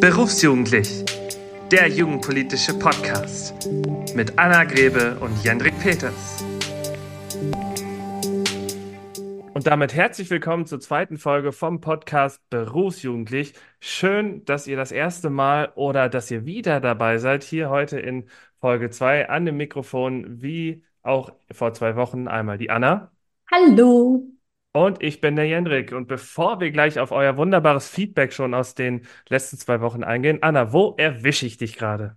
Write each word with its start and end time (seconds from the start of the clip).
Berufsjugendlich, 0.00 1.04
der 1.70 1.86
jugendpolitische 1.88 2.72
Podcast 2.72 3.68
mit 4.14 4.38
Anna 4.38 4.64
Grebe 4.64 5.18
und 5.20 5.44
Jendrik 5.44 5.78
Peters. 5.78 6.42
Und 9.52 9.66
damit 9.66 9.92
herzlich 9.92 10.30
willkommen 10.30 10.64
zur 10.64 10.80
zweiten 10.80 11.18
Folge 11.18 11.52
vom 11.52 11.82
Podcast 11.82 12.40
Berufsjugendlich. 12.48 13.52
Schön, 13.78 14.42
dass 14.46 14.66
ihr 14.66 14.78
das 14.78 14.90
erste 14.90 15.28
Mal 15.28 15.70
oder 15.74 16.08
dass 16.08 16.30
ihr 16.30 16.46
wieder 16.46 16.80
dabei 16.80 17.18
seid, 17.18 17.42
hier 17.44 17.68
heute 17.68 18.00
in 18.00 18.26
Folge 18.58 18.88
2 18.88 19.28
an 19.28 19.44
dem 19.44 19.58
Mikrofon, 19.58 20.40
wie 20.40 20.82
auch 21.02 21.34
vor 21.52 21.74
zwei 21.74 21.94
Wochen 21.96 22.26
einmal 22.26 22.56
die 22.56 22.70
Anna. 22.70 23.12
Hallo. 23.50 24.39
Und 24.72 25.02
ich 25.02 25.20
bin 25.20 25.36
der 25.36 25.46
Jendrik. 25.46 25.92
Und 25.92 26.06
bevor 26.06 26.60
wir 26.60 26.70
gleich 26.70 26.98
auf 26.98 27.10
euer 27.10 27.36
wunderbares 27.36 27.88
Feedback 27.88 28.32
schon 28.32 28.54
aus 28.54 28.74
den 28.74 29.06
letzten 29.28 29.58
zwei 29.58 29.80
Wochen 29.80 30.04
eingehen, 30.04 30.38
Anna, 30.42 30.72
wo 30.72 30.94
erwische 30.96 31.46
ich 31.46 31.56
dich 31.56 31.76
gerade? 31.76 32.16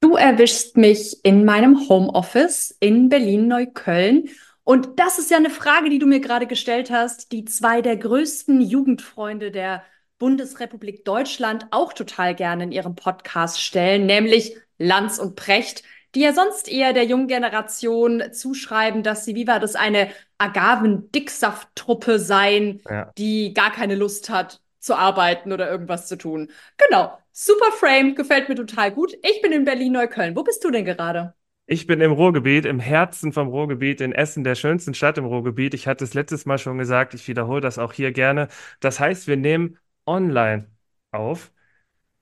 Du 0.00 0.16
erwischst 0.16 0.78
mich 0.78 1.22
in 1.24 1.44
meinem 1.44 1.88
Homeoffice 1.88 2.74
in 2.80 3.10
Berlin-Neukölln. 3.10 4.30
Und 4.64 4.98
das 4.98 5.18
ist 5.18 5.30
ja 5.30 5.36
eine 5.36 5.50
Frage, 5.50 5.90
die 5.90 5.98
du 5.98 6.06
mir 6.06 6.20
gerade 6.20 6.46
gestellt 6.46 6.90
hast, 6.90 7.32
die 7.32 7.44
zwei 7.44 7.82
der 7.82 7.96
größten 7.96 8.62
Jugendfreunde 8.62 9.50
der 9.50 9.82
Bundesrepublik 10.18 11.04
Deutschland 11.04 11.66
auch 11.70 11.92
total 11.92 12.34
gerne 12.34 12.64
in 12.64 12.72
ihrem 12.72 12.94
Podcast 12.94 13.60
stellen, 13.60 14.06
nämlich 14.06 14.56
Lanz 14.78 15.18
und 15.18 15.36
Precht 15.36 15.82
die 16.14 16.20
ja 16.20 16.32
sonst 16.32 16.68
eher 16.68 16.92
der 16.92 17.04
jungen 17.04 17.28
Generation 17.28 18.32
zuschreiben, 18.32 19.02
dass 19.02 19.24
sie, 19.24 19.34
wie 19.34 19.46
war 19.46 19.60
das, 19.60 19.76
eine 19.76 20.10
Agaven-Dicksaft-Truppe 20.40 22.18
seien, 22.18 22.80
ja. 22.88 23.12
die 23.18 23.54
gar 23.54 23.70
keine 23.70 23.94
Lust 23.94 24.30
hat 24.30 24.60
zu 24.78 24.94
arbeiten 24.94 25.52
oder 25.52 25.70
irgendwas 25.70 26.08
zu 26.08 26.16
tun. 26.16 26.50
Genau. 26.78 27.16
Super 27.32 27.72
Frame, 27.72 28.14
gefällt 28.14 28.48
mir 28.48 28.54
total 28.54 28.90
gut. 28.90 29.14
Ich 29.22 29.40
bin 29.40 29.52
in 29.52 29.64
Berlin-Neukölln. 29.64 30.34
Wo 30.36 30.42
bist 30.42 30.64
du 30.64 30.70
denn 30.70 30.84
gerade? 30.84 31.34
Ich 31.66 31.86
bin 31.86 32.00
im 32.00 32.10
Ruhrgebiet, 32.10 32.64
im 32.64 32.80
Herzen 32.80 33.32
vom 33.32 33.46
Ruhrgebiet, 33.46 34.00
in 34.00 34.12
Essen, 34.12 34.42
der 34.42 34.56
schönsten 34.56 34.92
Stadt 34.92 35.18
im 35.18 35.24
Ruhrgebiet. 35.24 35.72
Ich 35.72 35.86
hatte 35.86 36.02
es 36.02 36.14
letztes 36.14 36.44
Mal 36.44 36.58
schon 36.58 36.78
gesagt, 36.78 37.14
ich 37.14 37.28
wiederhole 37.28 37.60
das 37.60 37.78
auch 37.78 37.92
hier 37.92 38.10
gerne. 38.10 38.48
Das 38.80 38.98
heißt, 38.98 39.28
wir 39.28 39.36
nehmen 39.36 39.78
online 40.04 40.68
auf 41.12 41.52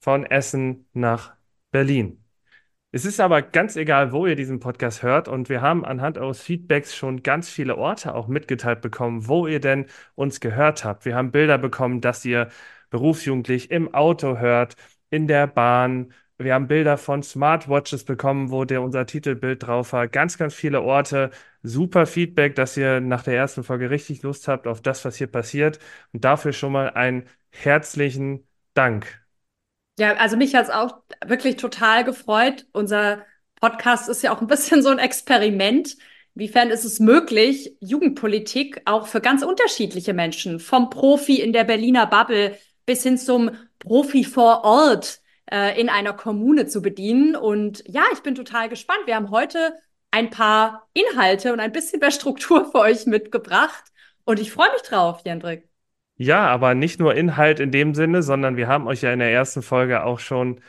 von 0.00 0.26
Essen 0.26 0.86
nach 0.92 1.34
Berlin. 1.70 2.22
Es 2.90 3.04
ist 3.04 3.20
aber 3.20 3.42
ganz 3.42 3.76
egal, 3.76 4.12
wo 4.12 4.26
ihr 4.26 4.34
diesen 4.34 4.60
Podcast 4.60 5.02
hört 5.02 5.28
und 5.28 5.50
wir 5.50 5.60
haben 5.60 5.84
anhand 5.84 6.16
eures 6.16 6.40
Feedbacks 6.40 6.96
schon 6.96 7.22
ganz 7.22 7.50
viele 7.50 7.76
Orte 7.76 8.14
auch 8.14 8.28
mitgeteilt 8.28 8.80
bekommen, 8.80 9.28
wo 9.28 9.46
ihr 9.46 9.60
denn 9.60 9.86
uns 10.14 10.40
gehört 10.40 10.84
habt. 10.84 11.04
Wir 11.04 11.14
haben 11.14 11.30
Bilder 11.30 11.58
bekommen, 11.58 12.00
dass 12.00 12.24
ihr 12.24 12.48
berufsjugendlich 12.88 13.70
im 13.70 13.92
Auto 13.92 14.38
hört, 14.38 14.74
in 15.10 15.26
der 15.28 15.46
Bahn. 15.46 16.14
Wir 16.38 16.54
haben 16.54 16.66
Bilder 16.66 16.96
von 16.96 17.22
Smartwatches 17.22 18.04
bekommen, 18.04 18.50
wo 18.50 18.64
der 18.64 18.80
unser 18.80 19.04
Titelbild 19.04 19.66
drauf 19.66 19.92
war. 19.92 20.08
Ganz, 20.08 20.38
ganz 20.38 20.54
viele 20.54 20.80
Orte. 20.80 21.30
Super 21.62 22.06
Feedback, 22.06 22.54
dass 22.54 22.76
ihr 22.78 23.00
nach 23.00 23.22
der 23.22 23.34
ersten 23.36 23.64
Folge 23.64 23.90
richtig 23.90 24.22
Lust 24.22 24.48
habt 24.48 24.66
auf 24.66 24.80
das, 24.80 25.04
was 25.04 25.16
hier 25.16 25.26
passiert. 25.26 25.78
Und 26.12 26.24
dafür 26.24 26.52
schon 26.52 26.72
mal 26.72 26.90
einen 26.90 27.24
herzlichen 27.50 28.46
Dank. 28.74 29.27
Ja, 29.98 30.14
also 30.14 30.36
mich 30.36 30.54
hat 30.54 30.64
es 30.64 30.70
auch 30.70 31.00
wirklich 31.26 31.56
total 31.56 32.04
gefreut. 32.04 32.66
Unser 32.72 33.24
Podcast 33.60 34.08
ist 34.08 34.22
ja 34.22 34.32
auch 34.32 34.40
ein 34.40 34.46
bisschen 34.46 34.80
so 34.82 34.90
ein 34.90 35.00
Experiment. 35.00 35.96
Inwiefern 36.36 36.70
ist 36.70 36.84
es 36.84 37.00
möglich, 37.00 37.76
Jugendpolitik 37.80 38.80
auch 38.84 39.08
für 39.08 39.20
ganz 39.20 39.42
unterschiedliche 39.42 40.14
Menschen, 40.14 40.60
vom 40.60 40.88
Profi 40.88 41.40
in 41.40 41.52
der 41.52 41.64
Berliner 41.64 42.06
Bubble 42.06 42.56
bis 42.86 43.02
hin 43.02 43.18
zum 43.18 43.50
Profi 43.80 44.22
vor 44.22 44.62
Ort 44.62 45.20
äh, 45.50 45.78
in 45.80 45.88
einer 45.88 46.12
Kommune 46.12 46.68
zu 46.68 46.80
bedienen? 46.80 47.34
Und 47.34 47.82
ja, 47.88 48.04
ich 48.12 48.20
bin 48.20 48.36
total 48.36 48.68
gespannt. 48.68 49.00
Wir 49.06 49.16
haben 49.16 49.30
heute 49.30 49.74
ein 50.12 50.30
paar 50.30 50.88
Inhalte 50.92 51.52
und 51.52 51.58
ein 51.58 51.72
bisschen 51.72 51.98
mehr 51.98 52.12
Struktur 52.12 52.70
für 52.70 52.78
euch 52.78 53.06
mitgebracht. 53.06 53.82
Und 54.24 54.38
ich 54.38 54.52
freue 54.52 54.70
mich 54.72 54.82
drauf, 54.82 55.22
Jendrik. 55.24 55.67
Ja, 56.20 56.48
aber 56.48 56.74
nicht 56.74 56.98
nur 56.98 57.14
Inhalt 57.14 57.60
in 57.60 57.70
dem 57.70 57.94
Sinne, 57.94 58.22
sondern 58.22 58.56
wir 58.56 58.66
haben 58.66 58.88
euch 58.88 59.02
ja 59.02 59.12
in 59.12 59.20
der 59.20 59.30
ersten 59.32 59.62
Folge 59.62 60.02
auch 60.02 60.18
schon 60.18 60.60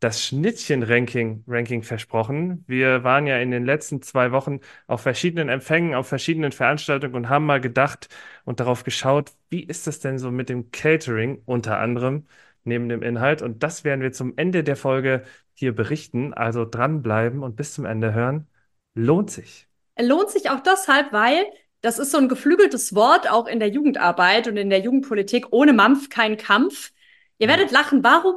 das 0.00 0.24
Schnittchen-Ranking 0.24 1.44
Ranking 1.46 1.82
versprochen. 1.82 2.64
Wir 2.66 3.04
waren 3.04 3.26
ja 3.26 3.38
in 3.38 3.50
den 3.50 3.64
letzten 3.64 4.02
zwei 4.02 4.32
Wochen 4.32 4.60
auf 4.86 5.02
verschiedenen 5.02 5.48
Empfängen, 5.48 5.94
auf 5.94 6.08
verschiedenen 6.08 6.52
Veranstaltungen 6.52 7.14
und 7.14 7.28
haben 7.30 7.46
mal 7.46 7.60
gedacht 7.60 8.08
und 8.44 8.60
darauf 8.60 8.84
geschaut, 8.84 9.32
wie 9.50 9.62
ist 9.64 9.86
das 9.86 10.00
denn 10.00 10.18
so 10.18 10.30
mit 10.30 10.48
dem 10.50 10.70
Catering 10.72 11.42
unter 11.46 11.78
anderem 11.78 12.26
neben 12.64 12.88
dem 12.88 13.02
Inhalt? 13.02 13.42
Und 13.42 13.62
das 13.62 13.84
werden 13.84 14.02
wir 14.02 14.12
zum 14.12 14.34
Ende 14.36 14.64
der 14.64 14.76
Folge 14.76 15.24
hier 15.54 15.74
berichten. 15.74 16.34
Also 16.34 16.66
dranbleiben 16.66 17.42
und 17.42 17.56
bis 17.56 17.74
zum 17.74 17.86
Ende 17.86 18.14
hören. 18.14 18.46
Lohnt 18.94 19.30
sich. 19.30 19.68
Lohnt 19.98 20.30
sich 20.30 20.50
auch 20.50 20.60
deshalb, 20.60 21.12
weil 21.12 21.44
das 21.82 21.98
ist 21.98 22.12
so 22.12 22.18
ein 22.18 22.28
geflügeltes 22.28 22.94
Wort 22.94 23.30
auch 23.30 23.46
in 23.46 23.58
der 23.60 23.68
Jugendarbeit 23.68 24.48
und 24.48 24.56
in 24.56 24.70
der 24.70 24.80
Jugendpolitik. 24.80 25.48
Ohne 25.50 25.72
Mampf 25.72 26.08
kein 26.08 26.36
Kampf. 26.36 26.92
Ihr 27.38 27.48
werdet 27.48 27.72
lachen. 27.72 28.04
Warum 28.04 28.36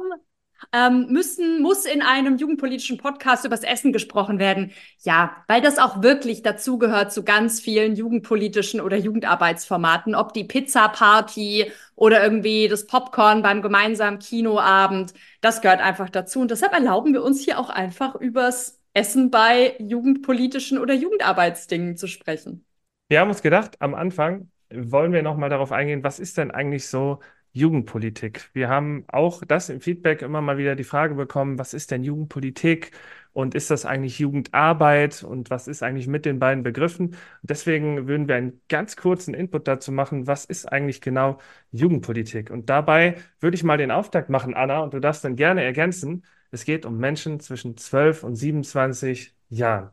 ähm, 0.72 1.06
müssen, 1.10 1.62
muss 1.62 1.84
in 1.84 2.02
einem 2.02 2.38
jugendpolitischen 2.38 2.98
Podcast 2.98 3.44
übers 3.44 3.62
Essen 3.62 3.92
gesprochen 3.92 4.40
werden? 4.40 4.72
Ja, 5.04 5.36
weil 5.46 5.60
das 5.60 5.78
auch 5.78 6.02
wirklich 6.02 6.42
dazugehört 6.42 7.12
zu 7.12 7.22
ganz 7.24 7.60
vielen 7.60 7.94
jugendpolitischen 7.94 8.80
oder 8.80 8.96
Jugendarbeitsformaten, 8.96 10.16
ob 10.16 10.32
die 10.32 10.44
Pizza-Party 10.44 11.70
oder 11.94 12.22
irgendwie 12.24 12.66
das 12.66 12.86
Popcorn 12.86 13.42
beim 13.42 13.62
gemeinsamen 13.62 14.18
Kinoabend. 14.18 15.14
Das 15.40 15.62
gehört 15.62 15.80
einfach 15.80 16.10
dazu. 16.10 16.40
Und 16.40 16.50
deshalb 16.50 16.72
erlauben 16.72 17.12
wir 17.12 17.22
uns 17.22 17.44
hier 17.44 17.60
auch 17.60 17.70
einfach 17.70 18.16
übers 18.16 18.80
Essen 18.92 19.30
bei 19.30 19.76
jugendpolitischen 19.78 20.78
oder 20.78 20.94
Jugendarbeitsdingen 20.94 21.96
zu 21.96 22.08
sprechen. 22.08 22.66
Wir 23.08 23.20
haben 23.20 23.28
uns 23.28 23.42
gedacht, 23.42 23.80
am 23.80 23.94
Anfang 23.94 24.50
wollen 24.70 25.12
wir 25.12 25.22
nochmal 25.22 25.48
darauf 25.48 25.70
eingehen, 25.70 26.02
was 26.02 26.18
ist 26.18 26.38
denn 26.38 26.50
eigentlich 26.50 26.88
so 26.88 27.20
Jugendpolitik? 27.52 28.50
Wir 28.52 28.68
haben 28.68 29.04
auch 29.08 29.42
das 29.46 29.68
im 29.68 29.80
Feedback 29.80 30.22
immer 30.22 30.40
mal 30.40 30.58
wieder 30.58 30.74
die 30.74 30.84
Frage 30.84 31.14
bekommen, 31.14 31.58
was 31.58 31.72
ist 31.72 31.92
denn 31.92 32.02
Jugendpolitik 32.02 32.90
und 33.32 33.54
ist 33.54 33.70
das 33.70 33.86
eigentlich 33.86 34.18
Jugendarbeit 34.18 35.22
und 35.22 35.50
was 35.50 35.68
ist 35.68 35.82
eigentlich 35.84 36.08
mit 36.08 36.24
den 36.26 36.40
beiden 36.40 36.64
Begriffen? 36.64 37.10
Und 37.10 37.18
deswegen 37.42 38.08
würden 38.08 38.26
wir 38.28 38.34
einen 38.36 38.60
ganz 38.68 38.96
kurzen 38.96 39.34
Input 39.34 39.68
dazu 39.68 39.92
machen, 39.92 40.26
was 40.26 40.44
ist 40.44 40.66
eigentlich 40.66 41.00
genau 41.00 41.38
Jugendpolitik? 41.70 42.50
Und 42.50 42.68
dabei 42.70 43.16
würde 43.40 43.54
ich 43.54 43.62
mal 43.64 43.78
den 43.78 43.92
Auftakt 43.92 44.30
machen, 44.30 44.52
Anna, 44.54 44.80
und 44.80 44.94
du 44.94 45.00
darfst 45.00 45.24
dann 45.24 45.36
gerne 45.36 45.62
ergänzen. 45.62 46.24
Es 46.50 46.64
geht 46.64 46.84
um 46.84 46.98
Menschen 46.98 47.38
zwischen 47.40 47.76
12 47.76 48.24
und 48.24 48.34
27 48.34 49.34
Jahren 49.48 49.90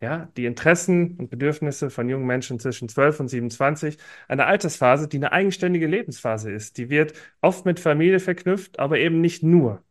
ja, 0.00 0.28
die 0.36 0.44
Interessen 0.44 1.16
und 1.18 1.30
Bedürfnisse 1.30 1.90
von 1.90 2.08
jungen 2.08 2.26
Menschen 2.26 2.58
zwischen 2.60 2.88
12 2.88 3.20
und 3.20 3.28
27, 3.28 3.96
eine 4.28 4.46
Altersphase, 4.46 5.08
die 5.08 5.16
eine 5.16 5.32
eigenständige 5.32 5.86
Lebensphase 5.86 6.52
ist. 6.52 6.76
Die 6.78 6.90
wird 6.90 7.14
oft 7.40 7.64
mit 7.64 7.80
Familie 7.80 8.20
verknüpft, 8.20 8.78
aber 8.78 8.98
eben 8.98 9.20
nicht 9.20 9.42
nur. 9.42 9.82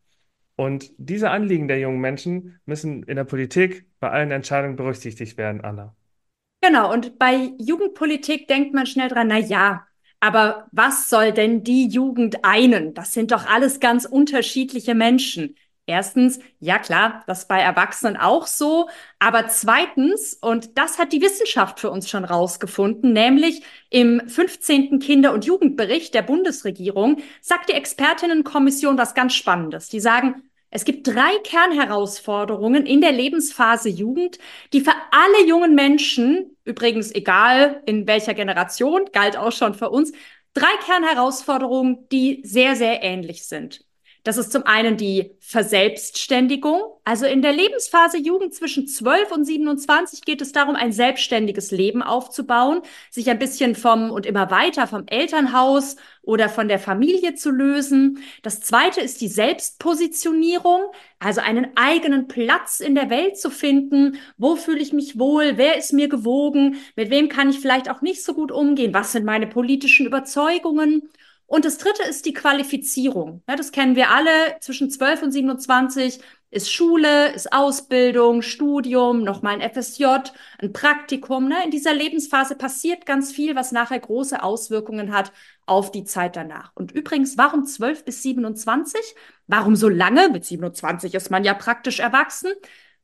Und 0.56 0.92
diese 0.98 1.32
Anliegen 1.32 1.68
der 1.68 1.80
jungen 1.80 2.00
Menschen 2.00 2.60
müssen 2.66 3.04
in 3.04 3.16
der 3.16 3.24
Politik 3.24 3.88
bei 4.00 4.12
allen 4.12 4.32
Entscheidungen 4.32 4.76
berücksichtigt 4.76 5.38
werden, 5.38 5.62
Anna. 5.62 5.96
Genau, 6.62 6.94
und 6.94 7.18
bei 7.18 7.52
Jugendpolitik 7.58 8.48
denkt 8.48 8.74
man 8.74 8.86
schnell 8.86 9.10
dran, 9.10 9.28
na 9.28 9.40
ja, 9.40 9.86
aber 10.20 10.68
was 10.72 11.10
soll 11.10 11.34
denn 11.34 11.64
die 11.64 11.88
Jugend 11.88 12.46
einen? 12.46 12.94
Das 12.94 13.12
sind 13.12 13.32
doch 13.32 13.46
alles 13.46 13.82
ganz 13.82 14.06
unterschiedliche 14.06 14.96
Menschen. 14.96 15.56
Erstens, 15.86 16.40
ja 16.60 16.80
klar, 16.80 17.24
das 17.28 17.48
bei 17.48 17.60
Erwachsenen 17.60 18.16
auch 18.16 18.48
so. 18.48 18.88
Aber 19.20 19.50
zweitens, 19.50 20.34
und 20.42 20.78
das 20.78 20.98
hat 20.98 21.12
die 21.12 21.22
Wissenschaft 21.22 21.82
für 21.82 21.92
uns 21.92 22.10
schon 22.10 22.24
rausgefunden, 22.24 23.12
nämlich 23.12 23.64
im 23.90 24.22
15. 24.28 25.00
Kinder- 25.00 25.34
und 25.34 25.44
Jugendbericht 25.44 26.14
der 26.14 26.22
Bundesregierung, 26.22 27.22
sagt 27.42 27.70
die 27.70 27.74
Expertinnenkommission 27.74 28.98
was 28.98 29.14
ganz 29.14 29.34
Spannendes. 29.34 29.90
Die 29.90 30.00
sagen, 30.00 30.50
es 30.70 30.86
gibt 30.86 31.06
drei 31.06 31.38
Kernherausforderungen 31.44 32.86
in 32.86 33.02
der 33.02 33.12
Lebensphase 33.12 33.90
Jugend, 33.90 34.40
die 34.72 34.82
für 34.82 34.94
alle 35.12 35.48
jungen 35.48 35.76
Menschen, 35.76 36.58
übrigens 36.64 37.14
egal 37.14 37.84
in 37.86 38.08
welcher 38.08 38.34
Generation, 38.34 39.10
galt 39.12 39.36
auch 39.36 39.52
schon 39.52 39.74
für 39.74 39.90
uns, 39.90 40.14
drei 40.54 40.76
Kernherausforderungen, 40.86 42.08
die 42.10 42.42
sehr, 42.46 42.76
sehr 42.78 43.04
ähnlich 43.04 43.46
sind. 43.46 43.86
Das 44.24 44.38
ist 44.38 44.54
zum 44.54 44.66
einen 44.66 44.96
die 44.96 45.32
Verselbstständigung. 45.42 46.82
Also 47.04 47.26
in 47.26 47.42
der 47.42 47.52
Lebensphase 47.52 48.18
Jugend 48.18 48.54
zwischen 48.54 48.88
12 48.88 49.32
und 49.34 49.44
27 49.44 50.22
geht 50.22 50.42
es 50.42 50.54
darum, 50.54 50.76
ein 50.76 50.94
selbstständiges 50.94 51.72
Leben 51.72 52.02
aufzubauen, 52.02 52.82
sich 53.12 53.30
ein 53.30 53.38
bisschen 53.38 53.76
vom 53.76 54.12
und 54.12 54.26
immer 54.26 54.50
weiter 54.50 54.88
vom 54.88 55.04
Elternhaus 55.08 55.98
oder 56.22 56.48
von 56.48 56.70
der 56.70 56.80
Familie 56.80 57.36
zu 57.36 57.52
lösen. 57.52 58.20
Das 58.44 58.62
zweite 58.62 59.02
ist 59.02 59.20
die 59.20 59.28
Selbstpositionierung, 59.28 60.84
also 61.20 61.42
einen 61.42 61.76
eigenen 61.76 62.30
Platz 62.30 62.80
in 62.80 62.96
der 62.96 63.10
Welt 63.10 63.38
zu 63.38 63.50
finden. 63.50 64.18
Wo 64.38 64.56
fühle 64.56 64.80
ich 64.80 64.94
mich 64.94 65.20
wohl? 65.20 65.58
Wer 65.58 65.78
ist 65.78 65.92
mir 65.92 66.08
gewogen? 66.08 66.78
Mit 66.96 67.10
wem 67.10 67.28
kann 67.28 67.50
ich 67.50 67.60
vielleicht 67.60 67.90
auch 67.90 68.02
nicht 68.02 68.24
so 68.24 68.34
gut 68.34 68.54
umgehen? 68.54 68.94
Was 68.94 69.12
sind 69.12 69.26
meine 69.26 69.48
politischen 69.48 70.06
Überzeugungen? 70.06 71.10
Und 71.54 71.66
das 71.66 71.78
dritte 71.78 72.02
ist 72.02 72.26
die 72.26 72.34
Qualifizierung. 72.34 73.44
Ja, 73.48 73.56
das 73.56 73.72
kennen 73.72 73.96
wir 73.96 74.10
alle. 74.10 74.58
Zwischen 74.60 74.90
12 74.90 75.22
und 75.22 75.32
27 75.32 76.20
ist 76.50 76.74
Schule, 76.74 77.32
ist 77.32 77.54
Ausbildung, 77.54 78.42
Studium, 78.42 79.24
nochmal 79.24 79.62
ein 79.62 79.72
FSJ, 79.72 80.06
ein 80.58 80.74
Praktikum. 80.74 81.48
Ne? 81.48 81.64
In 81.64 81.70
dieser 81.70 81.94
Lebensphase 81.94 82.56
passiert 82.56 83.06
ganz 83.06 83.32
viel, 83.32 83.56
was 83.56 83.72
nachher 83.72 84.00
große 84.00 84.42
Auswirkungen 84.42 85.14
hat 85.14 85.32
auf 85.68 85.92
die 85.92 86.06
Zeit 86.06 86.38
danach. 86.38 86.72
Und 86.74 86.92
übrigens, 86.92 87.38
warum 87.38 87.68
12 87.68 88.04
bis 88.04 88.24
27? 88.24 89.00
Warum 89.46 89.76
so 89.76 89.90
lange? 89.90 90.30
Mit 90.30 90.46
27 90.46 91.14
ist 91.14 91.30
man 91.30 91.44
ja 91.44 91.54
praktisch 91.54 92.00
erwachsen. 92.00 92.52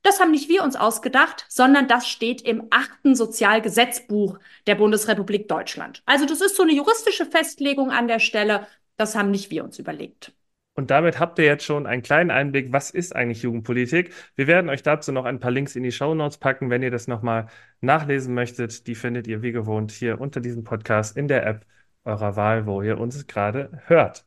Das 0.01 0.19
haben 0.19 0.31
nicht 0.31 0.49
wir 0.49 0.63
uns 0.63 0.75
ausgedacht, 0.75 1.45
sondern 1.49 1.87
das 1.87 2.07
steht 2.07 2.41
im 2.41 2.67
achten 2.69 3.15
Sozialgesetzbuch 3.15 4.39
der 4.65 4.75
Bundesrepublik 4.75 5.47
Deutschland. 5.47 6.01
Also 6.05 6.25
das 6.25 6.41
ist 6.41 6.55
so 6.55 6.63
eine 6.63 6.73
juristische 6.73 7.25
Festlegung 7.25 7.91
an 7.91 8.07
der 8.07 8.19
Stelle. 8.19 8.67
Das 8.95 9.15
haben 9.15 9.31
nicht 9.31 9.51
wir 9.51 9.63
uns 9.63 9.77
überlegt. 9.77 10.33
Und 10.75 10.91
damit 10.91 11.19
habt 11.19 11.37
ihr 11.39 11.45
jetzt 11.45 11.65
schon 11.65 11.85
einen 11.85 12.03
kleinen 12.03 12.31
Einblick, 12.31 12.71
was 12.71 12.89
ist 12.89 13.13
eigentlich 13.13 13.41
Jugendpolitik. 13.41 14.13
Wir 14.35 14.47
werden 14.47 14.69
euch 14.69 14.81
dazu 14.81 15.11
noch 15.11 15.25
ein 15.25 15.41
paar 15.41 15.51
Links 15.51 15.75
in 15.75 15.83
die 15.83 15.91
Show 15.91 16.15
Notes 16.15 16.37
packen, 16.37 16.69
wenn 16.69 16.81
ihr 16.81 16.91
das 16.91 17.07
nochmal 17.07 17.47
nachlesen 17.81 18.33
möchtet. 18.33 18.87
Die 18.87 18.95
findet 18.95 19.27
ihr 19.27 19.41
wie 19.41 19.51
gewohnt 19.51 19.91
hier 19.91 20.21
unter 20.21 20.39
diesem 20.39 20.63
Podcast 20.63 21.17
in 21.17 21.27
der 21.27 21.45
App 21.45 21.65
eurer 22.05 22.37
Wahl, 22.37 22.65
wo 22.65 22.81
ihr 22.81 22.97
uns 22.97 23.27
gerade 23.27 23.81
hört. 23.87 24.23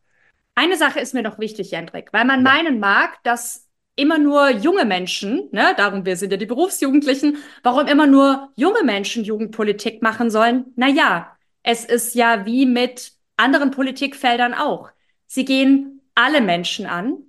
Eine 0.55 0.77
Sache 0.77 1.01
ist 1.01 1.15
mir 1.15 1.23
noch 1.23 1.39
wichtig, 1.39 1.71
Jendrik, 1.71 2.13
weil 2.13 2.27
man 2.27 2.45
ja. 2.45 2.53
meinen 2.53 2.79
mag, 2.79 3.23
dass 3.23 3.67
immer 3.97 4.19
nur 4.19 4.51
junge 4.51 4.85
Menschen, 4.85 5.49
ne, 5.53 5.75
darum 5.77 6.07
wir 6.07 6.17
sind 6.17 6.31
ja 6.31 6.37
die 6.39 6.47
Berufsjugendlichen, 6.47 7.39
warum 7.63 7.87
immer 7.87 8.07
nur 8.07 8.51
junge 8.57 8.83
Menschen 8.85 9.25
Jugendpolitik 9.25 10.03
machen 10.03 10.31
sollen? 10.31 10.73
Na 10.77 10.89
ja, 10.89 11.37
es 11.63 11.85
ist 11.85 12.15
ja 12.15 12.47
wie 12.47 12.67
mit 12.67 13.13
anderen 13.37 13.71
Politikfeldern 13.71 14.55
auch. 14.55 14.91
Sie 15.27 15.45
gehen 15.45 16.01
alle 16.15 16.41
Menschen 16.41 16.87
an. 16.87 17.25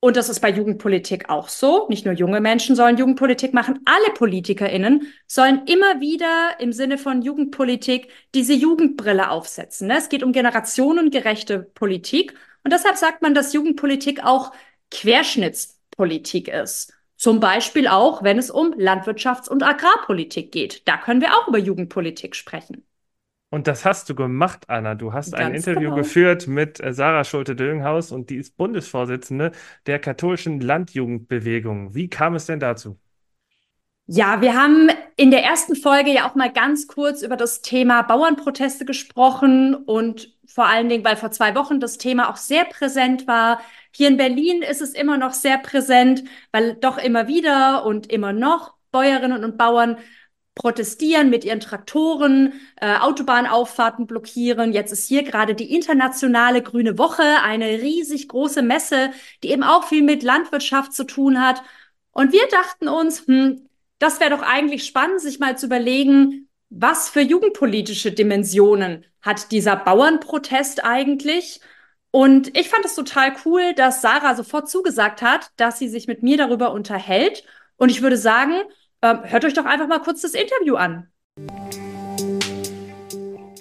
Und 0.00 0.16
das 0.16 0.28
ist 0.28 0.38
bei 0.38 0.50
Jugendpolitik 0.50 1.28
auch 1.28 1.48
so. 1.48 1.88
Nicht 1.88 2.04
nur 2.04 2.14
junge 2.14 2.40
Menschen 2.40 2.76
sollen 2.76 2.96
Jugendpolitik 2.96 3.52
machen, 3.52 3.80
alle 3.84 4.14
PolitikerInnen 4.14 5.12
sollen 5.26 5.62
immer 5.66 6.00
wieder 6.00 6.60
im 6.60 6.72
Sinne 6.72 6.98
von 6.98 7.20
Jugendpolitik 7.20 8.08
diese 8.32 8.52
Jugendbrille 8.52 9.28
aufsetzen. 9.28 9.88
Ne? 9.88 9.98
Es 9.98 10.08
geht 10.08 10.22
um 10.22 10.32
generationengerechte 10.32 11.58
Politik. 11.58 12.34
Und 12.62 12.72
deshalb 12.72 12.96
sagt 12.96 13.22
man, 13.22 13.34
dass 13.34 13.52
Jugendpolitik 13.52 14.22
auch 14.22 14.52
Querschnitts 14.92 15.77
Politik 15.98 16.48
ist. 16.48 16.94
Zum 17.16 17.40
Beispiel 17.40 17.88
auch, 17.88 18.22
wenn 18.22 18.38
es 18.38 18.50
um 18.50 18.72
Landwirtschafts- 18.72 19.48
und 19.48 19.64
Agrarpolitik 19.64 20.52
geht. 20.52 20.86
Da 20.86 20.96
können 20.96 21.20
wir 21.20 21.32
auch 21.34 21.48
über 21.48 21.58
Jugendpolitik 21.58 22.36
sprechen. 22.36 22.86
Und 23.50 23.66
das 23.66 23.84
hast 23.84 24.08
du 24.08 24.14
gemacht, 24.14 24.68
Anna. 24.68 24.94
Du 24.94 25.12
hast 25.12 25.32
Ganz 25.32 25.44
ein 25.44 25.54
Interview 25.54 25.90
genau. 25.90 25.96
geführt 25.96 26.46
mit 26.46 26.80
äh, 26.80 26.92
Sarah 26.92 27.24
Schulte-Dölinghaus 27.24 28.12
und 28.12 28.30
die 28.30 28.36
ist 28.36 28.56
Bundesvorsitzende 28.56 29.52
der 29.86 29.98
katholischen 29.98 30.60
Landjugendbewegung. 30.60 31.94
Wie 31.94 32.08
kam 32.08 32.34
es 32.36 32.46
denn 32.46 32.60
dazu? 32.60 32.98
Ja, 34.06 34.40
wir 34.40 34.54
haben 34.54 34.88
in 35.16 35.30
der 35.30 35.42
ersten 35.44 35.76
Folge 35.76 36.12
ja 36.12 36.28
auch 36.28 36.34
mal 36.34 36.50
ganz 36.52 36.86
kurz 36.86 37.22
über 37.22 37.36
das 37.36 37.60
Thema 37.60 38.02
Bauernproteste 38.02 38.86
gesprochen 38.86 39.74
und 39.74 40.34
vor 40.46 40.66
allen 40.66 40.88
Dingen, 40.88 41.04
weil 41.04 41.16
vor 41.16 41.30
zwei 41.30 41.54
Wochen 41.54 41.78
das 41.78 41.98
Thema 41.98 42.30
auch 42.30 42.36
sehr 42.36 42.64
präsent 42.64 43.26
war, 43.26 43.60
hier 43.92 44.08
in 44.08 44.16
Berlin 44.16 44.62
ist 44.62 44.80
es 44.80 44.94
immer 44.94 45.16
noch 45.16 45.32
sehr 45.32 45.58
präsent, 45.58 46.24
weil 46.52 46.74
doch 46.74 46.98
immer 46.98 47.28
wieder 47.28 47.84
und 47.84 48.10
immer 48.10 48.32
noch 48.32 48.74
Bäuerinnen 48.90 49.44
und 49.44 49.58
Bauern 49.58 49.98
protestieren 50.54 51.30
mit 51.30 51.44
ihren 51.44 51.60
Traktoren, 51.60 52.52
äh, 52.80 52.96
Autobahnauffahrten 52.98 54.06
blockieren. 54.06 54.72
Jetzt 54.72 54.92
ist 54.92 55.06
hier 55.06 55.22
gerade 55.22 55.54
die 55.54 55.72
internationale 55.74 56.62
Grüne 56.62 56.98
Woche, 56.98 57.22
eine 57.44 57.66
riesig 57.66 58.28
große 58.28 58.62
Messe, 58.62 59.10
die 59.42 59.50
eben 59.50 59.62
auch 59.62 59.84
viel 59.84 60.02
mit 60.02 60.22
Landwirtschaft 60.22 60.92
zu 60.92 61.04
tun 61.04 61.40
hat. 61.40 61.62
Und 62.10 62.32
wir 62.32 62.46
dachten 62.50 62.88
uns, 62.88 63.26
hm, 63.26 63.68
das 64.00 64.20
wäre 64.20 64.30
doch 64.30 64.42
eigentlich 64.42 64.84
spannend, 64.84 65.20
sich 65.20 65.38
mal 65.38 65.56
zu 65.56 65.66
überlegen, 65.66 66.48
was 66.70 67.08
für 67.08 67.20
jugendpolitische 67.20 68.12
Dimensionen 68.12 69.06
hat 69.22 69.52
dieser 69.52 69.76
Bauernprotest 69.76 70.84
eigentlich? 70.84 71.60
Und 72.10 72.56
ich 72.56 72.70
fand 72.70 72.84
es 72.86 72.94
total 72.94 73.32
cool, 73.44 73.74
dass 73.74 74.00
Sarah 74.00 74.34
sofort 74.34 74.70
zugesagt 74.70 75.20
hat, 75.20 75.50
dass 75.56 75.78
sie 75.78 75.88
sich 75.88 76.06
mit 76.06 76.22
mir 76.22 76.38
darüber 76.38 76.72
unterhält. 76.72 77.44
Und 77.76 77.90
ich 77.90 78.00
würde 78.00 78.16
sagen, 78.16 78.54
äh, 79.02 79.14
hört 79.24 79.44
euch 79.44 79.52
doch 79.52 79.66
einfach 79.66 79.88
mal 79.88 80.00
kurz 80.00 80.22
das 80.22 80.32
Interview 80.32 80.76
an. 80.76 81.08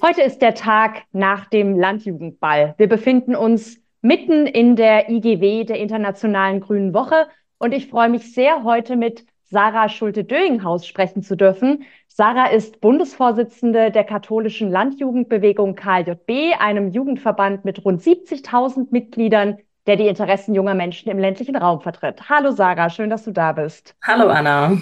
Heute 0.01 0.21
ist 0.21 0.41
der 0.41 0.55
Tag 0.55 1.03
nach 1.11 1.49
dem 1.49 1.77
Landjugendball. 1.77 2.75
Wir 2.77 2.88
befinden 2.88 3.35
uns 3.35 3.81
mitten 4.01 4.47
in 4.47 4.77
der 4.77 5.09
IGW, 5.09 5.65
der 5.65 5.79
Internationalen 5.79 6.61
Grünen 6.61 6.93
Woche. 6.93 7.27
Und 7.57 7.73
ich 7.73 7.88
freue 7.88 8.07
mich 8.07 8.33
sehr, 8.33 8.63
heute 8.63 8.95
mit 8.95 9.25
Sarah 9.49 9.88
Schulte-Döinghaus 9.88 10.85
sprechen 10.85 11.23
zu 11.23 11.38
dürfen. 11.38 11.85
Sarah 12.07 12.47
ist 12.47 12.81
Bundesvorsitzende 12.81 13.91
der 13.91 14.03
katholischen 14.03 14.69
Landjugendbewegung 14.69 15.75
KJB, 15.75 16.59
einem 16.59 16.91
Jugendverband 16.91 17.63
mit 17.63 17.85
rund 17.85 18.01
70.000 18.01 18.88
Mitgliedern, 18.91 19.57
der 19.85 19.95
die 19.95 20.07
Interessen 20.07 20.53
junger 20.53 20.73
Menschen 20.73 21.09
im 21.09 21.17
ländlichen 21.17 21.55
Raum 21.55 21.79
vertritt. 21.79 22.29
Hallo 22.29 22.51
Sarah, 22.51 22.89
schön, 22.89 23.09
dass 23.09 23.23
du 23.23 23.31
da 23.31 23.53
bist. 23.53 23.95
Hallo 24.03 24.27
Anna. 24.27 24.77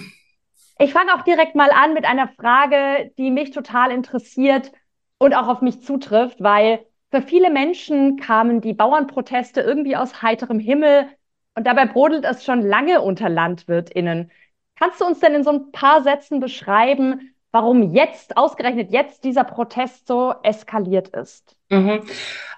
Ich 0.80 0.94
fange 0.94 1.14
auch 1.14 1.22
direkt 1.22 1.56
mal 1.56 1.70
an 1.70 1.94
mit 1.94 2.06
einer 2.06 2.28
Frage, 2.28 3.12
die 3.18 3.30
mich 3.30 3.52
total 3.52 3.92
interessiert 3.92 4.72
und 5.20 5.36
auch 5.36 5.48
auf 5.48 5.62
mich 5.62 5.82
zutrifft, 5.82 6.42
weil 6.42 6.80
für 7.12 7.22
viele 7.22 7.52
Menschen 7.52 8.18
kamen 8.18 8.62
die 8.62 8.74
Bauernproteste 8.74 9.62
irgendwie 9.62 9.96
aus 9.96 10.22
heiterem 10.22 10.60
Himmel 10.60 11.08
und 11.56 11.66
dabei 11.66 11.86
brodelt 11.86 12.26
es 12.26 12.44
schon 12.44 12.62
lange 12.62 13.02
unter 13.02 13.30
LandwirtInnen. 13.30 14.32
Kannst 14.78 15.00
du 15.00 15.06
uns 15.06 15.20
denn 15.20 15.34
in 15.34 15.44
so 15.44 15.52
ein 15.52 15.72
paar 15.72 16.04
Sätzen 16.04 16.40
beschreiben, 16.40 17.34
warum 17.52 17.94
jetzt, 17.94 18.36
ausgerechnet 18.36 18.92
jetzt, 18.92 19.24
dieser 19.24 19.46
Protest 19.46 20.08
so 20.08 20.34
eskaliert 20.44 21.10
ist? 21.10 21.56
Mhm. 21.70 22.02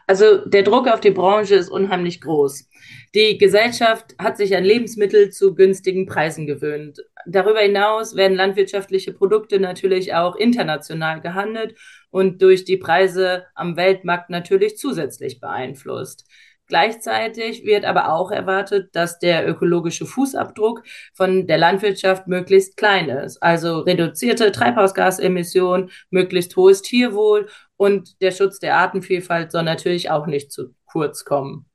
Also 0.08 0.38
der 0.46 0.64
Druck 0.64 0.88
auf 0.88 1.02
die 1.02 1.12
Branche 1.12 1.56
ist 1.56 1.69
unheimlich 1.69 2.22
groß. 2.22 2.69
Die 3.14 3.38
Gesellschaft 3.38 4.16
hat 4.18 4.38
sich 4.38 4.56
an 4.56 4.64
Lebensmittel 4.64 5.31
zu 5.31 5.54
günstigen 5.54 6.06
Preisen 6.06 6.48
gewöhnt. 6.48 7.00
Darüber 7.25 7.60
hinaus 7.60 8.16
werden 8.16 8.38
landwirtschaftliche 8.38 9.12
Produkte 9.12 9.60
natürlich 9.60 10.13
auch 10.13 10.36
international 10.36 11.20
gehandelt 11.20 11.75
und 12.10 12.42
durch 12.42 12.63
die 12.63 12.78
Preise 12.78 13.46
am 13.54 13.75
Weltmarkt 13.75 14.30
natürlich 14.30 14.78
zusätzlich 14.78 15.42
beeinflusst. 15.42 16.25
Gleichzeitig 16.68 17.66
wird 17.66 17.86
aber 17.86 18.14
auch 18.14 18.30
erwartet, 18.30 18.90
dass 18.94 19.19
der 19.19 19.48
ökologische 19.48 20.06
Fußabdruck 20.06 20.84
von 21.13 21.48
der 21.48 21.58
Landwirtschaft 21.58 22.27
möglichst 22.27 22.75
klein 22.75 23.10
ist. 23.10 23.41
Also 23.41 23.80
reduzierte 23.80 24.51
Treibhausgasemissionen, 24.51 25.89
möglichst 26.10 26.56
hohes 26.58 26.82
Tierwohl 26.82 27.48
und 27.77 28.22
der 28.22 28.32
Schutz 28.32 28.60
der 28.60 28.75
Artenvielfalt 28.77 29.51
soll 29.51 29.63
natürlich 29.63 30.12
auch 30.12 30.27
nicht 30.27 30.51
zu 30.51 30.74
kurz 30.86 31.24
kommen. 31.24 31.68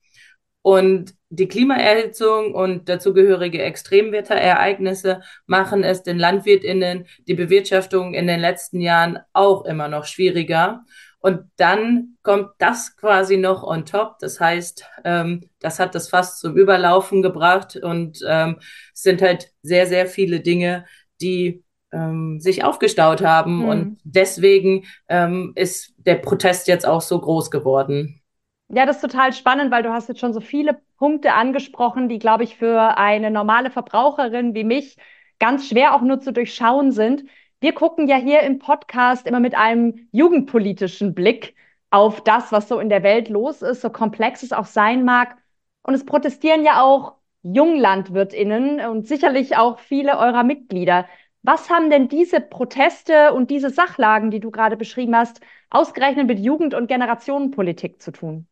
Und 0.62 1.14
die 1.28 1.48
Klimaerhitzung 1.48 2.54
und 2.54 2.88
dazugehörige 2.88 3.62
Extremwetterereignisse 3.62 5.22
machen 5.46 5.82
es 5.82 6.02
den 6.04 6.18
LandwirtInnen 6.18 7.06
die 7.26 7.34
Bewirtschaftung 7.34 8.14
in 8.14 8.28
den 8.28 8.38
letzten 8.38 8.80
Jahren 8.80 9.18
auch 9.32 9.64
immer 9.64 9.88
noch 9.88 10.04
schwieriger. 10.04 10.84
Und 11.22 11.44
dann 11.56 12.16
kommt 12.22 12.50
das 12.58 12.96
quasi 12.96 13.36
noch 13.36 13.62
on 13.62 13.86
top. 13.86 14.18
Das 14.18 14.40
heißt, 14.40 14.84
ähm, 15.04 15.48
das 15.60 15.78
hat 15.78 15.94
das 15.94 16.08
fast 16.08 16.40
zum 16.40 16.56
Überlaufen 16.56 17.22
gebracht 17.22 17.76
und 17.76 18.18
ähm, 18.28 18.56
es 18.92 19.02
sind 19.02 19.22
halt 19.22 19.52
sehr, 19.62 19.86
sehr 19.86 20.06
viele 20.08 20.40
Dinge, 20.40 20.84
die 21.20 21.62
ähm, 21.92 22.40
sich 22.40 22.64
aufgestaut 22.64 23.22
haben. 23.22 23.58
Mhm. 23.58 23.68
Und 23.68 24.00
deswegen 24.02 24.84
ähm, 25.08 25.52
ist 25.54 25.94
der 25.98 26.16
Protest 26.16 26.66
jetzt 26.66 26.86
auch 26.86 27.00
so 27.00 27.20
groß 27.20 27.52
geworden. 27.52 28.20
Ja, 28.68 28.84
das 28.84 28.96
ist 28.96 29.02
total 29.02 29.32
spannend, 29.32 29.70
weil 29.70 29.84
du 29.84 29.92
hast 29.92 30.08
jetzt 30.08 30.20
schon 30.20 30.32
so 30.32 30.40
viele 30.40 30.80
Punkte 30.96 31.34
angesprochen, 31.34 32.08
die, 32.08 32.18
glaube 32.18 32.42
ich, 32.42 32.56
für 32.56 32.96
eine 32.98 33.30
normale 33.30 33.70
Verbraucherin 33.70 34.54
wie 34.54 34.64
mich 34.64 34.96
ganz 35.38 35.68
schwer 35.68 35.94
auch 35.94 36.02
nur 36.02 36.18
zu 36.18 36.32
durchschauen 36.32 36.90
sind. 36.90 37.24
Wir 37.62 37.72
gucken 37.72 38.08
ja 38.08 38.16
hier 38.16 38.40
im 38.40 38.58
Podcast 38.58 39.24
immer 39.24 39.38
mit 39.38 39.54
einem 39.54 40.08
jugendpolitischen 40.10 41.14
Blick 41.14 41.54
auf 41.90 42.20
das, 42.24 42.50
was 42.50 42.66
so 42.66 42.80
in 42.80 42.88
der 42.88 43.04
Welt 43.04 43.28
los 43.28 43.62
ist, 43.62 43.82
so 43.82 43.90
komplex 43.90 44.42
es 44.42 44.52
auch 44.52 44.66
sein 44.66 45.04
mag. 45.04 45.36
Und 45.84 45.94
es 45.94 46.04
protestieren 46.04 46.64
ja 46.64 46.82
auch 46.82 47.14
Junglandwirtinnen 47.44 48.80
und 48.80 49.06
sicherlich 49.06 49.56
auch 49.56 49.78
viele 49.78 50.18
eurer 50.18 50.42
Mitglieder. 50.42 51.06
Was 51.42 51.70
haben 51.70 51.88
denn 51.88 52.08
diese 52.08 52.40
Proteste 52.40 53.32
und 53.32 53.48
diese 53.48 53.70
Sachlagen, 53.70 54.32
die 54.32 54.40
du 54.40 54.50
gerade 54.50 54.76
beschrieben 54.76 55.14
hast, 55.14 55.40
ausgerechnet 55.70 56.26
mit 56.26 56.40
Jugend- 56.40 56.74
und 56.74 56.88
Generationenpolitik 56.88 58.02
zu 58.02 58.10
tun? 58.10 58.48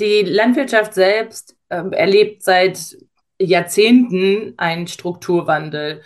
Die 0.00 0.22
Landwirtschaft 0.22 0.94
selbst 0.94 1.54
äh, 1.68 1.82
erlebt 1.90 2.42
seit 2.42 2.96
Jahrzehnten 3.38 4.54
einen 4.56 4.86
Strukturwandel. 4.86 6.00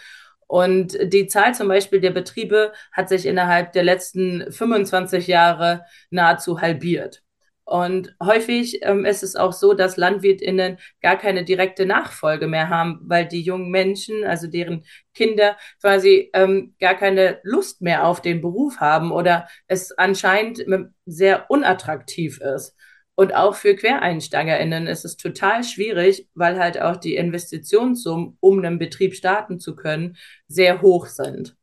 Und 0.52 0.98
die 1.02 1.28
Zahl 1.28 1.54
zum 1.54 1.68
Beispiel 1.68 1.98
der 1.98 2.10
Betriebe 2.10 2.74
hat 2.92 3.08
sich 3.08 3.24
innerhalb 3.24 3.72
der 3.72 3.84
letzten 3.84 4.52
25 4.52 5.26
Jahre 5.26 5.86
nahezu 6.10 6.60
halbiert. 6.60 7.22
Und 7.64 8.14
häufig 8.22 8.80
ähm, 8.82 9.06
ist 9.06 9.22
es 9.22 9.34
auch 9.34 9.54
so, 9.54 9.72
dass 9.72 9.96
LandwirtInnen 9.96 10.76
gar 11.00 11.16
keine 11.16 11.46
direkte 11.46 11.86
Nachfolge 11.86 12.48
mehr 12.48 12.68
haben, 12.68 13.00
weil 13.04 13.26
die 13.26 13.40
jungen 13.40 13.70
Menschen, 13.70 14.24
also 14.24 14.46
deren 14.46 14.84
Kinder, 15.14 15.56
quasi 15.80 16.28
ähm, 16.34 16.74
gar 16.78 16.96
keine 16.96 17.40
Lust 17.44 17.80
mehr 17.80 18.06
auf 18.06 18.20
den 18.20 18.42
Beruf 18.42 18.76
haben 18.76 19.10
oder 19.10 19.48
es 19.68 19.92
anscheinend 19.92 20.62
sehr 21.06 21.50
unattraktiv 21.50 22.42
ist. 22.42 22.76
Und 23.14 23.34
auch 23.34 23.54
für 23.54 23.76
QuereinsteigerInnen 23.76 24.86
ist 24.86 25.04
es 25.04 25.16
total 25.16 25.64
schwierig, 25.64 26.28
weil 26.34 26.58
halt 26.58 26.80
auch 26.80 26.96
die 26.96 27.16
Investitionssummen, 27.16 28.36
um 28.40 28.58
einen 28.58 28.78
Betrieb 28.78 29.14
starten 29.14 29.58
zu 29.60 29.76
können, 29.76 30.16
sehr 30.48 30.80
hoch 30.80 31.06
sind. 31.06 31.56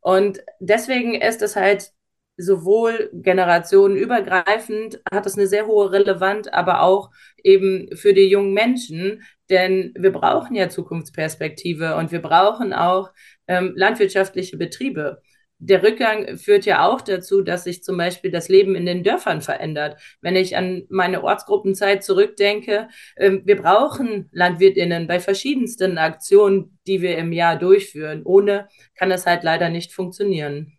Und 0.00 0.42
deswegen 0.60 1.14
ist 1.14 1.42
es 1.42 1.56
halt 1.56 1.92
sowohl 2.36 3.10
generationenübergreifend 3.12 5.00
hat 5.12 5.26
es 5.26 5.36
eine 5.36 5.46
sehr 5.46 5.66
hohe 5.66 5.92
Relevanz, 5.92 6.48
aber 6.48 6.82
auch 6.82 7.10
eben 7.42 7.94
für 7.96 8.14
die 8.14 8.28
jungen 8.28 8.52
Menschen, 8.52 9.22
denn 9.50 9.92
wir 9.96 10.12
brauchen 10.12 10.56
ja 10.56 10.68
Zukunftsperspektive 10.68 11.96
und 11.96 12.10
wir 12.10 12.22
brauchen 12.22 12.72
auch 12.72 13.12
ähm, 13.46 13.74
landwirtschaftliche 13.76 14.56
Betriebe. 14.56 15.22
Der 15.64 15.80
Rückgang 15.84 16.38
führt 16.38 16.64
ja 16.66 16.84
auch 16.88 17.00
dazu, 17.00 17.40
dass 17.40 17.62
sich 17.62 17.84
zum 17.84 17.96
Beispiel 17.96 18.32
das 18.32 18.48
Leben 18.48 18.74
in 18.74 18.84
den 18.84 19.04
Dörfern 19.04 19.42
verändert. 19.42 19.96
Wenn 20.20 20.34
ich 20.34 20.56
an 20.56 20.82
meine 20.88 21.22
Ortsgruppenzeit 21.22 22.02
zurückdenke, 22.02 22.88
ähm, 23.16 23.42
wir 23.44 23.62
brauchen 23.62 24.28
Landwirtinnen 24.32 25.06
bei 25.06 25.20
verschiedensten 25.20 25.98
Aktionen, 25.98 26.80
die 26.88 27.00
wir 27.00 27.16
im 27.16 27.32
Jahr 27.32 27.56
durchführen. 27.56 28.22
Ohne 28.24 28.66
kann 28.96 29.12
es 29.12 29.24
halt 29.24 29.44
leider 29.44 29.68
nicht 29.68 29.92
funktionieren. 29.92 30.72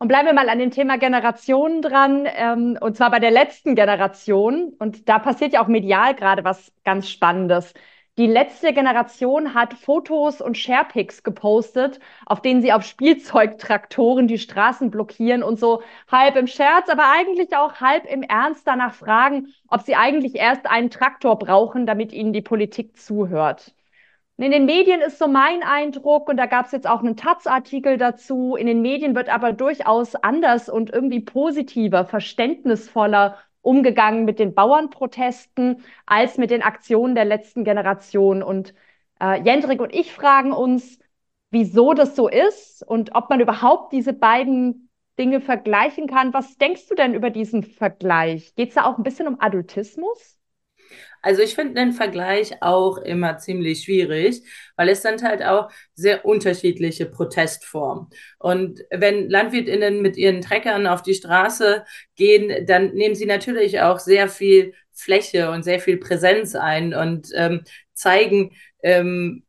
Und 0.00 0.08
bleiben 0.08 0.26
wir 0.26 0.34
mal 0.34 0.48
an 0.48 0.58
dem 0.58 0.72
Thema 0.72 0.98
Generationen 0.98 1.80
dran, 1.80 2.26
ähm, 2.26 2.76
und 2.80 2.96
zwar 2.96 3.12
bei 3.12 3.20
der 3.20 3.30
letzten 3.30 3.76
Generation. 3.76 4.74
Und 4.80 5.08
da 5.08 5.20
passiert 5.20 5.52
ja 5.52 5.62
auch 5.62 5.68
medial 5.68 6.16
gerade 6.16 6.42
was 6.42 6.72
ganz 6.84 7.08
Spannendes. 7.08 7.72
Die 8.18 8.26
letzte 8.26 8.72
Generation 8.72 9.54
hat 9.54 9.74
Fotos 9.74 10.40
und 10.40 10.58
Sharepics 10.58 11.22
gepostet, 11.22 12.00
auf 12.26 12.42
denen 12.42 12.60
sie 12.60 12.72
auf 12.72 12.82
Spielzeugtraktoren 12.82 14.26
die 14.26 14.38
Straßen 14.38 14.90
blockieren 14.90 15.44
und 15.44 15.58
so 15.60 15.82
halb 16.10 16.34
im 16.34 16.48
Scherz, 16.48 16.88
aber 16.90 17.04
eigentlich 17.12 17.56
auch 17.56 17.74
halb 17.80 18.04
im 18.06 18.24
Ernst 18.24 18.66
danach 18.66 18.92
fragen, 18.92 19.54
ob 19.68 19.82
sie 19.82 19.94
eigentlich 19.94 20.34
erst 20.34 20.66
einen 20.66 20.90
Traktor 20.90 21.38
brauchen, 21.38 21.86
damit 21.86 22.12
ihnen 22.12 22.32
die 22.32 22.42
Politik 22.42 22.96
zuhört. 22.96 23.72
In 24.36 24.50
den 24.50 24.66
Medien 24.66 25.00
ist 25.00 25.18
so 25.18 25.28
mein 25.28 25.62
Eindruck, 25.62 26.28
und 26.28 26.38
da 26.38 26.46
gab 26.46 26.66
es 26.66 26.72
jetzt 26.72 26.88
auch 26.88 27.00
einen 27.00 27.16
Taz-Artikel 27.16 27.98
dazu, 27.98 28.56
in 28.56 28.66
den 28.66 28.82
Medien 28.82 29.14
wird 29.14 29.28
aber 29.28 29.52
durchaus 29.52 30.16
anders 30.16 30.68
und 30.68 30.90
irgendwie 30.90 31.20
positiver, 31.20 32.04
verständnisvoller 32.04 33.38
umgegangen 33.62 34.24
mit 34.24 34.38
den 34.38 34.54
Bauernprotesten 34.54 35.84
als 36.06 36.38
mit 36.38 36.50
den 36.50 36.62
Aktionen 36.62 37.14
der 37.14 37.24
letzten 37.24 37.64
Generation. 37.64 38.42
Und 38.42 38.74
äh, 39.20 39.42
Jendrik 39.42 39.80
und 39.80 39.94
ich 39.94 40.12
fragen 40.12 40.52
uns, 40.52 40.98
wieso 41.50 41.94
das 41.94 42.16
so 42.16 42.28
ist 42.28 42.82
und 42.86 43.14
ob 43.14 43.30
man 43.30 43.40
überhaupt 43.40 43.92
diese 43.92 44.12
beiden 44.12 44.88
Dinge 45.18 45.40
vergleichen 45.40 46.06
kann. 46.06 46.32
Was 46.32 46.56
denkst 46.58 46.88
du 46.88 46.94
denn 46.94 47.14
über 47.14 47.30
diesen 47.30 47.62
Vergleich? 47.62 48.54
Geht 48.54 48.70
es 48.70 48.74
da 48.76 48.84
auch 48.84 48.98
ein 48.98 49.02
bisschen 49.02 49.26
um 49.26 49.40
Adultismus? 49.40 50.37
Also 51.22 51.42
ich 51.42 51.54
finde 51.54 51.74
den 51.74 51.92
Vergleich 51.92 52.62
auch 52.62 52.98
immer 52.98 53.38
ziemlich 53.38 53.84
schwierig, 53.84 54.42
weil 54.76 54.88
es 54.88 55.02
sind 55.02 55.22
halt 55.22 55.42
auch 55.42 55.70
sehr 55.94 56.24
unterschiedliche 56.24 57.06
Protestformen. 57.06 58.08
Und 58.38 58.84
wenn 58.90 59.28
Landwirtinnen 59.28 60.00
mit 60.02 60.16
ihren 60.16 60.40
Treckern 60.40 60.86
auf 60.86 61.02
die 61.02 61.14
Straße 61.14 61.84
gehen, 62.16 62.66
dann 62.66 62.94
nehmen 62.94 63.14
sie 63.14 63.26
natürlich 63.26 63.80
auch 63.80 63.98
sehr 63.98 64.28
viel 64.28 64.74
Fläche 64.92 65.50
und 65.50 65.62
sehr 65.62 65.80
viel 65.80 65.96
Präsenz 65.98 66.54
ein 66.54 66.94
und 66.94 67.28
ähm, 67.34 67.62
zeigen, 67.94 68.52
ähm, 68.82 69.44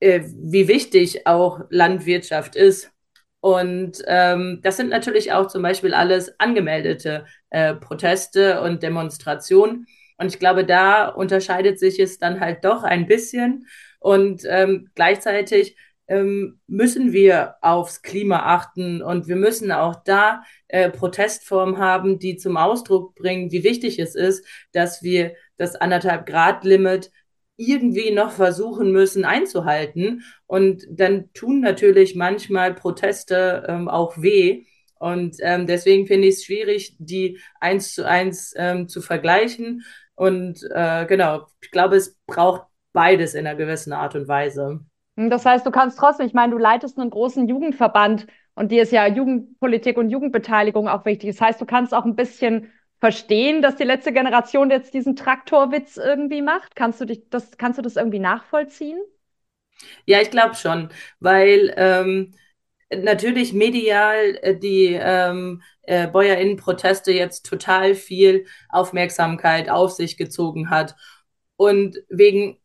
äh, 0.00 0.22
wie 0.24 0.68
wichtig 0.68 1.26
auch 1.26 1.60
Landwirtschaft 1.70 2.56
ist. 2.56 2.90
Und 3.40 4.02
ähm, 4.06 4.60
das 4.62 4.76
sind 4.76 4.90
natürlich 4.90 5.32
auch 5.32 5.48
zum 5.48 5.62
Beispiel 5.62 5.94
alles 5.94 6.38
angemeldete 6.38 7.26
äh, 7.50 7.74
Proteste 7.74 8.60
und 8.62 8.82
Demonstrationen. 8.82 9.86
Und 10.20 10.26
ich 10.26 10.38
glaube, 10.38 10.66
da 10.66 11.08
unterscheidet 11.08 11.78
sich 11.78 11.98
es 11.98 12.18
dann 12.18 12.40
halt 12.40 12.62
doch 12.66 12.82
ein 12.82 13.06
bisschen. 13.06 13.66
Und 14.00 14.42
ähm, 14.46 14.90
gleichzeitig 14.94 15.76
ähm, 16.08 16.60
müssen 16.66 17.14
wir 17.14 17.54
aufs 17.62 18.02
Klima 18.02 18.40
achten 18.40 19.00
und 19.00 19.28
wir 19.28 19.36
müssen 19.36 19.72
auch 19.72 20.02
da 20.04 20.42
äh, 20.68 20.90
Protestformen 20.90 21.78
haben, 21.78 22.18
die 22.18 22.36
zum 22.36 22.58
Ausdruck 22.58 23.14
bringen, 23.14 23.50
wie 23.50 23.64
wichtig 23.64 23.98
es 23.98 24.14
ist, 24.14 24.44
dass 24.72 25.02
wir 25.02 25.32
das 25.56 25.74
anderthalb 25.74 26.26
Grad 26.26 26.64
Limit 26.64 27.10
irgendwie 27.56 28.10
noch 28.10 28.32
versuchen 28.32 28.92
müssen 28.92 29.24
einzuhalten. 29.24 30.22
Und 30.46 30.86
dann 30.90 31.32
tun 31.32 31.60
natürlich 31.60 32.14
manchmal 32.14 32.74
Proteste 32.74 33.64
ähm, 33.68 33.88
auch 33.88 34.20
weh. 34.20 34.66
Und 34.98 35.36
ähm, 35.40 35.66
deswegen 35.66 36.06
finde 36.06 36.28
ich 36.28 36.34
es 36.34 36.44
schwierig, 36.44 36.94
die 36.98 37.40
eins 37.58 37.94
zu 37.94 38.06
eins 38.06 38.52
ähm, 38.54 38.86
zu 38.86 39.00
vergleichen. 39.00 39.82
Und 40.20 40.62
äh, 40.74 41.06
genau, 41.06 41.46
ich 41.62 41.70
glaube, 41.70 41.96
es 41.96 42.14
braucht 42.26 42.66
beides 42.92 43.32
in 43.32 43.46
einer 43.46 43.56
gewissen 43.56 43.94
Art 43.94 44.14
und 44.14 44.28
Weise. 44.28 44.80
Hm, 45.16 45.30
das 45.30 45.46
heißt, 45.46 45.64
du 45.64 45.70
kannst 45.70 45.98
trotzdem, 45.98 46.26
ich 46.26 46.34
meine, 46.34 46.52
du 46.52 46.58
leitest 46.58 46.98
einen 46.98 47.08
großen 47.08 47.48
Jugendverband 47.48 48.26
und 48.54 48.70
dir 48.70 48.82
ist 48.82 48.92
ja 48.92 49.06
Jugendpolitik 49.06 49.96
und 49.96 50.10
Jugendbeteiligung 50.10 50.88
auch 50.88 51.06
wichtig. 51.06 51.30
Das 51.30 51.40
heißt, 51.40 51.58
du 51.58 51.64
kannst 51.64 51.94
auch 51.94 52.04
ein 52.04 52.16
bisschen 52.16 52.70
verstehen, 52.98 53.62
dass 53.62 53.76
die 53.76 53.84
letzte 53.84 54.12
Generation 54.12 54.70
jetzt 54.70 54.92
diesen 54.92 55.16
Traktorwitz 55.16 55.96
irgendwie 55.96 56.42
macht. 56.42 56.76
Kannst 56.76 57.00
du 57.00 57.06
dich 57.06 57.30
das, 57.30 57.56
kannst 57.56 57.78
du 57.78 57.82
das 57.82 57.96
irgendwie 57.96 58.18
nachvollziehen? 58.18 58.98
Ja, 60.04 60.20
ich 60.20 60.30
glaube 60.30 60.54
schon, 60.54 60.90
weil 61.20 61.72
ähm, 61.78 62.34
natürlich 62.94 63.52
medial 63.52 64.38
äh, 64.42 64.56
die 64.56 64.98
ähm, 65.00 65.62
äh, 65.82 66.06
Bäuerinnenproteste 66.08 67.12
jetzt 67.12 67.46
total 67.46 67.94
viel 67.94 68.46
Aufmerksamkeit 68.68 69.70
auf 69.70 69.92
sich 69.92 70.16
gezogen 70.16 70.70
hat. 70.70 70.96
Und 71.56 71.98
wegen 72.08 72.58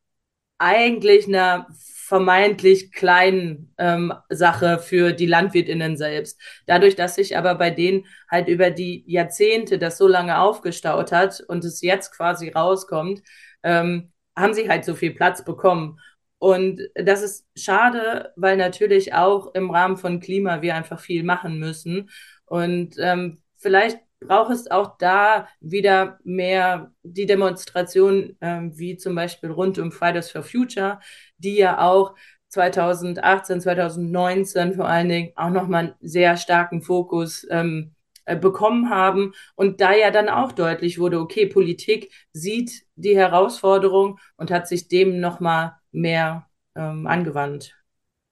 eigentlich 0.58 1.28
einer 1.28 1.68
vermeintlich 2.06 2.92
kleinen 2.92 3.74
ähm, 3.78 4.14
Sache 4.30 4.80
für 4.80 5.12
die 5.12 5.26
Landwirtinnen 5.26 5.98
selbst. 5.98 6.40
Dadurch, 6.68 6.96
dass 6.96 7.16
sich 7.16 7.36
aber 7.36 7.56
bei 7.56 7.72
denen 7.72 8.06
halt 8.30 8.48
über 8.48 8.70
die 8.70 9.04
Jahrzehnte 9.08 9.80
das 9.80 9.98
so 9.98 10.08
lange 10.08 10.40
aufgestaut 10.40 11.12
hat 11.12 11.42
und 11.48 11.66
es 11.66 11.82
jetzt 11.82 12.16
quasi 12.16 12.50
rauskommt, 12.50 13.24
ähm, 13.64 14.12
haben 14.36 14.54
sie 14.54 14.70
halt 14.70 14.86
so 14.86 14.94
viel 14.96 15.16
Platz 15.16 15.44
bekommen. 15.44 16.00
Und 16.38 16.82
das 16.96 17.22
ist 17.22 17.48
schade, 17.56 18.34
weil 18.36 18.58
natürlich 18.58 19.14
auch 19.14 19.54
im 19.56 19.72
Rahmen 19.72 19.98
von 19.98 20.20
Klima 20.20 20.62
wir 20.62 20.76
einfach 20.76 21.00
viel 21.00 21.24
machen 21.24 21.60
müssen. 21.60 22.10
Und 22.46 22.96
ähm, 23.00 23.42
vielleicht 23.58 24.00
braucht 24.20 24.52
es 24.52 24.70
auch 24.70 24.98
da 24.98 25.48
wieder 25.60 26.20
mehr 26.24 26.92
die 27.04 27.26
Demonstration, 27.26 28.38
ähm, 28.42 28.78
wie 28.78 28.98
zum 28.98 29.16
Beispiel 29.16 29.52
rund 29.52 29.80
um 29.80 29.92
Fridays 29.92 30.30
for 30.32 30.44
Future, 30.44 31.00
die 31.38 31.56
ja 31.56 31.82
auch 31.82 32.16
2018, 32.50 33.62
2019 33.62 34.74
vor 34.74 34.88
allen 34.88 35.10
Dingen 35.10 35.32
auch 35.36 35.50
nochmal 35.50 35.86
einen 35.86 35.94
sehr 36.00 36.38
starken 36.38 36.82
Fokus 36.82 37.46
ähm, 37.50 37.96
äh, 38.26 38.36
bekommen 38.38 38.90
haben 38.90 39.34
und 39.56 39.82
da 39.82 39.94
ja 39.94 40.12
dann 40.12 40.30
auch 40.30 40.52
deutlich 40.52 41.00
wurde, 41.00 41.20
okay, 41.20 41.46
Politik 41.48 42.12
sieht 42.34 42.86
die 42.96 43.16
Herausforderung 43.16 44.20
und 44.38 44.52
hat 44.52 44.68
sich 44.68 44.88
dem 44.88 45.20
nochmal 45.20 45.74
mehr 45.96 46.48
ähm, 46.76 47.08
angewandt. 47.08 47.76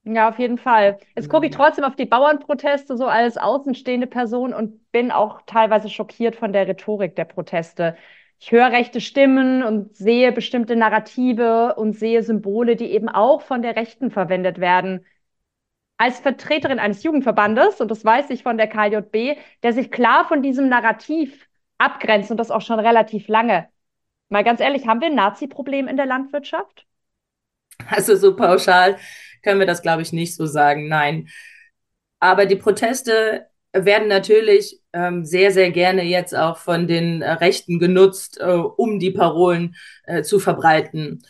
Ja, 0.06 0.28
auf 0.30 0.38
jeden 0.38 0.58
Fall. 0.58 0.98
Jetzt 1.16 1.30
gucke 1.30 1.46
ich 1.46 1.54
trotzdem 1.54 1.86
auf 1.86 1.96
die 1.96 2.06
Bauernproteste 2.06 2.98
so 2.98 3.06
als 3.08 3.38
außenstehende 3.38 4.08
Person 4.08 4.54
und 4.54 4.92
bin 4.92 5.12
auch 5.12 5.42
teilweise 5.46 5.90
schockiert 5.90 6.36
von 6.36 6.52
der 6.52 6.68
Rhetorik 6.68 7.16
der 7.16 7.24
Proteste. 7.26 7.96
Ich 8.40 8.52
höre 8.52 8.72
rechte 8.72 9.00
Stimmen 9.00 9.64
und 9.64 9.96
sehe 9.96 10.34
bestimmte 10.34 10.76
Narrative 10.76 11.76
und 11.76 11.94
sehe 11.94 12.22
Symbole, 12.24 12.76
die 12.76 12.92
eben 12.92 13.08
auch 13.08 13.42
von 13.42 13.62
der 13.62 13.78
Rechten 13.78 14.12
verwendet 14.12 14.60
werden. 14.60 15.06
Als 15.98 16.20
Vertreterin 16.20 16.80
eines 16.80 17.04
Jugendverbandes, 17.04 17.80
und 17.80 17.90
das 17.90 18.04
weiß 18.04 18.30
ich 18.32 18.44
von 18.44 18.58
der 18.58 18.68
KJB, 18.68 19.38
der 19.64 19.74
sich 19.74 19.92
klar 19.92 20.28
von 20.28 20.42
diesem 20.42 20.68
Narrativ 20.68 21.48
abgrenzt 21.78 22.32
und 22.32 22.38
das 22.38 22.52
auch 22.52 22.62
schon 22.62 22.80
relativ 22.80 23.30
lange. 23.30 23.70
Mal 24.30 24.44
ganz 24.44 24.60
ehrlich, 24.60 24.88
haben 24.88 25.00
wir 25.02 25.08
ein 25.08 25.16
Nazi-Problem 25.16 25.88
in 25.88 25.96
der 25.98 26.06
Landwirtschaft? 26.06 26.86
Also 27.90 28.16
so 28.16 28.36
pauschal 28.36 28.98
können 29.44 29.60
wir 29.60 29.68
das, 29.68 29.82
glaube 29.82 30.02
ich, 30.02 30.14
nicht 30.14 30.36
so 30.36 30.46
sagen. 30.46 30.88
Nein. 30.88 31.28
Aber 32.20 32.46
die 32.46 32.56
Proteste 32.56 33.48
werden 33.74 34.08
natürlich 34.08 34.80
ähm, 34.94 35.26
sehr, 35.26 35.52
sehr 35.52 35.72
gerne 35.72 36.04
jetzt 36.04 36.36
auch 36.36 36.58
von 36.58 36.88
den 36.88 37.22
äh, 37.22 37.32
Rechten 37.32 37.80
genutzt, 37.80 38.40
äh, 38.40 38.46
um 38.46 39.00
die 39.00 39.12
Parolen 39.12 39.76
äh, 40.06 40.22
zu 40.22 40.40
verbreiten. 40.40 41.24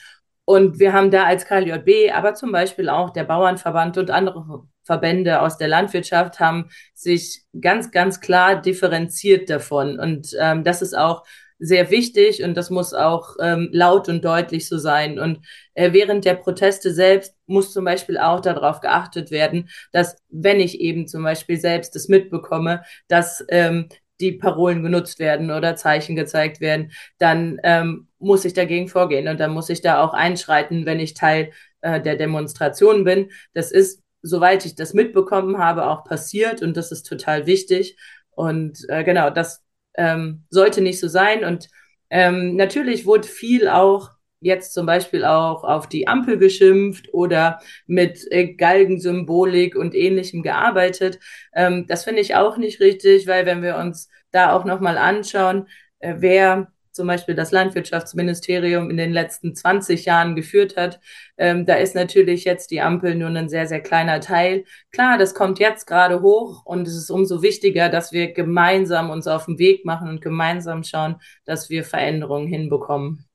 Und 0.46 0.80
wir 0.80 0.92
haben 0.92 1.10
da 1.10 1.24
als 1.24 1.46
KLJB, 1.46 2.14
aber 2.14 2.34
zum 2.34 2.52
Beispiel 2.52 2.90
auch 2.90 3.12
der 3.12 3.24
Bauernverband 3.24 3.98
und 3.98 4.12
andere 4.12 4.68
Verbände 4.84 5.42
aus 5.42 5.58
der 5.58 5.70
Landwirtschaft 5.70 6.42
haben 6.42 6.70
sich 6.94 7.44
ganz, 7.60 7.92
ganz 7.92 8.20
klar 8.20 8.62
differenziert 8.62 9.50
davon. 9.50 9.98
Und 9.98 10.36
ähm, 10.38 10.66
das 10.66 10.82
ist 10.82 10.98
auch 10.98 11.24
sehr 11.64 11.90
wichtig 11.92 12.44
und 12.44 12.56
das 12.56 12.70
muss 12.70 12.94
auch 12.94 13.38
ähm, 13.40 13.70
laut 13.72 14.10
und 14.10 14.26
deutlich 14.26 14.68
so 14.68 14.78
sein. 14.78 15.18
Und 15.18 15.40
äh, 15.76 15.94
während 15.94 16.26
der 16.26 16.34
Proteste 16.34 16.94
selbst 16.94 17.36
muss 17.46 17.72
zum 17.72 17.86
Beispiel 17.86 18.18
auch 18.18 18.42
darauf 18.42 18.82
geachtet 18.82 19.32
werden, 19.32 19.70
dass 19.94 20.18
wenn 20.30 20.60
ich 20.60 20.82
eben 20.82 21.08
zum 21.08 21.24
Beispiel 21.24 21.58
selbst 21.58 21.96
das 21.96 22.10
mitbekomme, 22.10 22.84
dass 23.08 23.46
ähm, 23.48 23.88
die 24.20 24.34
Parolen 24.34 24.84
genutzt 24.84 25.20
werden 25.20 25.52
oder 25.52 25.78
Zeichen 25.78 26.18
gezeigt 26.18 26.60
werden, 26.60 26.92
dann 27.18 27.60
ähm, 27.64 28.08
muss 28.20 28.44
ich 28.44 28.54
dagegen 28.54 28.90
vorgehen 28.90 29.30
und 29.30 29.40
dann 29.40 29.52
muss 29.52 29.70
ich 29.70 29.82
da 29.82 30.04
auch 30.04 30.14
einschreiten, 30.14 30.86
wenn 30.86 31.00
ich 31.00 31.14
Teil 31.14 31.52
äh, 31.82 32.02
der 32.02 32.18
Demonstration 32.18 33.06
bin. 33.06 33.32
Das 33.54 33.72
ist, 33.72 34.04
soweit 34.22 34.66
ich 34.66 34.76
das 34.76 34.94
mitbekommen 34.94 35.60
habe, 35.60 35.86
auch 35.88 36.04
passiert 36.04 36.62
und 36.62 36.76
das 36.76 36.92
ist 36.92 37.04
total 37.04 37.46
wichtig. 37.46 37.98
Und 38.32 38.86
äh, 38.90 39.04
genau, 39.06 39.30
das 39.30 39.63
ähm, 39.96 40.46
sollte 40.50 40.82
nicht 40.82 41.00
so 41.00 41.08
sein. 41.08 41.44
Und 41.44 41.70
ähm, 42.10 42.56
natürlich 42.56 43.06
wurde 43.06 43.28
viel 43.28 43.68
auch 43.68 44.12
jetzt 44.44 44.74
zum 44.74 44.86
Beispiel 44.86 45.24
auch 45.24 45.64
auf 45.64 45.88
die 45.88 46.08
Ampel 46.08 46.38
geschimpft 46.38 47.14
oder 47.14 47.60
mit 47.88 48.28
äh, 48.32 48.54
Galgensymbolik 48.54 49.76
und 49.76 49.96
ähnlichem 49.96 50.44
gearbeitet. 50.44 51.20
Ähm, 51.54 51.88
das 51.88 52.04
finde 52.04 52.22
ich 52.22 52.36
auch 52.36 52.58
nicht 52.58 52.80
richtig, 52.80 53.26
weil 53.28 53.46
wenn 53.46 53.64
wir 53.64 53.78
uns 53.78 54.10
da 54.32 54.54
auch 54.54 54.66
nochmal 54.66 54.98
anschauen, 54.98 55.68
äh, 56.00 56.16
wer 56.18 56.73
zum 56.94 57.08
Beispiel 57.08 57.36
das 57.36 57.52
Landwirtschaftsministerium 57.52 58.90
in 58.90 58.98
den 58.98 59.12
letzten 59.12 59.56
20 59.56 60.06
Jahren 60.06 60.36
geführt 60.36 60.78
hat. 60.78 61.00
Ähm, 61.38 61.66
da 61.66 61.76
ist 61.76 61.96
natürlich 61.96 62.46
jetzt 62.46 62.72
die 62.72 62.82
Ampel 62.82 63.16
nur 63.16 63.30
ein 63.30 63.50
sehr, 63.50 63.68
sehr 63.68 63.82
kleiner 63.82 64.20
Teil. 64.20 64.66
Klar, 64.92 65.18
das 65.18 65.34
kommt 65.34 65.60
jetzt 65.60 65.88
gerade 65.88 66.22
hoch 66.22 66.66
und 66.66 66.88
es 66.88 66.96
ist 66.96 67.10
umso 67.10 67.42
wichtiger, 67.42 67.90
dass 67.90 68.12
wir 68.12 68.32
gemeinsam 68.34 69.10
uns 69.10 69.28
auf 69.28 69.46
den 69.46 69.60
Weg 69.60 69.86
machen 69.86 70.08
und 70.08 70.22
gemeinsam 70.22 70.84
schauen, 70.84 71.16
dass 71.46 71.70
wir 71.70 71.84
Veränderungen 71.84 72.48
hinbekommen. 72.48 73.26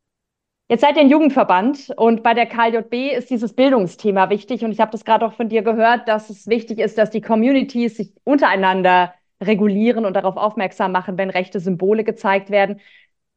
Jetzt 0.71 0.83
seid 0.83 0.97
ihr 0.97 1.03
ein 1.03 1.09
Jugendverband 1.09 1.95
und 1.97 2.23
bei 2.23 2.35
der 2.35 2.45
KJB 2.45 3.17
ist 3.17 3.31
dieses 3.31 3.55
Bildungsthema 3.55 4.29
wichtig 4.29 4.65
und 4.65 4.71
ich 4.71 4.81
habe 4.81 4.91
das 4.91 5.07
gerade 5.07 5.25
auch 5.25 5.33
von 5.33 5.49
dir 5.49 5.63
gehört, 5.63 6.07
dass 6.09 6.29
es 6.29 6.47
wichtig 6.47 6.79
ist, 6.79 6.99
dass 6.99 7.09
die 7.09 7.23
Communities 7.23 7.97
sich 7.97 8.13
untereinander 8.25 9.15
regulieren 9.41 10.05
und 10.05 10.15
darauf 10.15 10.37
aufmerksam 10.37 10.93
machen, 10.93 11.17
wenn 11.17 11.31
rechte 11.31 11.59
Symbole 11.59 12.05
gezeigt 12.05 12.51
werden. 12.51 12.81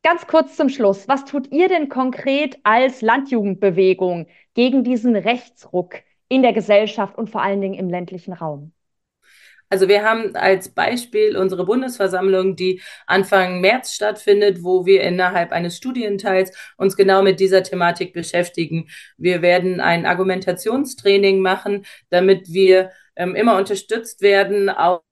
Ganz 0.03 0.25
kurz 0.25 0.55
zum 0.55 0.69
Schluss. 0.69 1.07
Was 1.07 1.25
tut 1.25 1.51
ihr 1.51 1.67
denn 1.67 1.87
konkret 1.87 2.57
als 2.63 3.01
Landjugendbewegung 3.01 4.27
gegen 4.55 4.83
diesen 4.83 5.15
Rechtsruck 5.15 5.95
in 6.27 6.41
der 6.41 6.53
Gesellschaft 6.53 7.17
und 7.17 7.29
vor 7.29 7.43
allen 7.43 7.61
Dingen 7.61 7.75
im 7.75 7.89
ländlichen 7.89 8.33
Raum? 8.33 8.71
Also 9.69 9.87
wir 9.87 10.03
haben 10.03 10.35
als 10.35 10.69
Beispiel 10.69 11.37
unsere 11.37 11.65
Bundesversammlung, 11.65 12.57
die 12.57 12.81
Anfang 13.07 13.61
März 13.61 13.93
stattfindet, 13.93 14.63
wo 14.63 14.85
wir 14.85 15.01
innerhalb 15.01 15.53
eines 15.53 15.77
Studienteils 15.77 16.51
uns 16.77 16.97
genau 16.97 17.21
mit 17.21 17.39
dieser 17.39 17.63
Thematik 17.63 18.11
beschäftigen. 18.11 18.89
Wir 19.17 19.41
werden 19.41 19.79
ein 19.79 20.05
Argumentationstraining 20.05 21.39
machen, 21.41 21.85
damit 22.09 22.51
wir 22.51 22.91
ähm, 23.15 23.35
immer 23.35 23.55
unterstützt 23.55 24.21
werden, 24.21 24.69
auch 24.69 25.03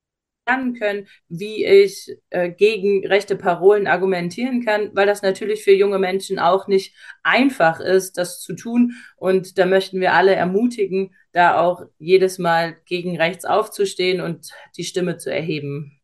lernen 0.49 0.73
können, 0.73 1.07
wie 1.27 1.65
ich 1.65 2.15
äh, 2.29 2.49
gegen 2.49 3.05
rechte 3.05 3.35
Parolen 3.35 3.87
argumentieren 3.87 4.63
kann, 4.63 4.91
weil 4.93 5.05
das 5.05 5.21
natürlich 5.21 5.63
für 5.63 5.73
junge 5.73 5.99
Menschen 5.99 6.39
auch 6.39 6.67
nicht 6.67 6.95
einfach 7.23 7.79
ist, 7.79 8.17
das 8.17 8.41
zu 8.41 8.55
tun. 8.55 8.93
Und 9.17 9.57
da 9.57 9.65
möchten 9.65 9.99
wir 9.99 10.13
alle 10.13 10.35
ermutigen, 10.35 11.15
da 11.31 11.59
auch 11.59 11.83
jedes 11.97 12.39
Mal 12.39 12.75
gegen 12.85 13.17
rechts 13.17 13.45
aufzustehen 13.45 14.21
und 14.21 14.49
die 14.77 14.83
Stimme 14.83 15.17
zu 15.17 15.31
erheben. 15.31 15.95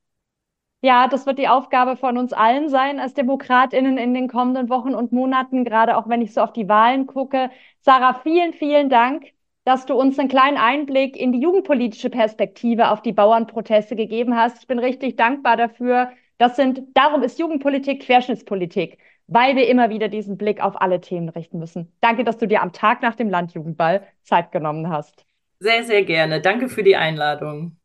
Ja, 0.81 1.07
das 1.07 1.25
wird 1.25 1.39
die 1.39 1.47
Aufgabe 1.47 1.97
von 1.97 2.15
uns 2.19 2.31
allen 2.31 2.69
sein 2.69 2.99
als 2.99 3.15
DemokratInnen 3.15 3.97
in 3.97 4.13
den 4.13 4.27
kommenden 4.27 4.69
Wochen 4.69 4.93
und 4.93 5.11
Monaten, 5.11 5.65
gerade 5.65 5.97
auch 5.97 6.07
wenn 6.07 6.21
ich 6.21 6.31
so 6.31 6.41
auf 6.41 6.53
die 6.53 6.69
Wahlen 6.69 7.07
gucke. 7.07 7.49
Sarah, 7.81 8.13
vielen, 8.21 8.53
vielen 8.53 8.89
Dank 8.89 9.34
dass 9.65 9.87
du 9.87 9.95
uns 9.95 10.17
einen 10.19 10.29
kleinen 10.29 10.57
Einblick 10.57 11.17
in 11.17 11.33
die 11.33 11.39
jugendpolitische 11.41 12.11
Perspektive 12.11 12.91
auf 12.91 13.01
die 13.01 13.11
Bauernproteste 13.11 13.95
gegeben 13.95 14.35
hast. 14.37 14.59
Ich 14.61 14.67
bin 14.67 14.79
richtig 14.79 15.17
dankbar 15.17 15.57
dafür. 15.57 16.11
Das 16.37 16.55
sind, 16.55 16.83
darum 16.93 17.23
ist 17.23 17.39
Jugendpolitik 17.39 18.03
Querschnittspolitik, 18.03 18.99
weil 19.27 19.55
wir 19.55 19.67
immer 19.67 19.89
wieder 19.89 20.07
diesen 20.07 20.37
Blick 20.37 20.61
auf 20.61 20.79
alle 20.79 21.01
Themen 21.01 21.29
richten 21.29 21.57
müssen. 21.57 21.91
Danke, 21.99 22.23
dass 22.23 22.37
du 22.37 22.47
dir 22.47 22.61
am 22.61 22.73
Tag 22.73 23.01
nach 23.01 23.15
dem 23.15 23.29
Landjugendball 23.29 24.05
Zeit 24.21 24.51
genommen 24.51 24.89
hast. 24.89 25.25
Sehr, 25.59 25.83
sehr 25.83 26.03
gerne. 26.03 26.41
Danke 26.41 26.69
für 26.69 26.83
die 26.83 26.95
Einladung. 26.95 27.77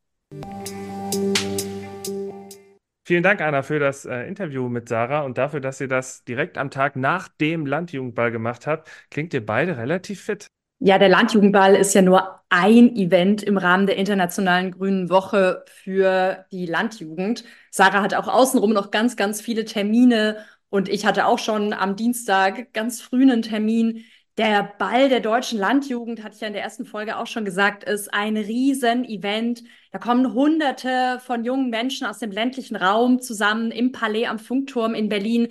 Vielen 3.06 3.22
Dank, 3.22 3.40
Anna, 3.40 3.62
für 3.62 3.78
das 3.78 4.04
äh, 4.04 4.28
Interview 4.28 4.68
mit 4.68 4.88
Sarah 4.88 5.22
und 5.22 5.38
dafür, 5.38 5.60
dass 5.60 5.80
ihr 5.80 5.88
das 5.88 6.24
direkt 6.24 6.58
am 6.58 6.70
Tag 6.70 6.94
nach 6.94 7.28
dem 7.28 7.64
Landjugendball 7.64 8.30
gemacht 8.30 8.66
habt. 8.66 8.88
Klingt 9.10 9.32
ihr 9.32 9.44
beide 9.44 9.78
relativ 9.78 10.20
fit? 10.20 10.50
Ja, 10.82 10.98
der 10.98 11.10
Landjugendball 11.10 11.74
ist 11.76 11.94
ja 11.94 12.00
nur 12.00 12.40
ein 12.48 12.96
Event 12.96 13.42
im 13.42 13.58
Rahmen 13.58 13.86
der 13.86 13.96
Internationalen 13.96 14.70
Grünen 14.72 15.10
Woche 15.10 15.62
für 15.66 16.46
die 16.52 16.64
Landjugend. 16.64 17.44
Sarah 17.70 18.00
hat 18.02 18.14
auch 18.14 18.28
außenrum 18.28 18.72
noch 18.72 18.90
ganz, 18.90 19.16
ganz 19.16 19.42
viele 19.42 19.66
Termine 19.66 20.38
und 20.70 20.88
ich 20.88 21.04
hatte 21.04 21.26
auch 21.26 21.38
schon 21.38 21.74
am 21.74 21.96
Dienstag 21.96 22.72
ganz 22.72 23.02
früh 23.02 23.22
einen 23.22 23.42
Termin. 23.42 24.04
Der 24.38 24.72
Ball 24.78 25.10
der 25.10 25.20
deutschen 25.20 25.58
Landjugend, 25.58 26.22
hatte 26.22 26.36
ich 26.36 26.40
ja 26.40 26.46
in 26.46 26.54
der 26.54 26.62
ersten 26.62 26.86
Folge 26.86 27.18
auch 27.18 27.26
schon 27.26 27.44
gesagt, 27.44 27.84
ist 27.84 28.12
ein 28.14 28.38
Riesen-Event. 28.38 29.62
Da 29.92 29.98
kommen 29.98 30.32
Hunderte 30.32 31.20
von 31.20 31.44
jungen 31.44 31.68
Menschen 31.68 32.06
aus 32.06 32.20
dem 32.20 32.30
ländlichen 32.30 32.76
Raum 32.76 33.20
zusammen 33.20 33.70
im 33.70 33.92
Palais 33.92 34.26
am 34.28 34.38
Funkturm 34.38 34.94
in 34.94 35.10
Berlin. 35.10 35.48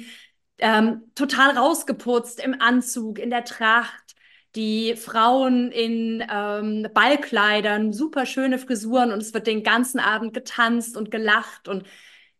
Ähm, 0.58 1.04
total 1.14 1.56
rausgeputzt 1.58 2.44
im 2.44 2.60
Anzug, 2.60 3.20
in 3.20 3.30
der 3.30 3.46
Tracht, 3.46 3.99
die 4.56 4.96
Frauen 4.96 5.72
in 5.72 6.26
ähm, 6.32 6.88
Ballkleidern, 6.94 7.94
super 7.94 8.26
schöne 8.26 8.58
Frisuren 8.60 9.12
und 9.12 9.20
es 9.22 9.34
wird 9.34 9.48
den 9.48 9.64
ganzen 9.64 10.00
Abend 10.00 10.34
getanzt 10.34 10.98
und 10.98 11.12
gelacht 11.12 11.68
und 11.68 11.84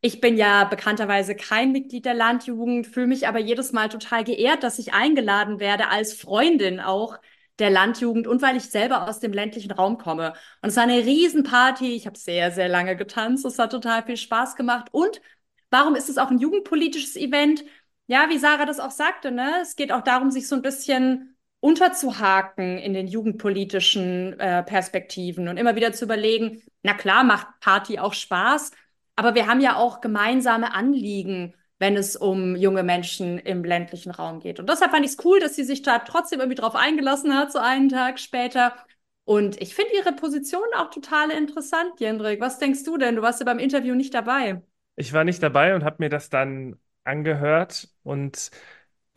ich 0.02 0.22
bin 0.22 0.38
ja 0.38 0.64
bekannterweise 0.64 1.36
kein 1.36 1.72
Mitglied 1.72 2.06
der 2.06 2.14
Landjugend, 2.14 2.88
fühle 2.88 3.08
mich 3.08 3.28
aber 3.28 3.40
jedes 3.40 3.74
Mal 3.74 3.90
total 3.90 4.24
geehrt, 4.24 4.64
dass 4.64 4.80
ich 4.80 4.94
eingeladen 4.94 5.60
werde 5.60 5.90
als 5.90 6.14
Freundin 6.14 6.80
auch 6.80 7.20
der 7.60 7.70
Landjugend 7.70 8.28
und 8.28 8.42
weil 8.42 8.56
ich 8.56 8.64
selber 8.70 9.08
aus 9.08 9.20
dem 9.20 9.34
ländlichen 9.34 9.72
Raum 9.72 9.98
komme. 9.98 10.34
Und 10.62 10.70
es 10.70 10.78
war 10.78 10.84
eine 10.84 11.06
Riesenparty. 11.06 11.94
Ich 11.96 12.06
habe 12.08 12.18
sehr, 12.18 12.52
sehr 12.52 12.70
lange 12.70 12.96
getanzt. 12.96 13.46
Es 13.46 13.60
hat 13.60 13.72
total 13.72 14.04
viel 14.04 14.18
Spaß 14.18 14.56
gemacht. 14.56 14.88
Und 14.92 15.22
warum 15.70 15.96
ist 15.96 16.10
es 16.10 16.18
auch 16.18 16.32
ein 16.32 16.40
jugendpolitisches 16.40 17.16
Event? 17.18 17.64
Ja, 18.08 18.30
wie 18.30 18.38
Sarah 18.38 18.66
das 18.66 18.80
auch 18.80 18.92
sagte, 18.92 19.32
ne? 19.32 19.60
Es 19.62 19.76
geht 19.76 19.92
auch 19.92 20.02
darum, 20.02 20.32
sich 20.32 20.48
so 20.48 20.56
ein 20.56 20.62
bisschen 20.62 21.38
unterzuhaken 21.62 22.78
in 22.78 22.94
den 22.94 23.08
jugendpolitischen 23.08 24.40
äh, 24.40 24.64
Perspektiven 24.64 25.48
und 25.48 25.58
immer 25.58 25.76
wieder 25.76 25.92
zu 25.92 26.06
überlegen, 26.06 26.62
na 26.84 26.94
klar, 26.94 27.24
macht 27.24 27.48
Party 27.60 28.00
auch 28.00 28.14
Spaß, 28.14 28.72
aber 29.16 29.36
wir 29.36 29.48
haben 29.48 29.60
ja 29.60 29.76
auch 29.76 30.00
gemeinsame 30.00 30.74
Anliegen, 30.74 31.54
wenn 31.80 31.98
es 31.98 32.16
um 32.16 32.56
junge 32.56 32.84
Menschen 32.84 33.40
im 33.40 33.64
ländlichen 33.64 34.12
Raum 34.12 34.40
geht. 34.40 34.60
Und 34.60 34.70
deshalb 34.70 34.92
fand 34.92 35.06
ich 35.06 35.12
es 35.12 35.26
cool, 35.26 35.40
dass 35.40 35.56
sie 35.56 35.64
sich 35.64 35.82
da 35.82 36.00
trotzdem 36.00 36.40
irgendwie 36.40 36.60
drauf 36.60 36.76
eingelassen 36.76 37.34
hat, 37.34 37.52
so 37.52 37.60
einen 37.60 37.90
Tag 37.90 38.20
später. 38.20 38.74
Und 39.26 39.62
ich 39.62 39.76
finde 39.76 39.94
ihre 39.96 40.14
Position 40.14 40.68
auch 40.78 40.90
total 40.90 41.32
interessant, 41.32 42.00
Jendrik. 42.00 42.42
Was 42.42 42.60
denkst 42.60 42.84
du 42.84 42.98
denn? 42.98 43.16
Du 43.16 43.22
warst 43.22 43.40
ja 43.40 43.46
beim 43.46 43.60
Interview 43.60 43.96
nicht 43.96 44.14
dabei. 44.14 44.62
Ich 44.96 45.14
war 45.14 45.24
nicht 45.24 45.42
dabei 45.42 45.76
und 45.76 45.84
habe 45.84 45.98
mir 46.00 46.10
das 46.10 46.30
dann 46.30 46.78
angehört 47.04 47.90
und 48.04 48.52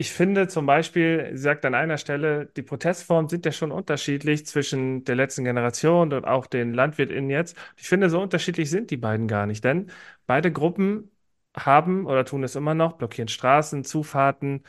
ich 0.03 0.11
finde 0.11 0.47
zum 0.49 0.65
Beispiel, 0.65 1.29
sie 1.31 1.37
sagt 1.43 1.63
an 1.65 1.73
einer 1.75 1.97
Stelle, 1.97 2.47
die 2.57 2.61
Protestformen 2.61 3.29
sind 3.29 3.45
ja 3.45 3.53
schon 3.53 3.71
unterschiedlich 3.71 4.45
zwischen 4.45 5.05
der 5.05 5.15
letzten 5.15 5.45
Generation 5.45 6.11
und 6.11 6.25
auch 6.25 6.45
den 6.45 6.73
LandwirtInnen 6.73 7.29
jetzt. 7.29 7.55
Ich 7.77 7.87
finde, 7.87 8.09
so 8.09 8.21
unterschiedlich 8.21 8.69
sind 8.69 8.91
die 8.91 8.97
beiden 8.97 9.27
gar 9.29 9.45
nicht, 9.45 9.63
denn 9.63 9.89
beide 10.25 10.51
Gruppen 10.51 11.09
haben 11.55 12.05
oder 12.05 12.25
tun 12.25 12.43
es 12.43 12.55
immer 12.55 12.73
noch, 12.73 12.93
blockieren 12.97 13.29
Straßen, 13.29 13.85
Zufahrten, 13.85 14.63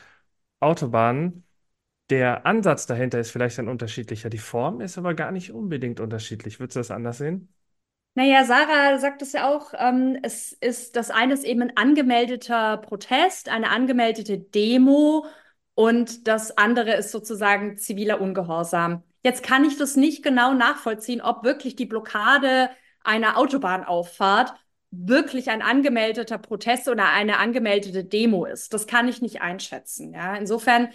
Autobahnen. 0.61 1.45
Der 2.09 2.45
Ansatz 2.45 2.87
dahinter 2.87 3.19
ist 3.19 3.31
vielleicht 3.31 3.59
ein 3.59 3.69
unterschiedlicher. 3.69 4.29
Die 4.29 4.37
Form 4.39 4.81
ist 4.81 4.97
aber 4.97 5.15
gar 5.15 5.31
nicht 5.31 5.51
unbedingt 5.53 5.99
unterschiedlich. 6.01 6.59
Würdest 6.59 6.77
du 6.77 6.81
das 6.81 6.91
anders 6.91 7.19
sehen? 7.19 7.53
Naja, 8.17 8.45
Sarah 8.45 8.97
sagt 8.97 9.21
es 9.21 9.33
ja 9.33 9.49
auch, 9.53 9.73
ähm, 9.77 10.17
es 10.23 10.53
ist, 10.53 10.95
das 10.95 11.11
eine 11.11 11.33
ist 11.33 11.43
eben 11.43 11.61
ein 11.63 11.75
angemeldeter 11.75 12.77
Protest, 12.77 13.49
eine 13.49 13.69
angemeldete 13.69 14.37
Demo 14.39 15.25
und 15.73 16.25
das 16.27 16.57
andere 16.57 16.93
ist 16.95 17.11
sozusagen 17.11 17.77
ziviler 17.77 18.21
Ungehorsam. 18.21 19.03
Jetzt 19.21 19.43
kann 19.43 19.65
ich 19.65 19.77
das 19.77 19.97
nicht 19.97 20.23
genau 20.23 20.53
nachvollziehen, 20.53 21.19
ob 21.21 21.43
wirklich 21.43 21.75
die 21.75 21.85
Blockade 21.85 22.69
einer 23.03 23.37
Autobahnauffahrt 23.37 24.53
wirklich 24.91 25.49
ein 25.49 25.61
angemeldeter 25.61 26.37
Protest 26.37 26.87
oder 26.87 27.09
eine 27.09 27.37
angemeldete 27.37 28.05
Demo 28.05 28.45
ist. 28.45 28.73
Das 28.73 28.87
kann 28.87 29.09
ich 29.09 29.21
nicht 29.21 29.41
einschätzen. 29.41 30.13
Ja, 30.13 30.35
insofern 30.37 30.87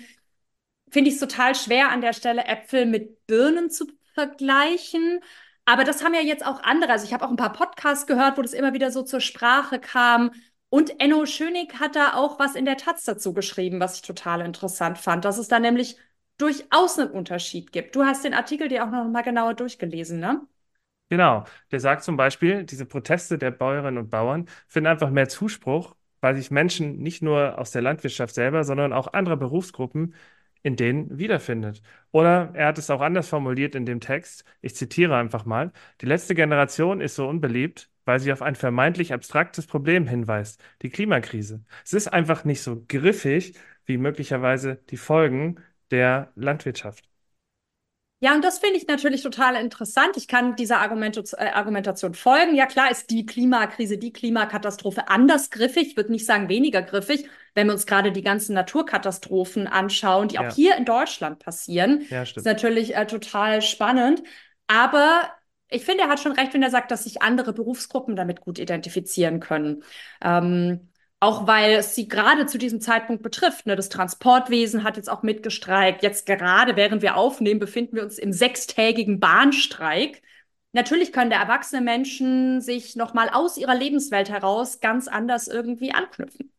finde 0.91 1.09
ich 1.11 1.15
es 1.15 1.21
total 1.21 1.55
schwer, 1.55 1.91
an 1.91 2.01
der 2.01 2.13
Stelle 2.15 2.45
Äpfel 2.45 2.87
mit 2.87 3.27
Birnen 3.27 3.71
zu 3.71 3.87
vergleichen. 4.15 5.21
Aber 5.65 5.85
das 5.85 6.05
haben 6.05 6.15
ja 6.15 6.21
jetzt 6.21 6.45
auch 6.45 6.63
andere. 6.63 6.93
Also 6.93 7.05
ich 7.05 7.13
habe 7.13 7.25
auch 7.25 7.31
ein 7.31 7.37
paar 7.37 7.53
Podcasts 7.53 8.07
gehört, 8.07 8.39
wo 8.39 8.43
das 8.43 8.53
immer 8.53 8.73
wieder 8.73 8.91
so 8.91 9.03
zur 9.03 9.21
Sprache 9.21 9.79
kam. 9.79 10.33
Und 10.69 11.01
Enno 11.01 11.27
Schönig 11.27 11.81
hat 11.81 11.97
da 11.97 12.15
auch 12.15 12.39
was 12.39 12.55
in 12.55 12.65
der 12.65 12.77
Taz 12.77 13.05
dazu 13.05 13.33
geschrieben, 13.35 13.81
was 13.81 13.97
ich 13.97 14.03
total 14.03 14.41
interessant 14.41 14.99
fand, 14.99 15.25
dass 15.25 15.39
es 15.39 15.49
da 15.49 15.59
nämlich 15.59 15.97
durchaus 16.39 16.99
einen 16.99 17.11
Unterschied 17.11 17.73
gibt. 17.73 17.95
Du 17.97 18.05
hast 18.05 18.25
den 18.25 18.35
Artikel 18.35 18.69
dir 18.69 18.85
auch 18.85 18.91
noch 18.91 19.05
mal 19.09 19.23
genauer 19.23 19.55
durchgelesen, 19.55 20.21
ne? 20.21 20.47
Genau. 21.09 21.45
Der 21.73 21.81
sagt 21.81 22.05
zum 22.05 22.17
Beispiel, 22.17 22.65
diese 22.65 22.87
Proteste 22.87 23.37
der 23.37 23.51
Bäuerinnen 23.51 23.99
und 23.99 24.11
Bauern 24.11 24.49
finden 24.69 24.87
einfach 24.87 25.11
mehr 25.11 25.29
Zuspruch, 25.29 25.97
weil 26.21 26.37
sich 26.37 26.51
Menschen 26.53 26.99
nicht 26.99 27.21
nur 27.21 27.59
aus 27.59 27.73
der 27.73 27.83
Landwirtschaft 27.83 28.35
selber, 28.35 28.63
sondern 28.65 28.93
auch 28.93 29.13
andere 29.13 29.37
Berufsgruppen 29.37 30.15
in 30.63 30.77
denen 30.77 31.19
wiederfindet. 31.19 31.83
Oder 32.13 32.51
er 32.55 32.69
hat 32.69 32.79
es 32.79 32.91
auch 32.91 33.01
anders 33.01 33.29
formuliert 33.29 33.75
in 33.75 33.87
dem 33.87 34.01
Text. 34.01 34.45
Ich 34.61 34.75
zitiere 34.77 35.17
einfach 35.17 35.45
mal. 35.45 35.73
Die 36.01 36.07
letzte 36.07 36.35
Generation 36.35 37.01
ist 37.01 37.15
so 37.17 37.29
unbeliebt, 37.29 37.91
weil 38.05 38.21
sie 38.21 38.33
auf 38.33 38.43
ein 38.43 38.55
vermeintlich 38.55 39.13
abstraktes 39.13 39.67
Problem 39.67 40.07
hinweist, 40.07 40.63
die 40.83 40.91
Klimakrise. 40.91 41.65
Es 41.85 41.93
ist 41.93 42.09
einfach 42.09 42.45
nicht 42.45 42.63
so 42.63 42.85
griffig 42.89 43.55
wie 43.85 43.99
möglicherweise 43.99 44.77
die 44.91 44.97
Folgen 44.97 45.57
der 45.91 46.33
Landwirtschaft. 46.37 47.10
Ja, 48.23 48.35
und 48.35 48.45
das 48.45 48.59
finde 48.59 48.77
ich 48.77 48.87
natürlich 48.87 49.23
total 49.23 49.57
interessant. 49.57 50.17
Ich 50.17 50.29
kann 50.29 50.55
dieser 50.55 50.77
äh, 50.77 51.49
Argumentation 51.53 52.13
folgen. 52.13 52.55
Ja, 52.55 52.67
klar 52.67 52.91
ist 52.91 53.11
die 53.11 53.25
Klimakrise, 53.25 53.97
die 53.97 54.13
Klimakatastrophe 54.13 55.09
anders 55.09 55.49
griffig, 55.49 55.89
ich 55.89 55.97
würde 55.97 56.13
nicht 56.13 56.27
sagen 56.27 56.51
weniger 56.51 56.83
griffig, 56.83 57.27
wenn 57.55 57.67
wir 57.67 57.73
uns 57.73 57.87
gerade 57.87 58.13
die 58.13 58.23
ganzen 58.23 58.55
Naturkatastrophen 58.55 59.67
anschauen, 59.67 60.29
die 60.29 60.35
ja. 60.35 60.47
auch 60.47 60.55
hier 60.55 60.77
in 60.77 60.85
Deutschland 60.85 61.39
passieren. 61.39 62.07
Ja, 62.11 62.27
stimmt. 62.27 62.47
ist 62.47 62.53
natürlich 62.53 62.95
äh, 62.95 63.07
total 63.07 63.63
spannend. 63.63 64.23
Aber 64.67 65.23
ich 65.71 65.85
finde, 65.85 66.05
er 66.05 66.11
hat 66.11 66.21
schon 66.21 66.33
recht, 66.33 66.53
wenn 66.53 66.63
er 66.63 66.71
sagt, 66.71 66.91
dass 66.91 67.05
sich 67.05 67.23
andere 67.23 67.55
Berufsgruppen 67.55 68.17
damit 68.17 68.43
gut 68.43 68.59
identifizieren 68.59 69.41
können. 69.41 69.83
Ähm, 70.21 70.90
auch 71.21 71.47
weil 71.47 71.73
es 71.75 71.95
sie 71.95 72.09
gerade 72.09 72.47
zu 72.47 72.57
diesem 72.57 72.81
Zeitpunkt 72.81 73.23
betrifft. 73.23 73.67
Ne? 73.67 73.77
Das 73.77 73.91
Transportwesen 73.91 74.85
hat 74.85 74.97
jetzt 74.97 75.11
auch 75.11 75.23
mitgestreikt. 75.23 76.03
Jetzt 76.03 76.25
gerade, 76.25 76.77
während 76.77 77.03
wir 77.03 77.17
aufnehmen, 77.17 77.61
befinden 77.61 77.97
wir 77.97 78.03
uns 78.03 78.19
im 78.19 78.33
sechstägigen 78.33 79.21
Bahnstreik. 79.21 80.23
Natürlich 80.73 81.13
können 81.13 81.31
der 81.31 81.41
erwachsene 81.41 81.83
Menschen 81.83 82.63
sich 82.63 82.97
nochmal 82.97 83.29
aus 83.31 83.59
ihrer 83.59 83.75
Lebenswelt 83.75 84.31
heraus 84.31 84.81
ganz 84.81 85.09
anders 85.09 85.47
irgendwie 85.47 85.93
anknüpfen. 85.93 86.51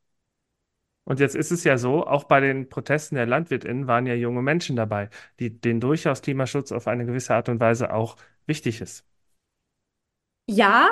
Und 1.05 1.19
jetzt 1.19 1.35
ist 1.35 1.51
es 1.51 1.63
ja 1.63 1.77
so, 1.77 2.05
auch 2.05 2.25
bei 2.25 2.39
den 2.39 2.69
Protesten 2.69 3.15
der 3.15 3.25
LandwirtInnen 3.25 3.87
waren 3.87 4.05
ja 4.05 4.13
junge 4.13 4.43
Menschen 4.43 4.75
dabei, 4.75 5.09
die, 5.39 5.59
denen 5.59 5.79
durchaus 5.79 6.21
Klimaschutz 6.21 6.71
auf 6.71 6.87
eine 6.87 7.05
gewisse 7.05 7.33
Art 7.33 7.49
und 7.49 7.59
Weise 7.59 7.91
auch 7.91 8.15
wichtig 8.45 8.79
ist. 8.79 9.05
Ja, 10.47 10.89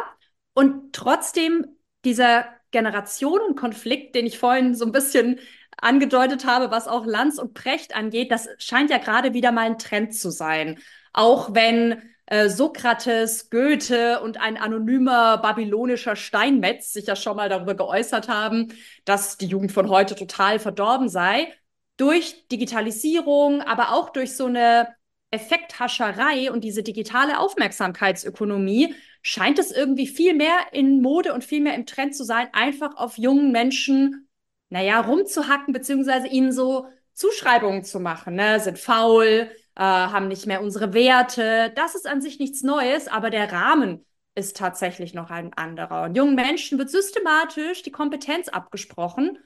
und 0.53 0.93
trotzdem 0.93 1.67
dieser 2.05 2.45
Generationenkonflikt, 2.71 4.15
den 4.15 4.25
ich 4.25 4.39
vorhin 4.39 4.75
so 4.75 4.85
ein 4.85 4.91
bisschen 4.91 5.39
angedeutet 5.77 6.45
habe, 6.45 6.71
was 6.71 6.87
auch 6.87 7.05
Lanz 7.05 7.37
und 7.39 7.53
Precht 7.53 7.95
angeht, 7.95 8.31
das 8.31 8.49
scheint 8.57 8.89
ja 8.89 8.97
gerade 8.97 9.33
wieder 9.33 9.51
mal 9.51 9.65
ein 9.65 9.77
Trend 9.77 10.13
zu 10.13 10.29
sein. 10.29 10.79
Auch 11.13 11.53
wenn 11.53 12.01
äh, 12.25 12.49
Sokrates, 12.49 13.49
Goethe 13.49 14.19
und 14.21 14.39
ein 14.39 14.57
anonymer 14.57 15.37
babylonischer 15.39 16.15
Steinmetz 16.15 16.93
sich 16.93 17.07
ja 17.07 17.15
schon 17.15 17.37
mal 17.37 17.49
darüber 17.49 17.75
geäußert 17.75 18.27
haben, 18.27 18.73
dass 19.05 19.37
die 19.37 19.47
Jugend 19.47 19.71
von 19.71 19.89
heute 19.89 20.15
total 20.15 20.59
verdorben 20.59 21.09
sei. 21.09 21.53
Durch 21.97 22.47
Digitalisierung, 22.47 23.61
aber 23.61 23.93
auch 23.93 24.11
durch 24.11 24.35
so 24.35 24.45
eine 24.45 24.87
Effekthascherei 25.31 26.51
und 26.51 26.63
diese 26.63 26.83
digitale 26.83 27.39
Aufmerksamkeitsökonomie 27.39 28.95
scheint 29.21 29.59
es 29.59 29.71
irgendwie 29.71 30.07
viel 30.07 30.33
mehr 30.33 30.57
in 30.71 31.01
Mode 31.01 31.33
und 31.33 31.43
viel 31.43 31.61
mehr 31.61 31.75
im 31.75 31.85
Trend 31.85 32.15
zu 32.15 32.23
sein, 32.23 32.47
einfach 32.53 32.95
auf 32.97 33.17
jungen 33.17 33.51
Menschen, 33.51 34.27
naja, 34.69 35.01
rumzuhacken, 35.01 35.73
beziehungsweise 35.73 36.27
ihnen 36.27 36.51
so 36.51 36.87
Zuschreibungen 37.13 37.83
zu 37.83 37.99
machen, 37.99 38.35
ne? 38.35 38.59
sind 38.59 38.79
faul, 38.79 39.51
äh, 39.75 39.81
haben 39.81 40.29
nicht 40.29 40.45
mehr 40.45 40.61
unsere 40.61 40.93
Werte. 40.93 41.71
Das 41.75 41.95
ist 41.95 42.07
an 42.07 42.21
sich 42.21 42.39
nichts 42.39 42.63
Neues, 42.63 43.07
aber 43.07 43.29
der 43.29 43.51
Rahmen 43.51 44.05
ist 44.35 44.57
tatsächlich 44.57 45.13
noch 45.13 45.29
ein 45.29 45.53
anderer. 45.53 46.03
Und 46.03 46.15
jungen 46.15 46.35
Menschen 46.35 46.79
wird 46.79 46.89
systematisch 46.89 47.83
die 47.83 47.91
Kompetenz 47.91 48.47
abgesprochen. 48.47 49.37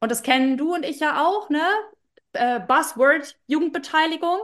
Und 0.00 0.10
das 0.10 0.22
kennen 0.22 0.56
du 0.56 0.74
und 0.74 0.84
ich 0.84 1.00
ja 1.00 1.24
auch, 1.26 1.50
ne? 1.50 1.62
Äh, 2.32 2.60
Buzzword 2.60 3.36
Jugendbeteiligung. 3.46 4.38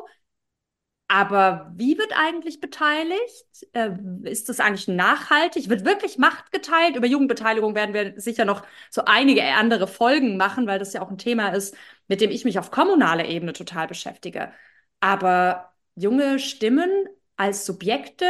Aber 1.08 1.70
wie 1.76 1.98
wird 1.98 2.12
eigentlich 2.16 2.60
beteiligt? 2.60 3.44
Äh, 3.72 3.90
ist 4.24 4.48
das 4.48 4.58
eigentlich 4.58 4.88
nachhaltig? 4.88 5.68
Wird 5.68 5.84
wirklich 5.84 6.18
Macht 6.18 6.50
geteilt? 6.50 6.96
Über 6.96 7.06
Jugendbeteiligung 7.06 7.74
werden 7.74 7.94
wir 7.94 8.18
sicher 8.18 8.44
noch 8.44 8.66
so 8.90 9.02
einige 9.04 9.42
andere 9.44 9.86
Folgen 9.86 10.36
machen, 10.36 10.66
weil 10.66 10.78
das 10.78 10.94
ja 10.94 11.02
auch 11.02 11.10
ein 11.10 11.18
Thema 11.18 11.48
ist, 11.48 11.76
mit 12.08 12.20
dem 12.20 12.30
ich 12.30 12.44
mich 12.44 12.58
auf 12.58 12.70
kommunaler 12.70 13.26
Ebene 13.26 13.52
total 13.52 13.86
beschäftige. 13.86 14.52
Aber 15.00 15.74
junge 15.94 16.38
Stimmen 16.38 16.90
als 17.36 17.66
Subjekte 17.66 18.26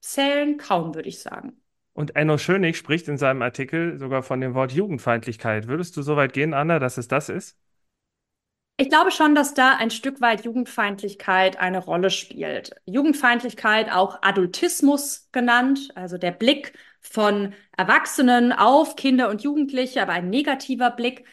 zählen 0.00 0.56
kaum, 0.58 0.94
würde 0.94 1.08
ich 1.08 1.20
sagen. 1.20 1.60
Und 1.92 2.16
Enno 2.16 2.38
Schönig 2.38 2.76
spricht 2.76 3.08
in 3.08 3.18
seinem 3.18 3.42
Artikel 3.42 3.98
sogar 3.98 4.22
von 4.22 4.40
dem 4.40 4.54
Wort 4.54 4.72
Jugendfeindlichkeit. 4.72 5.66
Würdest 5.68 5.96
du 5.96 6.02
so 6.02 6.16
weit 6.16 6.32
gehen, 6.32 6.54
Anna, 6.54 6.78
dass 6.78 6.96
es 6.98 7.08
das 7.08 7.28
ist? 7.28 7.56
Ich 8.80 8.90
glaube 8.90 9.10
schon, 9.10 9.34
dass 9.34 9.54
da 9.54 9.74
ein 9.76 9.90
Stück 9.90 10.20
weit 10.20 10.44
Jugendfeindlichkeit 10.44 11.58
eine 11.58 11.78
Rolle 11.78 12.10
spielt. 12.10 12.70
Jugendfeindlichkeit, 12.86 13.90
auch 13.90 14.22
Adultismus 14.22 15.28
genannt, 15.32 15.88
also 15.96 16.16
der 16.16 16.30
Blick 16.30 16.78
von 17.00 17.54
Erwachsenen 17.76 18.52
auf 18.52 18.94
Kinder 18.94 19.30
und 19.30 19.42
Jugendliche, 19.42 20.00
aber 20.00 20.12
ein 20.12 20.30
negativer 20.30 20.92
Blick. 20.92 21.24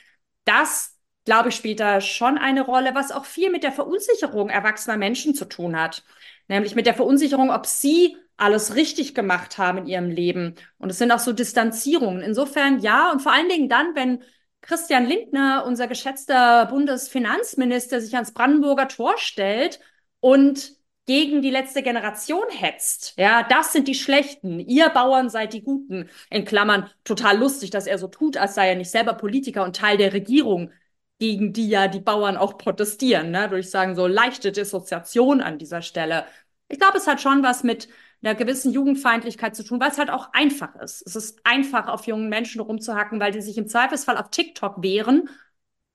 Das, 0.43 0.97
glaube 1.25 1.49
ich, 1.49 1.55
spielt 1.55 1.79
da 1.79 2.01
schon 2.01 2.39
eine 2.39 2.63
Rolle, 2.63 2.95
was 2.95 3.11
auch 3.11 3.25
viel 3.25 3.51
mit 3.51 3.61
der 3.61 3.71
Verunsicherung 3.71 4.49
erwachsener 4.49 4.97
Menschen 4.97 5.35
zu 5.35 5.45
tun 5.45 5.79
hat. 5.79 6.03
Nämlich 6.47 6.73
mit 6.73 6.87
der 6.87 6.95
Verunsicherung, 6.95 7.51
ob 7.51 7.67
sie 7.67 8.17
alles 8.37 8.73
richtig 8.75 9.13
gemacht 9.13 9.59
haben 9.59 9.79
in 9.79 9.87
ihrem 9.87 10.09
Leben. 10.09 10.55
Und 10.79 10.89
es 10.89 10.97
sind 10.97 11.11
auch 11.11 11.19
so 11.19 11.31
Distanzierungen. 11.31 12.21
Insofern 12.23 12.79
ja, 12.79 13.11
und 13.11 13.21
vor 13.21 13.31
allen 13.33 13.49
Dingen 13.49 13.69
dann, 13.69 13.95
wenn 13.95 14.23
Christian 14.65 15.05
Lindner, 15.05 15.63
unser 15.65 15.87
geschätzter 15.87 16.65
Bundesfinanzminister, 16.65 18.01
sich 18.01 18.15
ans 18.15 18.33
Brandenburger 18.33 18.87
Tor 18.87 19.17
stellt 19.17 19.79
und 20.19 20.73
gegen 21.05 21.43
die 21.43 21.51
letzte 21.51 21.83
Generation 21.83 22.45
hetzt. 22.49 23.13
Ja, 23.17 23.43
das 23.43 23.73
sind 23.73 23.87
die 23.87 23.93
Schlechten. 23.95 24.59
Ihr 24.59 24.89
Bauern 24.89 25.29
seid 25.29 25.53
die 25.53 25.61
Guten. 25.63 26.09
In 26.31 26.45
Klammern 26.45 26.89
total 27.03 27.37
lustig, 27.37 27.69
dass 27.69 27.85
er 27.85 27.99
so 27.99 28.07
tut, 28.07 28.37
als 28.37 28.55
sei 28.55 28.69
er 28.69 28.75
nicht 28.75 28.89
selber 28.89 29.13
Politiker 29.13 29.63
und 29.63 29.75
Teil 29.75 29.97
der 29.97 30.13
Regierung, 30.13 30.71
gegen 31.19 31.53
die 31.53 31.69
ja 31.69 31.87
die 31.87 31.99
Bauern 31.99 32.37
auch 32.37 32.57
protestieren. 32.57 33.29
Ne? 33.31 33.47
Durch 33.49 33.69
sagen 33.69 33.95
so 33.95 34.07
leichte 34.07 34.51
Dissoziation 34.51 35.41
an 35.41 35.59
dieser 35.59 35.83
Stelle. 35.83 36.25
Ich 36.69 36.79
glaube, 36.79 36.97
es 36.97 37.07
hat 37.07 37.21
schon 37.21 37.43
was 37.43 37.63
mit 37.63 37.87
einer 38.25 38.35
gewissen 38.35 38.73
Jugendfeindlichkeit 38.73 39.55
zu 39.55 39.63
tun, 39.63 39.79
weil 39.79 39.91
es 39.91 39.99
halt 39.99 40.09
auch 40.09 40.33
einfach 40.33 40.75
ist. 40.75 41.03
Es 41.05 41.15
ist 41.15 41.41
einfach, 41.45 41.87
auf 41.87 42.07
jungen 42.07 42.29
Menschen 42.29 42.59
rumzuhacken, 42.61 43.19
weil 43.19 43.31
die 43.31 43.41
sich 43.41 43.57
im 43.57 43.67
Zweifelsfall 43.67 44.17
auf 44.17 44.31
TikTok 44.31 44.81
wehren, 44.81 45.29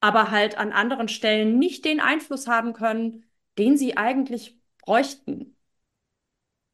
aber 0.01 0.31
halt 0.31 0.57
an 0.57 0.73
anderen 0.73 1.09
Stellen 1.09 1.59
nicht 1.59 1.85
den 1.85 2.01
Einfluss 2.01 2.47
haben 2.47 2.73
können, 2.73 3.25
den 3.59 3.77
sie 3.77 3.97
eigentlich 3.97 4.59
bräuchten. 4.79 5.57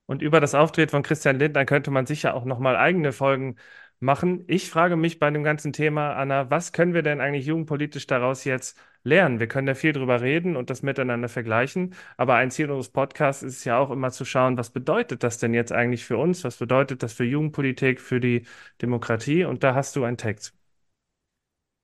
Und 0.07 0.23
über 0.23 0.41
das 0.41 0.55
Auftreten 0.55 0.91
von 0.91 1.03
Christian 1.03 1.39
Lindner 1.39 1.65
könnte 1.65 1.91
man 1.91 2.07
sicher 2.07 2.35
auch 2.35 2.45
nochmal 2.45 2.77
eigene 2.77 3.13
Folgen 3.13 3.57
machen. 4.01 4.45
Ich 4.47 4.71
frage 4.71 4.97
mich 4.97 5.19
bei 5.19 5.31
dem 5.31 5.43
ganzen 5.43 5.73
Thema, 5.73 6.15
Anna, 6.15 6.51
was 6.51 6.73
können 6.73 6.95
wir 6.95 7.03
denn 7.03 7.21
eigentlich 7.21 7.47
jugendpolitisch 7.47 8.07
daraus 8.07 8.45
jetzt 8.45 8.79
lernen? 9.03 9.41
Wir 9.41 9.49
können 9.49 9.67
da 9.67 9.75
viel 9.75 9.93
drüber 9.93 10.21
reden 10.21 10.57
und 10.57 10.71
das 10.71 10.83
miteinander 10.83 11.29
vergleichen, 11.29 11.95
aber 12.17 12.35
ein 12.35 12.51
Ziel 12.51 12.71
unseres 12.71 12.91
Podcasts 12.91 13.43
ist 13.43 13.65
ja 13.65 13.79
auch 13.79 13.91
immer 13.91 14.11
zu 14.11 14.25
schauen, 14.25 14.59
was 14.59 14.71
bedeutet 14.71 15.23
das 15.23 15.39
denn 15.39 15.55
jetzt 15.55 15.73
eigentlich 15.73 16.05
für 16.05 16.19
uns? 16.19 16.45
Was 16.45 16.57
bedeutet 16.59 17.03
das 17.03 17.13
für 17.13 17.25
Jugendpolitik, 17.25 18.01
für 18.01 18.21
die 18.21 18.47
Demokratie? 18.83 19.45
Und 19.45 19.65
da 19.65 19.75
hast 19.75 19.97
du 19.97 20.05
einen 20.05 20.17
Take 20.17 20.41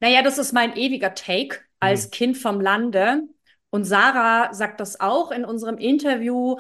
Naja, 0.01 0.23
das 0.23 0.39
ist 0.39 0.53
mein 0.53 0.77
ewiger 0.77 1.15
Take 1.15 1.59
als 1.81 2.07
mhm. 2.07 2.11
Kind 2.11 2.39
vom 2.39 2.61
Lande. 2.61 3.23
Und 3.71 3.85
Sarah 3.85 4.53
sagt 4.53 4.81
das 4.81 5.01
auch 5.01 5.31
in 5.31 5.45
unserem 5.45 5.79
Interview. 5.79 6.57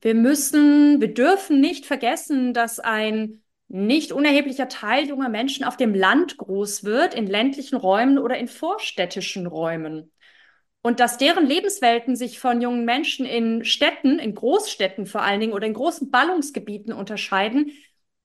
Wir 0.00 0.14
müssen, 0.14 1.00
wir 1.00 1.14
dürfen 1.14 1.60
nicht 1.60 1.86
vergessen, 1.86 2.52
dass 2.54 2.80
ein 2.80 3.42
nicht 3.68 4.12
unerheblicher 4.12 4.68
Teil 4.68 5.08
junger 5.08 5.28
Menschen 5.28 5.64
auf 5.64 5.76
dem 5.76 5.94
Land 5.94 6.36
groß 6.36 6.84
wird, 6.84 7.14
in 7.14 7.26
ländlichen 7.26 7.76
Räumen 7.76 8.18
oder 8.18 8.38
in 8.38 8.48
vorstädtischen 8.48 9.46
Räumen. 9.46 10.12
Und 10.82 11.00
dass 11.00 11.18
deren 11.18 11.46
Lebenswelten 11.46 12.14
sich 12.14 12.38
von 12.38 12.60
jungen 12.60 12.84
Menschen 12.84 13.26
in 13.26 13.64
Städten, 13.64 14.20
in 14.20 14.36
Großstädten 14.36 15.06
vor 15.06 15.22
allen 15.22 15.40
Dingen 15.40 15.52
oder 15.52 15.66
in 15.66 15.74
großen 15.74 16.12
Ballungsgebieten 16.12 16.92
unterscheiden, 16.92 17.72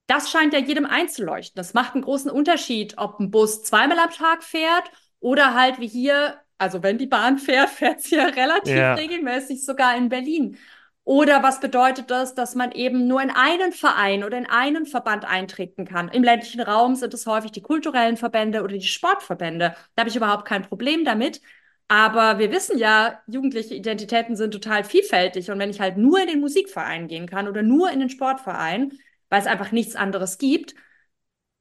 das 0.06 0.30
scheint 0.30 0.52
ja 0.52 0.60
jedem 0.60 0.86
einzuleuchten. 0.86 1.56
Das 1.56 1.74
macht 1.74 1.94
einen 1.94 2.04
großen 2.04 2.30
Unterschied, 2.30 2.98
ob 2.98 3.18
ein 3.18 3.30
Bus 3.32 3.64
zweimal 3.64 3.98
am 3.98 4.10
Tag 4.10 4.44
fährt 4.44 4.90
oder 5.18 5.54
halt 5.54 5.80
wie 5.80 5.88
hier, 5.88 6.36
also 6.58 6.84
wenn 6.84 6.98
die 6.98 7.06
Bahn 7.06 7.38
fährt, 7.38 7.70
fährt 7.70 8.00
sie 8.00 8.14
ja 8.16 8.26
relativ 8.26 8.76
ja. 8.76 8.94
regelmäßig 8.94 9.64
sogar 9.64 9.96
in 9.96 10.08
Berlin. 10.08 10.56
Oder 11.04 11.42
was 11.42 11.58
bedeutet 11.58 12.10
das, 12.10 12.34
dass 12.34 12.54
man 12.54 12.70
eben 12.72 13.08
nur 13.08 13.20
in 13.20 13.30
einen 13.30 13.72
Verein 13.72 14.22
oder 14.22 14.38
in 14.38 14.46
einen 14.46 14.86
Verband 14.86 15.24
eintreten 15.24 15.84
kann? 15.84 16.08
Im 16.08 16.22
ländlichen 16.22 16.60
Raum 16.60 16.94
sind 16.94 17.12
es 17.12 17.26
häufig 17.26 17.50
die 17.50 17.60
kulturellen 17.62 18.16
Verbände 18.16 18.62
oder 18.62 18.74
die 18.78 18.86
Sportverbände. 18.86 19.74
Da 19.94 20.00
habe 20.00 20.10
ich 20.10 20.16
überhaupt 20.16 20.44
kein 20.44 20.62
Problem 20.62 21.04
damit. 21.04 21.40
Aber 21.88 22.38
wir 22.38 22.50
wissen 22.52 22.78
ja, 22.78 23.20
jugendliche 23.26 23.74
Identitäten 23.74 24.36
sind 24.36 24.52
total 24.52 24.84
vielfältig. 24.84 25.50
Und 25.50 25.58
wenn 25.58 25.70
ich 25.70 25.80
halt 25.80 25.96
nur 25.98 26.20
in 26.20 26.28
den 26.28 26.40
Musikverein 26.40 27.08
gehen 27.08 27.26
kann 27.26 27.48
oder 27.48 27.62
nur 27.62 27.90
in 27.90 28.00
den 28.00 28.08
Sportverein, 28.08 28.92
weil 29.28 29.40
es 29.40 29.46
einfach 29.46 29.72
nichts 29.72 29.96
anderes 29.96 30.38
gibt, 30.38 30.74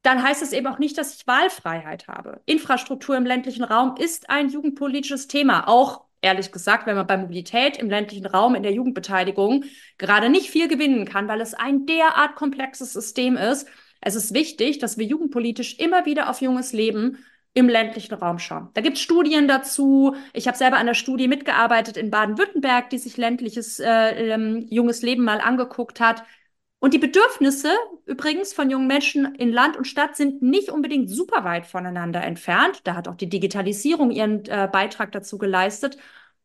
dann 0.03 0.23
heißt 0.23 0.41
es 0.41 0.53
eben 0.53 0.67
auch 0.67 0.79
nicht, 0.79 0.97
dass 0.97 1.15
ich 1.15 1.27
Wahlfreiheit 1.27 2.07
habe. 2.07 2.41
Infrastruktur 2.45 3.17
im 3.17 3.25
ländlichen 3.25 3.63
Raum 3.63 3.95
ist 3.97 4.29
ein 4.29 4.49
jugendpolitisches 4.49 5.27
Thema, 5.27 5.67
auch 5.67 6.05
ehrlich 6.21 6.51
gesagt, 6.51 6.85
wenn 6.85 6.95
man 6.95 7.07
bei 7.07 7.17
Mobilität 7.17 7.77
im 7.77 7.89
ländlichen 7.89 8.25
Raum 8.25 8.55
in 8.55 8.63
der 8.63 8.73
Jugendbeteiligung 8.73 9.65
gerade 9.97 10.29
nicht 10.29 10.49
viel 10.49 10.67
gewinnen 10.67 11.05
kann, 11.05 11.27
weil 11.27 11.41
es 11.41 11.53
ein 11.53 11.85
derart 11.85 12.35
komplexes 12.35 12.93
System 12.93 13.37
ist. 13.37 13.67
Es 14.01 14.15
ist 14.15 14.33
wichtig, 14.33 14.79
dass 14.79 14.97
wir 14.97 15.05
jugendpolitisch 15.05 15.77
immer 15.79 16.05
wieder 16.05 16.29
auf 16.29 16.41
junges 16.41 16.73
Leben 16.73 17.17
im 17.53 17.67
ländlichen 17.67 18.13
Raum 18.13 18.39
schauen. 18.39 18.69
Da 18.73 18.81
gibt 18.81 18.97
es 18.97 19.03
Studien 19.03 19.47
dazu. 19.47 20.15
Ich 20.33 20.47
habe 20.47 20.57
selber 20.57 20.77
an 20.77 20.85
der 20.85 20.93
Studie 20.93 21.27
mitgearbeitet 21.27 21.97
in 21.97 22.09
Baden-Württemberg, 22.09 22.89
die 22.89 22.97
sich 22.97 23.17
ländliches 23.17 23.79
äh, 23.79 24.31
ähm, 24.33 24.65
junges 24.69 25.01
Leben 25.01 25.23
mal 25.23 25.41
angeguckt 25.41 25.99
hat. 25.99 26.23
Und 26.81 26.95
die 26.95 26.97
Bedürfnisse 26.97 27.69
übrigens 28.07 28.53
von 28.53 28.71
jungen 28.71 28.87
Menschen 28.87 29.35
in 29.35 29.53
Land 29.53 29.77
und 29.77 29.85
Stadt 29.85 30.15
sind 30.15 30.41
nicht 30.41 30.69
unbedingt 30.71 31.11
super 31.11 31.43
weit 31.43 31.67
voneinander 31.67 32.23
entfernt. 32.23 32.81
Da 32.85 32.95
hat 32.95 33.07
auch 33.07 33.13
die 33.13 33.29
Digitalisierung 33.29 34.09
ihren 34.09 34.45
äh, 34.45 34.67
Beitrag 34.69 35.11
dazu 35.11 35.37
geleistet. 35.37 35.97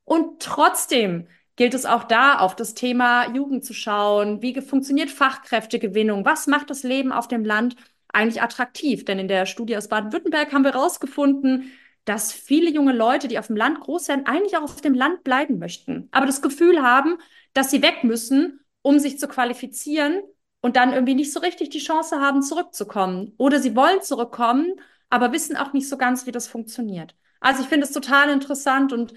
Und 0.05 0.43
trotzdem 0.43 1.27
gilt 1.57 1.73
es 1.73 1.87
auch 1.87 2.05
da, 2.05 2.39
auf 2.39 2.55
das 2.55 2.75
Thema 2.75 3.35
Jugend 3.35 3.65
zu 3.65 3.73
schauen. 3.73 4.43
Wie 4.43 4.61
funktioniert 4.61 5.11
Fachkräftegewinnung? 5.11 6.27
Was 6.27 6.47
macht 6.47 6.69
das 6.69 6.83
Leben 6.83 7.13
auf 7.13 7.29
dem 7.29 7.47
Land 7.47 7.77
eigentlich 8.09 8.43
attraktiv? 8.43 9.07
Denn 9.07 9.19
in 9.19 9.29
der 9.29 9.47
Studie 9.47 9.75
aus 9.75 9.89
Baden-Württemberg 9.89 10.53
haben 10.53 10.65
wir 10.65 10.75
herausgefunden, 10.75 11.73
dass 12.05 12.35
viele 12.35 12.69
junge 12.69 12.93
Leute, 12.93 13.27
die 13.29 13.39
auf 13.39 13.47
dem 13.47 13.57
Land 13.57 13.81
groß 13.81 14.09
werden, 14.09 14.27
eigentlich 14.27 14.59
auch 14.59 14.65
auf 14.65 14.83
dem 14.83 14.95
Land 14.95 15.25
bleiben 15.25 15.59
möchten, 15.59 16.09
aber 16.13 16.27
das 16.27 16.43
Gefühl 16.43 16.83
haben, 16.83 17.17
dass 17.55 17.71
sie 17.71 17.81
weg 17.81 18.05
müssen 18.05 18.61
um 18.87 19.01
sich 19.01 19.19
zu 19.19 19.27
qualifizieren 19.27 20.23
und 20.61 20.77
dann 20.77 20.93
irgendwie 20.93 21.17
nicht 21.17 21.33
so 21.33 21.41
richtig 21.41 21.71
die 21.71 21.81
Chance 21.81 22.21
haben, 22.21 22.41
zurückzukommen. 22.41 23.33
Oder 23.37 23.59
sie 23.59 23.75
wollen 23.75 24.01
zurückkommen, 24.01 24.81
aber 25.11 25.33
wissen 25.33 25.57
auch 25.57 25.73
nicht 25.73 25.89
so 25.89 25.99
ganz, 25.99 26.25
wie 26.25 26.31
das 26.31 26.47
funktioniert. 26.47 27.17
Also 27.41 27.63
ich 27.63 27.69
finde 27.69 27.85
es 27.87 27.93
total 27.93 28.31
interessant 28.31 28.93
und 28.93 29.13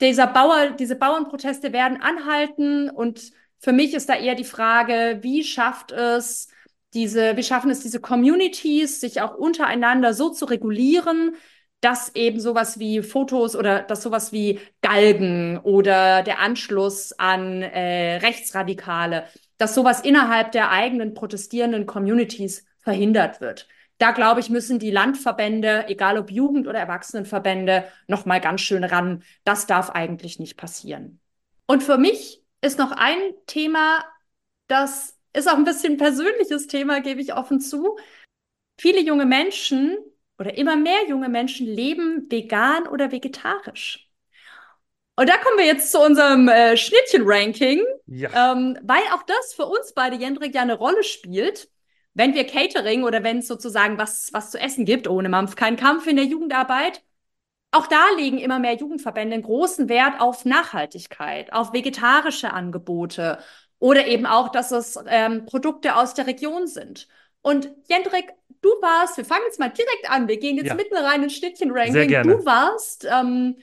dieser 0.00 0.28
Bauer, 0.28 0.70
diese 0.78 0.94
Bauernproteste 0.94 1.72
werden 1.72 2.00
anhalten 2.00 2.88
und 2.88 3.32
für 3.58 3.72
mich 3.72 3.94
ist 3.94 4.08
da 4.08 4.14
eher 4.14 4.36
die 4.36 4.44
Frage, 4.44 5.18
wie 5.22 5.42
schafft 5.42 5.90
es 5.90 6.46
diese, 6.92 7.36
wie 7.36 7.42
schaffen 7.42 7.72
es 7.72 7.80
diese 7.80 7.98
Communities, 7.98 9.00
sich 9.00 9.22
auch 9.22 9.34
untereinander 9.34 10.14
so 10.14 10.30
zu 10.30 10.44
regulieren, 10.44 11.34
dass 11.80 12.14
eben 12.14 12.40
sowas 12.40 12.78
wie 12.78 13.02
Fotos 13.02 13.54
oder 13.54 13.82
dass 13.82 14.02
sowas 14.02 14.32
wie 14.32 14.60
Galgen 14.80 15.58
oder 15.58 16.22
der 16.22 16.38
Anschluss 16.40 17.12
an 17.12 17.62
äh, 17.62 18.16
Rechtsradikale, 18.16 19.26
dass 19.58 19.74
sowas 19.74 20.00
innerhalb 20.00 20.52
der 20.52 20.70
eigenen 20.70 21.14
protestierenden 21.14 21.86
Communities 21.86 22.64
verhindert 22.78 23.40
wird. 23.40 23.68
Da 23.98 24.10
glaube 24.10 24.40
ich, 24.40 24.50
müssen 24.50 24.78
die 24.78 24.90
Landverbände, 24.90 25.86
egal 25.88 26.18
ob 26.18 26.30
Jugend- 26.30 26.66
oder 26.66 26.78
Erwachsenenverbände, 26.78 27.84
noch 28.08 28.26
mal 28.26 28.40
ganz 28.40 28.60
schön 28.60 28.82
ran. 28.82 29.22
Das 29.44 29.66
darf 29.66 29.90
eigentlich 29.90 30.38
nicht 30.38 30.56
passieren. 30.56 31.20
Und 31.66 31.82
für 31.82 31.96
mich 31.96 32.42
ist 32.60 32.78
noch 32.78 32.92
ein 32.92 33.18
Thema, 33.46 34.04
das 34.66 35.16
ist 35.32 35.48
auch 35.48 35.56
ein 35.56 35.64
bisschen 35.64 35.94
ein 35.94 35.98
persönliches 35.98 36.66
Thema, 36.66 37.00
gebe 37.00 37.20
ich 37.20 37.34
offen 37.34 37.60
zu. 37.60 37.96
Viele 38.78 39.00
junge 39.00 39.26
Menschen 39.26 39.96
oder 40.38 40.56
immer 40.56 40.76
mehr 40.76 41.06
junge 41.08 41.28
Menschen 41.28 41.66
leben 41.66 42.26
vegan 42.30 42.86
oder 42.88 43.12
vegetarisch. 43.12 44.10
Und 45.16 45.28
da 45.28 45.36
kommen 45.36 45.58
wir 45.58 45.66
jetzt 45.66 45.92
zu 45.92 46.00
unserem 46.00 46.48
äh, 46.48 46.76
Schnittchen-Ranking, 46.76 47.80
ja. 48.06 48.52
ähm, 48.52 48.76
weil 48.82 49.02
auch 49.12 49.22
das 49.22 49.54
für 49.54 49.66
uns 49.66 49.92
beide, 49.94 50.16
Jendrik, 50.16 50.54
ja 50.54 50.62
eine 50.62 50.74
Rolle 50.74 51.04
spielt. 51.04 51.68
Wenn 52.14 52.34
wir 52.34 52.46
Catering 52.46 53.04
oder 53.04 53.22
wenn 53.22 53.38
es 53.38 53.46
sozusagen 53.46 53.98
was, 53.98 54.30
was 54.32 54.50
zu 54.50 54.58
essen 54.58 54.84
gibt, 54.84 55.08
ohne 55.08 55.28
Mampf, 55.28 55.56
kein 55.56 55.76
Kampf 55.76 56.06
in 56.06 56.16
der 56.16 56.24
Jugendarbeit, 56.24 57.02
auch 57.70 57.86
da 57.88 58.04
legen 58.16 58.38
immer 58.38 58.60
mehr 58.60 58.74
Jugendverbände 58.74 59.34
einen 59.34 59.42
großen 59.42 59.88
Wert 59.88 60.20
auf 60.20 60.44
Nachhaltigkeit, 60.44 61.52
auf 61.52 61.72
vegetarische 61.72 62.52
Angebote 62.52 63.38
oder 63.80 64.06
eben 64.06 64.26
auch, 64.26 64.48
dass 64.50 64.70
es 64.70 64.98
ähm, 65.08 65.44
Produkte 65.44 65.96
aus 65.96 66.14
der 66.14 66.26
Region 66.26 66.68
sind. 66.68 67.08
Und 67.44 67.68
Jendrik, 67.90 68.32
du 68.62 68.70
warst, 68.80 69.18
wir 69.18 69.24
fangen 69.26 69.42
jetzt 69.44 69.60
mal 69.60 69.68
direkt 69.68 70.08
an, 70.08 70.28
wir 70.28 70.38
gehen 70.38 70.56
jetzt 70.56 70.68
ja. 70.68 70.74
mitten 70.74 70.96
rein 70.96 71.22
ins 71.22 71.36
Schnittchen-Ranking. 71.36 72.08
Du 72.22 72.46
warst 72.46 73.04
ähm, 73.04 73.58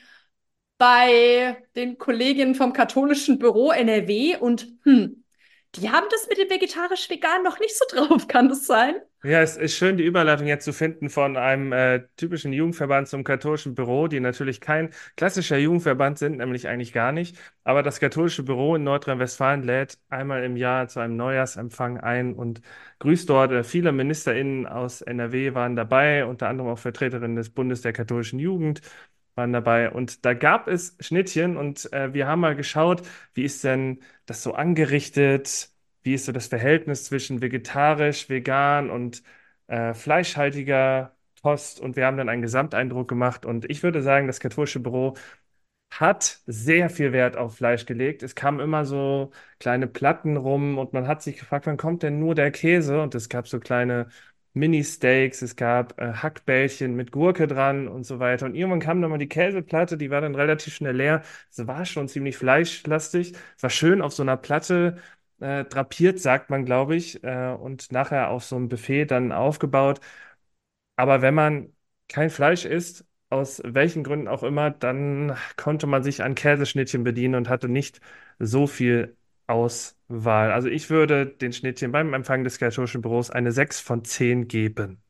bei 0.77 1.57
den 1.75 1.97
Kolleginnen 1.97 2.53
vom 2.53 2.73
katholischen 2.73 3.39
Büro 3.39 3.71
NRW 3.71 4.37
und 4.37 4.67
hm, 4.83 5.20
die 5.75 5.89
haben 5.89 6.07
das 6.11 6.27
mit 6.27 6.37
dem 6.37 6.49
vegetarisch-vegan 6.49 7.43
noch 7.43 7.59
nicht 7.59 7.75
so 7.77 7.85
drauf, 7.89 8.27
kann 8.27 8.49
das 8.49 8.65
sein? 8.67 8.95
Ja, 9.23 9.39
es 9.41 9.55
ist 9.55 9.75
schön, 9.75 9.97
die 9.97 10.03
Überleitung 10.03 10.47
jetzt 10.47 10.65
zu 10.65 10.73
finden 10.73 11.07
von 11.11 11.37
einem 11.37 11.71
äh, 11.73 12.07
typischen 12.17 12.53
Jugendverband 12.53 13.07
zum 13.07 13.23
katholischen 13.23 13.75
Büro, 13.75 14.07
die 14.07 14.19
natürlich 14.19 14.59
kein 14.61 14.89
klassischer 15.15 15.57
Jugendverband 15.59 16.17
sind, 16.17 16.37
nämlich 16.37 16.67
eigentlich 16.67 16.91
gar 16.91 17.11
nicht. 17.11 17.37
Aber 17.63 17.83
das 17.83 17.99
katholische 17.99 18.41
Büro 18.41 18.75
in 18.75 18.83
Nordrhein-Westfalen 18.83 19.61
lädt 19.61 19.99
einmal 20.09 20.43
im 20.43 20.57
Jahr 20.57 20.87
zu 20.87 20.99
einem 21.01 21.17
Neujahrsempfang 21.17 21.99
ein 21.99 22.33
und 22.33 22.61
grüßt 22.97 23.29
dort. 23.29 23.51
Äh, 23.51 23.63
viele 23.63 23.91
MinisterInnen 23.91 24.65
aus 24.65 25.01
NRW 25.01 25.53
waren 25.53 25.75
dabei, 25.75 26.25
unter 26.25 26.49
anderem 26.49 26.71
auch 26.71 26.79
Vertreterinnen 26.79 27.35
des 27.35 27.51
Bundes 27.51 27.81
der 27.83 27.93
katholischen 27.93 28.39
Jugend 28.39 28.81
waren 29.35 29.53
dabei. 29.53 29.91
Und 29.91 30.25
da 30.25 30.33
gab 30.33 30.67
es 30.67 30.97
Schnittchen 30.99 31.57
und 31.57 31.91
äh, 31.93 32.13
wir 32.13 32.27
haben 32.27 32.41
mal 32.41 32.55
geschaut, 32.55 33.03
wie 33.33 33.43
ist 33.43 33.63
denn 33.63 33.99
das 34.25 34.43
so 34.43 34.53
angerichtet? 34.53 35.69
wie 36.03 36.13
ist 36.15 36.25
so 36.25 36.31
das 36.31 36.47
Verhältnis 36.47 37.05
zwischen 37.05 37.41
vegetarisch, 37.41 38.29
vegan 38.29 38.89
und 38.89 39.23
äh, 39.67 39.93
fleischhaltiger 39.93 41.15
Post 41.41 41.79
und 41.79 41.95
wir 41.95 42.05
haben 42.05 42.17
dann 42.17 42.29
einen 42.29 42.41
Gesamteindruck 42.41 43.07
gemacht 43.07 43.45
und 43.45 43.69
ich 43.69 43.83
würde 43.83 44.01
sagen, 44.01 44.27
das 44.27 44.39
katholische 44.39 44.79
Büro 44.79 45.15
hat 45.91 46.39
sehr 46.45 46.89
viel 46.89 47.11
Wert 47.13 47.37
auf 47.37 47.57
Fleisch 47.57 47.85
gelegt. 47.85 48.23
Es 48.23 48.35
kamen 48.35 48.59
immer 48.61 48.85
so 48.85 49.31
kleine 49.59 49.87
Platten 49.87 50.37
rum 50.37 50.77
und 50.77 50.93
man 50.93 51.07
hat 51.07 51.21
sich 51.21 51.37
gefragt, 51.37 51.67
wann 51.67 51.77
kommt 51.77 52.03
denn 52.03 52.19
nur 52.19 52.35
der 52.35 52.51
Käse? 52.51 53.01
Und 53.01 53.13
es 53.15 53.29
gab 53.29 53.47
so 53.47 53.59
kleine 53.59 54.07
Mini-Steaks, 54.53 55.41
es 55.41 55.55
gab 55.55 55.99
äh, 55.99 56.13
Hackbällchen 56.13 56.95
mit 56.95 57.11
Gurke 57.11 57.47
dran 57.47 57.87
und 57.87 58.03
so 58.05 58.19
weiter. 58.19 58.45
Und 58.45 58.55
irgendwann 58.55 58.79
kam 58.81 59.01
dann 59.01 59.09
mal 59.11 59.17
die 59.17 59.27
Käseplatte, 59.29 59.97
die 59.97 60.09
war 60.11 60.21
dann 60.21 60.35
relativ 60.35 60.73
schnell 60.75 60.95
leer. 60.95 61.21
Es 61.49 61.65
war 61.67 61.85
schon 61.85 62.07
ziemlich 62.07 62.37
fleischlastig. 62.37 63.33
Es 63.57 63.63
war 63.63 63.69
schön 63.69 64.01
auf 64.01 64.13
so 64.13 64.23
einer 64.23 64.37
Platte 64.37 64.97
äh, 65.39 65.63
drapiert, 65.65 66.19
sagt 66.19 66.49
man, 66.49 66.65
glaube 66.65 66.95
ich, 66.95 67.23
äh, 67.23 67.53
und 67.53 67.91
nachher 67.91 68.29
auf 68.29 68.43
so 68.43 68.55
einem 68.57 68.69
Buffet 68.69 69.05
dann 69.05 69.31
aufgebaut. 69.31 70.01
Aber 70.95 71.21
wenn 71.21 71.33
man 71.33 71.73
kein 72.07 72.29
Fleisch 72.29 72.65
isst, 72.65 73.05
aus 73.29 73.61
welchen 73.65 74.03
Gründen 74.03 74.27
auch 74.27 74.43
immer, 74.43 74.69
dann 74.71 75.37
konnte 75.57 75.87
man 75.87 76.03
sich 76.03 76.23
an 76.23 76.35
Käseschnittchen 76.35 77.03
bedienen 77.03 77.35
und 77.35 77.49
hatte 77.49 77.69
nicht 77.69 78.01
so 78.39 78.67
viel 78.67 79.15
Auswahl. 79.51 80.51
Also 80.51 80.69
ich 80.69 80.89
würde 80.89 81.25
den 81.25 81.53
Schnittchen 81.53 81.91
beim 81.91 82.13
Empfang 82.13 82.43
des 82.43 82.57
katholischen 82.57 83.01
Büros 83.01 83.29
eine 83.29 83.51
6 83.51 83.79
von 83.79 84.03
10 84.03 84.47
geben. 84.47 85.01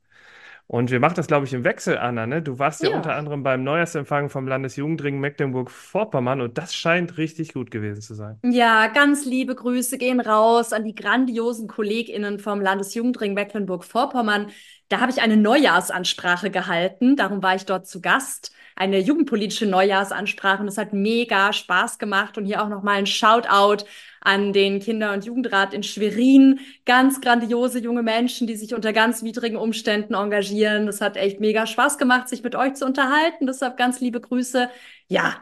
Und 0.72 0.90
wir 0.90 1.02
machen 1.02 1.16
das, 1.18 1.28
glaube 1.28 1.46
ich, 1.46 1.52
im 1.52 1.66
Wechsel, 1.66 1.98
Anna. 1.98 2.26
Ne? 2.26 2.42
Du 2.42 2.58
warst 2.58 2.82
ja, 2.82 2.92
ja 2.92 2.96
unter 2.96 3.16
anderem 3.16 3.44
beim 3.44 3.62
Neujahrsempfang 3.62 4.30
vom 4.30 4.48
Landesjugendring 4.48 5.20
Mecklenburg-Vorpommern 5.20 6.40
und 6.40 6.58
das 6.58 6.74
scheint 6.74 7.18
richtig 7.18 7.54
gut 7.54 7.72
gewesen 7.72 8.02
zu 8.02 8.14
sein. 8.14 8.40
Ja, 8.42 8.88
ganz 8.88 9.26
liebe 9.26 9.54
Grüße 9.54 9.98
gehen 9.98 10.22
raus 10.22 10.72
an 10.72 10.86
die 10.86 10.96
grandiosen 10.96 11.68
KollegInnen 11.68 12.40
vom 12.40 12.62
Landesjugendring 12.62 13.34
Mecklenburg-Vorpommern. 13.34 14.48
Da 14.88 15.02
habe 15.02 15.12
ich 15.12 15.22
eine 15.22 15.36
Neujahrsansprache 15.36 16.50
gehalten, 16.52 17.18
darum 17.18 17.44
war 17.44 17.56
ich 17.56 17.66
dort 17.66 17.86
zu 17.86 18.00
Gast. 18.00 18.54
Eine 18.78 19.00
jugendpolitische 19.00 19.66
Neujahrsansprache 19.66 20.62
und 20.62 20.70
es 20.70 20.78
hat 20.78 20.94
mega 20.94 21.52
Spaß 21.52 22.00
gemacht. 22.00 22.38
Und 22.38 22.46
hier 22.46 22.64
auch 22.64 22.70
nochmal 22.70 22.98
ein 22.98 23.06
Shoutout 23.06 23.84
an 24.22 24.54
den 24.54 24.80
Kinder- 24.80 25.14
und 25.14 25.26
Jugendrat 25.26 25.74
in 25.74 25.84
Schwerin. 25.84 26.60
Ganz 26.86 27.22
grandiose 27.22 27.80
junge 27.80 28.04
Menschen, 28.04 28.48
die 28.48 28.56
sich 28.56 28.74
unter 28.74 28.94
ganz 28.94 29.24
widrigen 29.24 29.58
Umständen 29.58 30.14
engagieren. 30.14 30.86
Das 30.86 31.02
hat 31.02 31.18
echt 31.18 31.40
mega 31.40 31.68
Spaß 31.68 31.98
gemacht, 31.98 32.30
sich 32.30 32.44
mit 32.44 32.56
euch 32.56 32.76
zu 32.76 32.86
unterhalten. 32.86 33.48
Deshalb 33.48 33.78
ganz 33.78 34.00
liebe 34.00 34.22
Grüße. 34.22 34.70
Ja, 35.08 35.36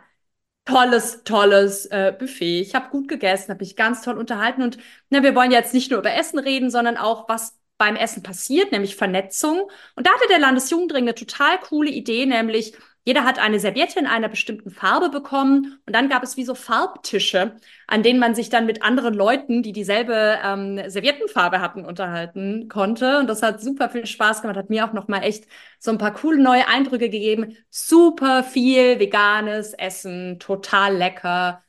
tolles, 0.65 1.23
tolles 1.23 1.85
äh, 1.87 2.13
Buffet. 2.17 2.61
Ich 2.61 2.75
habe 2.75 2.89
gut 2.89 3.07
gegessen, 3.07 3.49
habe 3.51 3.63
mich 3.63 3.75
ganz 3.75 4.01
toll 4.03 4.17
unterhalten. 4.17 4.61
Und 4.61 4.77
na, 5.09 5.23
wir 5.23 5.35
wollen 5.35 5.51
jetzt 5.51 5.73
nicht 5.73 5.91
nur 5.91 5.99
über 5.99 6.13
Essen 6.13 6.39
reden, 6.39 6.69
sondern 6.69 6.97
auch, 6.97 7.27
was 7.29 7.59
beim 7.77 7.95
Essen 7.95 8.23
passiert, 8.23 8.71
nämlich 8.71 8.95
Vernetzung. 8.95 9.69
Und 9.95 10.05
da 10.05 10.11
hatte 10.11 10.27
der 10.29 10.39
Landesjugendring 10.39 11.05
eine 11.05 11.15
total 11.15 11.59
coole 11.59 11.89
Idee, 11.89 12.25
nämlich 12.25 12.73
Jeder 13.05 13.23
hat 13.23 13.39
eine 13.39 13.59
Serviette 13.59 13.97
in 13.97 14.05
einer 14.05 14.29
bestimmten 14.29 14.69
Farbe 14.69 15.09
bekommen 15.09 15.79
und 15.85 15.95
dann 15.95 16.09
gab 16.09 16.21
es 16.21 16.37
wie 16.37 16.43
so 16.43 16.53
Farbtische, 16.53 17.55
an 17.87 18.03
denen 18.03 18.19
man 18.19 18.35
sich 18.35 18.49
dann 18.49 18.65
mit 18.65 18.83
anderen 18.83 19.13
Leuten, 19.13 19.63
die 19.63 19.71
dieselbe 19.71 20.37
ähm, 20.43 20.81
Serviettenfarbe 20.87 21.61
hatten, 21.61 21.85
unterhalten 21.85 22.67
konnte. 22.67 23.19
Und 23.19 23.27
das 23.27 23.41
hat 23.41 23.61
super 23.61 23.89
viel 23.89 24.05
Spaß 24.05 24.41
gemacht, 24.41 24.57
hat 24.57 24.69
mir 24.69 24.85
auch 24.85 24.93
nochmal 24.93 25.23
echt 25.23 25.45
so 25.79 25.91
ein 25.91 25.97
paar 25.97 26.13
coole 26.13 26.41
neue 26.41 26.67
Eindrücke 26.67 27.09
gegeben. 27.09 27.55
Super 27.69 28.43
viel 28.43 28.99
veganes 28.99 29.73
Essen, 29.73 30.39
total 30.39 30.95
lecker. 30.95 31.63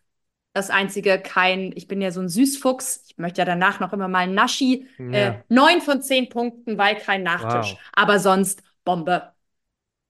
Das 0.52 0.68
einzige, 0.68 1.20
kein, 1.20 1.72
ich 1.76 1.86
bin 1.86 2.02
ja 2.02 2.10
so 2.10 2.20
ein 2.20 2.28
Süßfuchs, 2.28 3.04
ich 3.06 3.18
möchte 3.18 3.40
ja 3.40 3.44
danach 3.44 3.78
noch 3.78 3.92
immer 3.92 4.08
mal 4.08 4.20
ein 4.20 4.34
Naschi. 4.34 4.88
Ja. 4.98 5.12
Äh, 5.12 5.42
neun 5.48 5.80
von 5.80 6.02
zehn 6.02 6.28
Punkten, 6.28 6.76
weil 6.76 6.96
kein 6.96 7.22
Nachtisch. 7.22 7.74
Wow. 7.74 7.80
Aber 7.92 8.18
sonst 8.18 8.62
Bombe. 8.84 9.32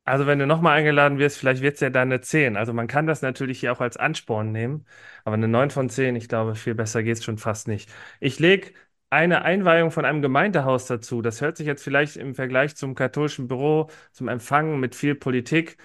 Also 0.04 0.26
wenn 0.26 0.38
du 0.38 0.46
nochmal 0.46 0.78
eingeladen 0.78 1.18
wirst, 1.18 1.38
vielleicht 1.38 1.62
wird 1.62 1.74
es 1.74 1.80
ja 1.80 1.90
dann 1.90 2.08
eine 2.08 2.20
10. 2.20 2.56
Also 2.56 2.72
man 2.72 2.86
kann 2.88 3.06
das 3.06 3.22
natürlich 3.22 3.60
hier 3.60 3.72
auch 3.72 3.80
als 3.80 3.96
Ansporn 3.96 4.50
nehmen, 4.50 4.84
aber 5.24 5.34
eine 5.34 5.46
9 5.46 5.70
von 5.70 5.88
10, 5.88 6.16
ich 6.16 6.28
glaube, 6.28 6.54
viel 6.56 6.74
besser 6.74 7.02
geht 7.02 7.18
es 7.18 7.24
schon 7.24 7.38
fast 7.38 7.68
nicht. 7.68 7.90
Ich 8.18 8.38
lege 8.40 8.72
eine 9.10 9.42
Einweihung 9.42 9.90
von 9.90 10.04
einem 10.04 10.22
Gemeindehaus 10.22 10.86
dazu. 10.86 11.22
Das 11.22 11.40
hört 11.40 11.56
sich 11.56 11.66
jetzt 11.66 11.82
vielleicht 11.84 12.16
im 12.16 12.34
Vergleich 12.34 12.74
zum 12.76 12.94
katholischen 12.94 13.46
Büro, 13.46 13.88
zum 14.12 14.28
Empfang 14.28 14.80
mit 14.80 14.94
viel 14.94 15.14
Politik 15.14 15.76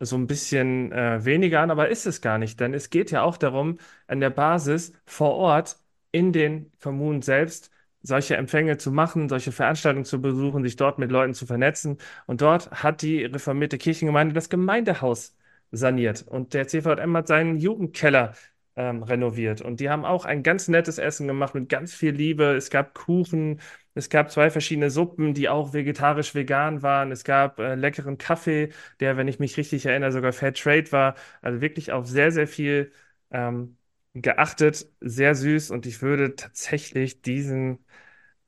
so 0.00 0.16
ein 0.16 0.26
bisschen 0.26 0.92
äh, 0.92 1.24
weniger 1.24 1.60
an, 1.60 1.70
aber 1.70 1.88
ist 1.88 2.06
es 2.06 2.20
gar 2.20 2.38
nicht, 2.38 2.60
denn 2.60 2.74
es 2.74 2.90
geht 2.90 3.10
ja 3.10 3.22
auch 3.22 3.36
darum, 3.36 3.78
an 4.06 4.20
der 4.20 4.30
Basis 4.30 4.92
vor 5.06 5.34
Ort 5.34 5.76
in 6.10 6.32
den 6.32 6.72
Kommunen 6.80 7.22
selbst 7.22 7.70
solche 8.04 8.36
Empfänge 8.36 8.76
zu 8.76 8.92
machen, 8.92 9.28
solche 9.28 9.50
Veranstaltungen 9.52 10.04
zu 10.04 10.20
besuchen, 10.20 10.62
sich 10.62 10.76
dort 10.76 10.98
mit 10.98 11.10
Leuten 11.10 11.34
zu 11.34 11.46
vernetzen. 11.46 11.98
Und 12.26 12.42
dort 12.42 12.70
hat 12.70 13.02
die 13.02 13.24
reformierte 13.24 13.78
Kirchengemeinde 13.78 14.34
das 14.34 14.50
Gemeindehaus 14.50 15.36
saniert. 15.70 16.22
Und 16.28 16.54
der 16.54 16.68
CVM 16.68 17.16
hat 17.16 17.28
seinen 17.28 17.56
Jugendkeller 17.58 18.34
ähm, 18.76 19.02
renoviert. 19.02 19.60
Und 19.62 19.80
die 19.80 19.88
haben 19.90 20.04
auch 20.04 20.24
ein 20.24 20.42
ganz 20.42 20.68
nettes 20.68 20.98
Essen 20.98 21.26
gemacht 21.26 21.54
mit 21.54 21.68
ganz 21.68 21.94
viel 21.94 22.12
Liebe. 22.12 22.54
Es 22.54 22.70
gab 22.70 22.94
Kuchen, 22.94 23.60
es 23.94 24.10
gab 24.10 24.30
zwei 24.30 24.50
verschiedene 24.50 24.90
Suppen, 24.90 25.34
die 25.34 25.48
auch 25.48 25.72
vegetarisch-vegan 25.72 26.82
waren. 26.82 27.12
Es 27.12 27.24
gab 27.24 27.58
äh, 27.60 27.74
leckeren 27.74 28.18
Kaffee, 28.18 28.70
der, 29.00 29.16
wenn 29.16 29.28
ich 29.28 29.38
mich 29.38 29.56
richtig 29.56 29.86
erinnere, 29.86 30.12
sogar 30.12 30.32
Fair 30.32 30.52
Trade 30.54 30.90
war. 30.92 31.14
Also 31.42 31.60
wirklich 31.60 31.92
auf 31.92 32.06
sehr, 32.06 32.32
sehr 32.32 32.48
viel 32.48 32.92
ähm, 33.30 33.76
geachtet, 34.14 34.88
sehr 35.00 35.34
süß. 35.34 35.70
Und 35.70 35.86
ich 35.86 36.02
würde 36.02 36.36
tatsächlich 36.36 37.22
diesen 37.22 37.84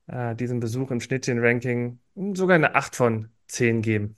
äh, 0.07 0.35
diesem 0.35 0.59
Besuch 0.61 0.91
im 0.91 1.01
Schnittchen-Ranking 1.01 1.99
sogar 2.35 2.55
eine 2.55 2.75
8 2.75 2.95
von 2.95 3.31
10 3.47 3.81
geben. 3.81 4.17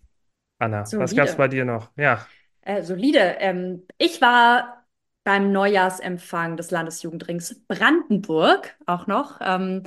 Anna, 0.59 0.93
was 0.97 1.15
Solide. 1.15 1.15
gab 1.15 1.29
es 1.29 1.37
bei 1.37 1.47
dir 1.49 1.65
noch? 1.65 1.91
Ja, 1.97 2.27
Äh, 2.61 2.83
solide. 2.83 3.19
Ähm, 3.39 3.85
ich 3.97 4.21
war 4.21 4.85
beim 5.23 5.51
Neujahrsempfang 5.51 6.57
des 6.57 6.71
Landesjugendrings 6.71 7.61
Brandenburg 7.67 8.77
auch 8.85 9.07
noch. 9.07 9.39
Ähm, 9.41 9.83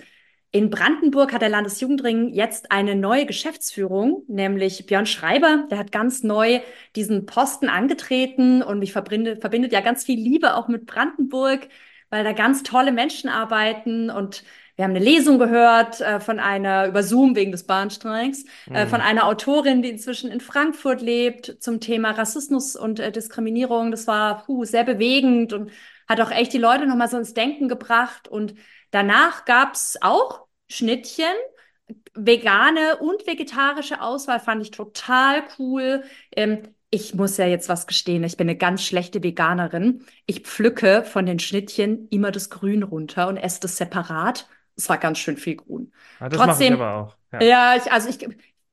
in 0.52 0.68
Brandenburg 0.70 1.32
hat 1.32 1.40
der 1.42 1.48
Landesjugendring 1.48 2.28
jetzt 2.34 2.70
eine 2.70 2.94
neue 2.94 3.24
Geschäftsführung, 3.26 4.24
nämlich 4.28 4.86
Björn 4.86 5.06
Schreiber. 5.06 5.66
Der 5.70 5.78
hat 5.78 5.92
ganz 5.92 6.22
neu 6.22 6.60
diesen 6.94 7.24
Posten 7.26 7.68
angetreten 7.68 8.62
und 8.62 8.78
mich 8.78 8.92
verbindet, 8.92 9.40
verbindet 9.40 9.72
ja 9.72 9.80
ganz 9.80 10.04
viel 10.04 10.18
Liebe 10.20 10.54
auch 10.54 10.68
mit 10.68 10.84
Brandenburg, 10.86 11.68
weil 12.10 12.22
da 12.24 12.32
ganz 12.32 12.62
tolle 12.62 12.92
Menschen 12.92 13.30
arbeiten 13.30 14.10
und 14.10 14.44
wir 14.76 14.84
haben 14.86 14.92
eine 14.92 15.04
Lesung 15.04 15.38
gehört 15.38 16.00
äh, 16.00 16.18
von 16.18 16.40
einer, 16.40 16.86
über 16.86 17.02
Zoom 17.02 17.36
wegen 17.36 17.52
des 17.52 17.64
Bahnstreiks, 17.64 18.44
äh, 18.72 18.86
Mhm. 18.86 18.88
von 18.88 19.00
einer 19.02 19.26
Autorin, 19.26 19.82
die 19.82 19.90
inzwischen 19.90 20.30
in 20.30 20.40
Frankfurt 20.40 21.02
lebt, 21.02 21.56
zum 21.60 21.80
Thema 21.80 22.10
Rassismus 22.12 22.74
und 22.76 22.98
äh, 22.98 23.12
Diskriminierung. 23.12 23.90
Das 23.90 24.06
war 24.06 24.44
puh, 24.44 24.64
sehr 24.64 24.84
bewegend 24.84 25.52
und 25.52 25.70
hat 26.08 26.20
auch 26.20 26.30
echt 26.30 26.52
die 26.52 26.58
Leute 26.58 26.86
nochmal 26.86 27.08
so 27.08 27.18
ins 27.18 27.34
Denken 27.34 27.68
gebracht. 27.68 28.28
Und 28.28 28.54
danach 28.92 29.44
gab's 29.44 29.98
auch 30.00 30.46
Schnittchen, 30.68 31.26
vegane 32.14 32.98
und 32.98 33.26
vegetarische 33.26 34.00
Auswahl, 34.00 34.40
fand 34.40 34.62
ich 34.62 34.70
total 34.70 35.44
cool. 35.58 36.04
Ähm, 36.36 36.62
ich 36.90 37.14
muss 37.14 37.38
ja 37.38 37.46
jetzt 37.46 37.68
was 37.68 37.86
gestehen, 37.86 38.22
ich 38.24 38.36
bin 38.36 38.48
eine 38.48 38.56
ganz 38.58 38.84
schlechte 38.84 39.22
Veganerin. 39.22 40.04
Ich 40.26 40.40
pflücke 40.42 41.04
von 41.04 41.24
den 41.26 41.38
Schnittchen 41.38 42.06
immer 42.08 42.30
das 42.30 42.50
Grün 42.50 42.82
runter 42.82 43.28
und 43.28 43.38
esse 43.38 43.60
das 43.60 43.76
separat. 43.78 44.46
Es 44.76 44.88
war 44.88 44.98
ganz 44.98 45.18
schön 45.18 45.36
viel 45.38 45.56
Grün. 45.56 45.92
Ah, 46.20 46.28
das 46.28 46.38
mache 46.38 46.64
ich 46.64 46.70
Trotzdem, 46.70 46.74
aber 46.80 46.94
auch. 46.94 47.16
Ja. 47.32 47.42
ja, 47.42 47.76
ich, 47.76 47.90
also 47.90 48.08
ich 48.10 48.28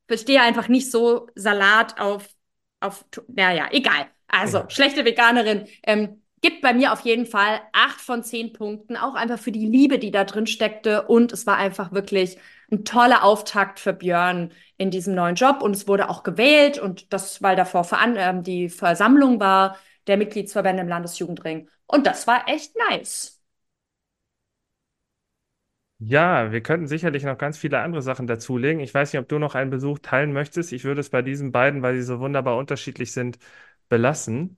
verstehe 0.07 0.41
einfach 0.41 0.67
nicht 0.67 0.91
so 0.91 1.27
Salat 1.35 1.99
auf, 1.99 2.27
auf, 2.81 3.05
naja, 3.27 3.67
egal. 3.71 4.07
Also, 4.27 4.59
Ja. 4.59 4.69
schlechte 4.69 5.05
Veganerin. 5.05 5.67
Ähm, 5.83 6.21
gibt 6.41 6.61
bei 6.61 6.73
mir 6.73 6.93
auf 6.93 7.01
jeden 7.01 7.25
Fall 7.25 7.61
acht 7.73 7.99
von 8.01 8.23
zehn 8.23 8.53
Punkten, 8.53 8.97
auch 8.97 9.15
einfach 9.15 9.39
für 9.39 9.51
die 9.51 9.65
Liebe, 9.65 9.99
die 9.99 10.11
da 10.11 10.23
drin 10.25 10.47
steckte. 10.47 11.03
Und 11.07 11.33
es 11.33 11.45
war 11.47 11.57
einfach 11.57 11.91
wirklich 11.91 12.37
ein 12.71 12.85
toller 12.85 13.23
Auftakt 13.23 13.79
für 13.79 13.93
Björn 13.93 14.51
in 14.77 14.91
diesem 14.91 15.15
neuen 15.15 15.35
Job. 15.35 15.61
Und 15.61 15.75
es 15.75 15.87
wurde 15.87 16.09
auch 16.09 16.23
gewählt 16.23 16.77
und 16.79 17.11
das, 17.13 17.41
weil 17.41 17.55
davor 17.55 17.83
veran 17.83 18.15
ähm, 18.17 18.43
die 18.43 18.69
Versammlung 18.69 19.39
war 19.39 19.77
der 20.07 20.17
Mitgliedsverbände 20.17 20.81
im 20.83 20.87
Landesjugendring. 20.89 21.69
Und 21.87 22.05
das 22.07 22.27
war 22.27 22.47
echt 22.47 22.73
nice. 22.89 23.39
Ja, 26.01 26.51
wir 26.53 26.61
könnten 26.63 26.87
sicherlich 26.87 27.23
noch 27.23 27.37
ganz 27.37 27.57
viele 27.57 27.79
andere 27.81 28.01
Sachen 28.01 28.25
dazulegen. 28.25 28.79
Ich 28.81 28.93
weiß 28.93 29.11
nicht, 29.11 29.19
ob 29.21 29.27
du 29.27 29.37
noch 29.37 29.53
einen 29.55 29.69
Besuch 29.69 29.99
teilen 29.99 30.31
möchtest. 30.31 30.71
Ich 30.71 30.85
würde 30.85 31.01
es 31.01 31.09
bei 31.09 31.21
diesen 31.21 31.51
beiden, 31.51 31.81
weil 31.81 31.95
sie 31.95 32.03
so 32.03 32.19
wunderbar 32.21 32.55
unterschiedlich 32.57 33.11
sind, 33.11 33.37
belassen. 33.89 34.57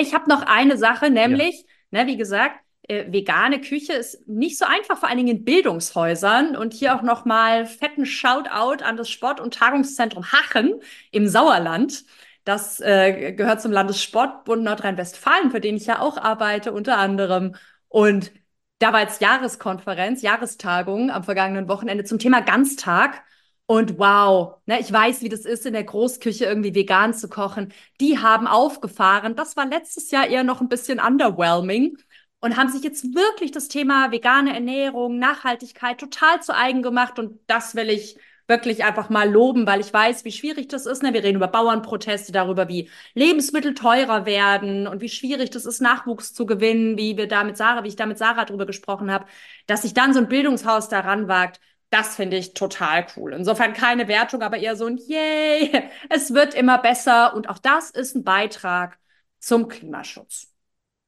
Ich 0.00 0.14
habe 0.14 0.28
noch 0.28 0.42
eine 0.42 0.76
Sache, 0.76 1.06
Ja. 1.06 1.10
nämlich, 1.10 1.66
ne, 1.90 2.06
wie 2.06 2.16
gesagt, 2.16 2.56
äh, 2.88 3.12
vegane 3.12 3.60
Küche 3.60 3.92
ist 3.92 4.26
nicht 4.26 4.58
so 4.58 4.64
einfach, 4.64 4.98
vor 4.98 5.08
allen 5.08 5.18
Dingen 5.18 5.36
in 5.38 5.44
Bildungshäusern. 5.44 6.56
Und 6.56 6.72
hier 6.72 6.96
auch 6.96 7.02
noch 7.02 7.24
mal 7.24 7.66
fetten 7.66 8.06
Shoutout 8.06 8.82
an 8.84 8.96
das 8.96 9.10
Sport- 9.10 9.40
und 9.40 9.54
Tagungszentrum 9.54 10.32
Hachen 10.32 10.74
im 11.12 11.28
Sauerland. 11.28 12.04
Das 12.44 12.80
äh, 12.80 13.32
gehört 13.32 13.60
zum 13.60 13.70
Landessportbund 13.70 14.64
Nordrhein-Westfalen, 14.64 15.50
für 15.50 15.60
den 15.60 15.76
ich 15.76 15.86
ja 15.86 16.00
auch 16.00 16.16
arbeite, 16.16 16.72
unter 16.72 16.96
anderem. 16.98 17.54
Und 17.88 18.32
da 18.78 18.92
war 18.94 19.00
jetzt 19.02 19.20
Jahreskonferenz, 19.20 20.22
Jahrestagung 20.22 21.10
am 21.10 21.22
vergangenen 21.22 21.68
Wochenende 21.68 22.04
zum 22.04 22.18
Thema 22.18 22.40
Ganztag. 22.40 23.22
Und 23.70 24.00
wow, 24.00 24.56
ne, 24.66 24.80
ich 24.80 24.92
weiß, 24.92 25.22
wie 25.22 25.28
das 25.28 25.44
ist, 25.44 25.64
in 25.64 25.74
der 25.74 25.84
Großküche 25.84 26.44
irgendwie 26.44 26.74
vegan 26.74 27.14
zu 27.14 27.28
kochen. 27.28 27.72
Die 28.00 28.18
haben 28.18 28.48
aufgefahren. 28.48 29.36
Das 29.36 29.56
war 29.56 29.64
letztes 29.64 30.10
Jahr 30.10 30.26
eher 30.26 30.42
noch 30.42 30.60
ein 30.60 30.68
bisschen 30.68 30.98
underwhelming 30.98 31.96
und 32.40 32.56
haben 32.56 32.68
sich 32.68 32.82
jetzt 32.82 33.14
wirklich 33.14 33.52
das 33.52 33.68
Thema 33.68 34.10
vegane 34.10 34.52
Ernährung, 34.52 35.20
Nachhaltigkeit 35.20 35.98
total 35.98 36.42
zu 36.42 36.52
eigen 36.52 36.82
gemacht. 36.82 37.20
Und 37.20 37.38
das 37.46 37.76
will 37.76 37.90
ich 37.90 38.18
wirklich 38.48 38.82
einfach 38.82 39.08
mal 39.08 39.30
loben, 39.30 39.68
weil 39.68 39.78
ich 39.78 39.92
weiß, 39.92 40.24
wie 40.24 40.32
schwierig 40.32 40.66
das 40.66 40.84
ist. 40.84 41.04
Ne? 41.04 41.14
Wir 41.14 41.22
reden 41.22 41.36
über 41.36 41.46
Bauernproteste, 41.46 42.32
darüber, 42.32 42.68
wie 42.68 42.90
Lebensmittel 43.14 43.74
teurer 43.74 44.26
werden 44.26 44.88
und 44.88 45.00
wie 45.00 45.08
schwierig 45.08 45.50
das 45.50 45.64
ist, 45.64 45.80
Nachwuchs 45.80 46.34
zu 46.34 46.44
gewinnen, 46.44 46.98
wie 46.98 47.16
wir 47.16 47.28
da 47.28 47.44
mit 47.44 47.56
Sarah, 47.56 47.84
wie 47.84 47.88
ich 47.88 47.94
da 47.96 48.06
mit 48.06 48.18
Sarah 48.18 48.46
drüber 48.46 48.66
gesprochen 48.66 49.12
habe, 49.12 49.26
dass 49.68 49.82
sich 49.82 49.94
dann 49.94 50.12
so 50.12 50.18
ein 50.18 50.28
Bildungshaus 50.28 50.88
daran 50.88 51.28
wagt. 51.28 51.60
Das 51.90 52.14
finde 52.16 52.36
ich 52.36 52.54
total 52.54 53.06
cool. 53.16 53.32
Insofern 53.32 53.72
keine 53.72 54.06
Wertung, 54.06 54.42
aber 54.42 54.58
eher 54.58 54.76
so 54.76 54.86
ein 54.86 54.96
Yay, 54.96 55.88
es 56.08 56.32
wird 56.32 56.54
immer 56.54 56.78
besser. 56.78 57.34
Und 57.34 57.48
auch 57.48 57.58
das 57.58 57.90
ist 57.90 58.14
ein 58.14 58.24
Beitrag 58.24 58.98
zum 59.40 59.68
Klimaschutz. 59.68 60.48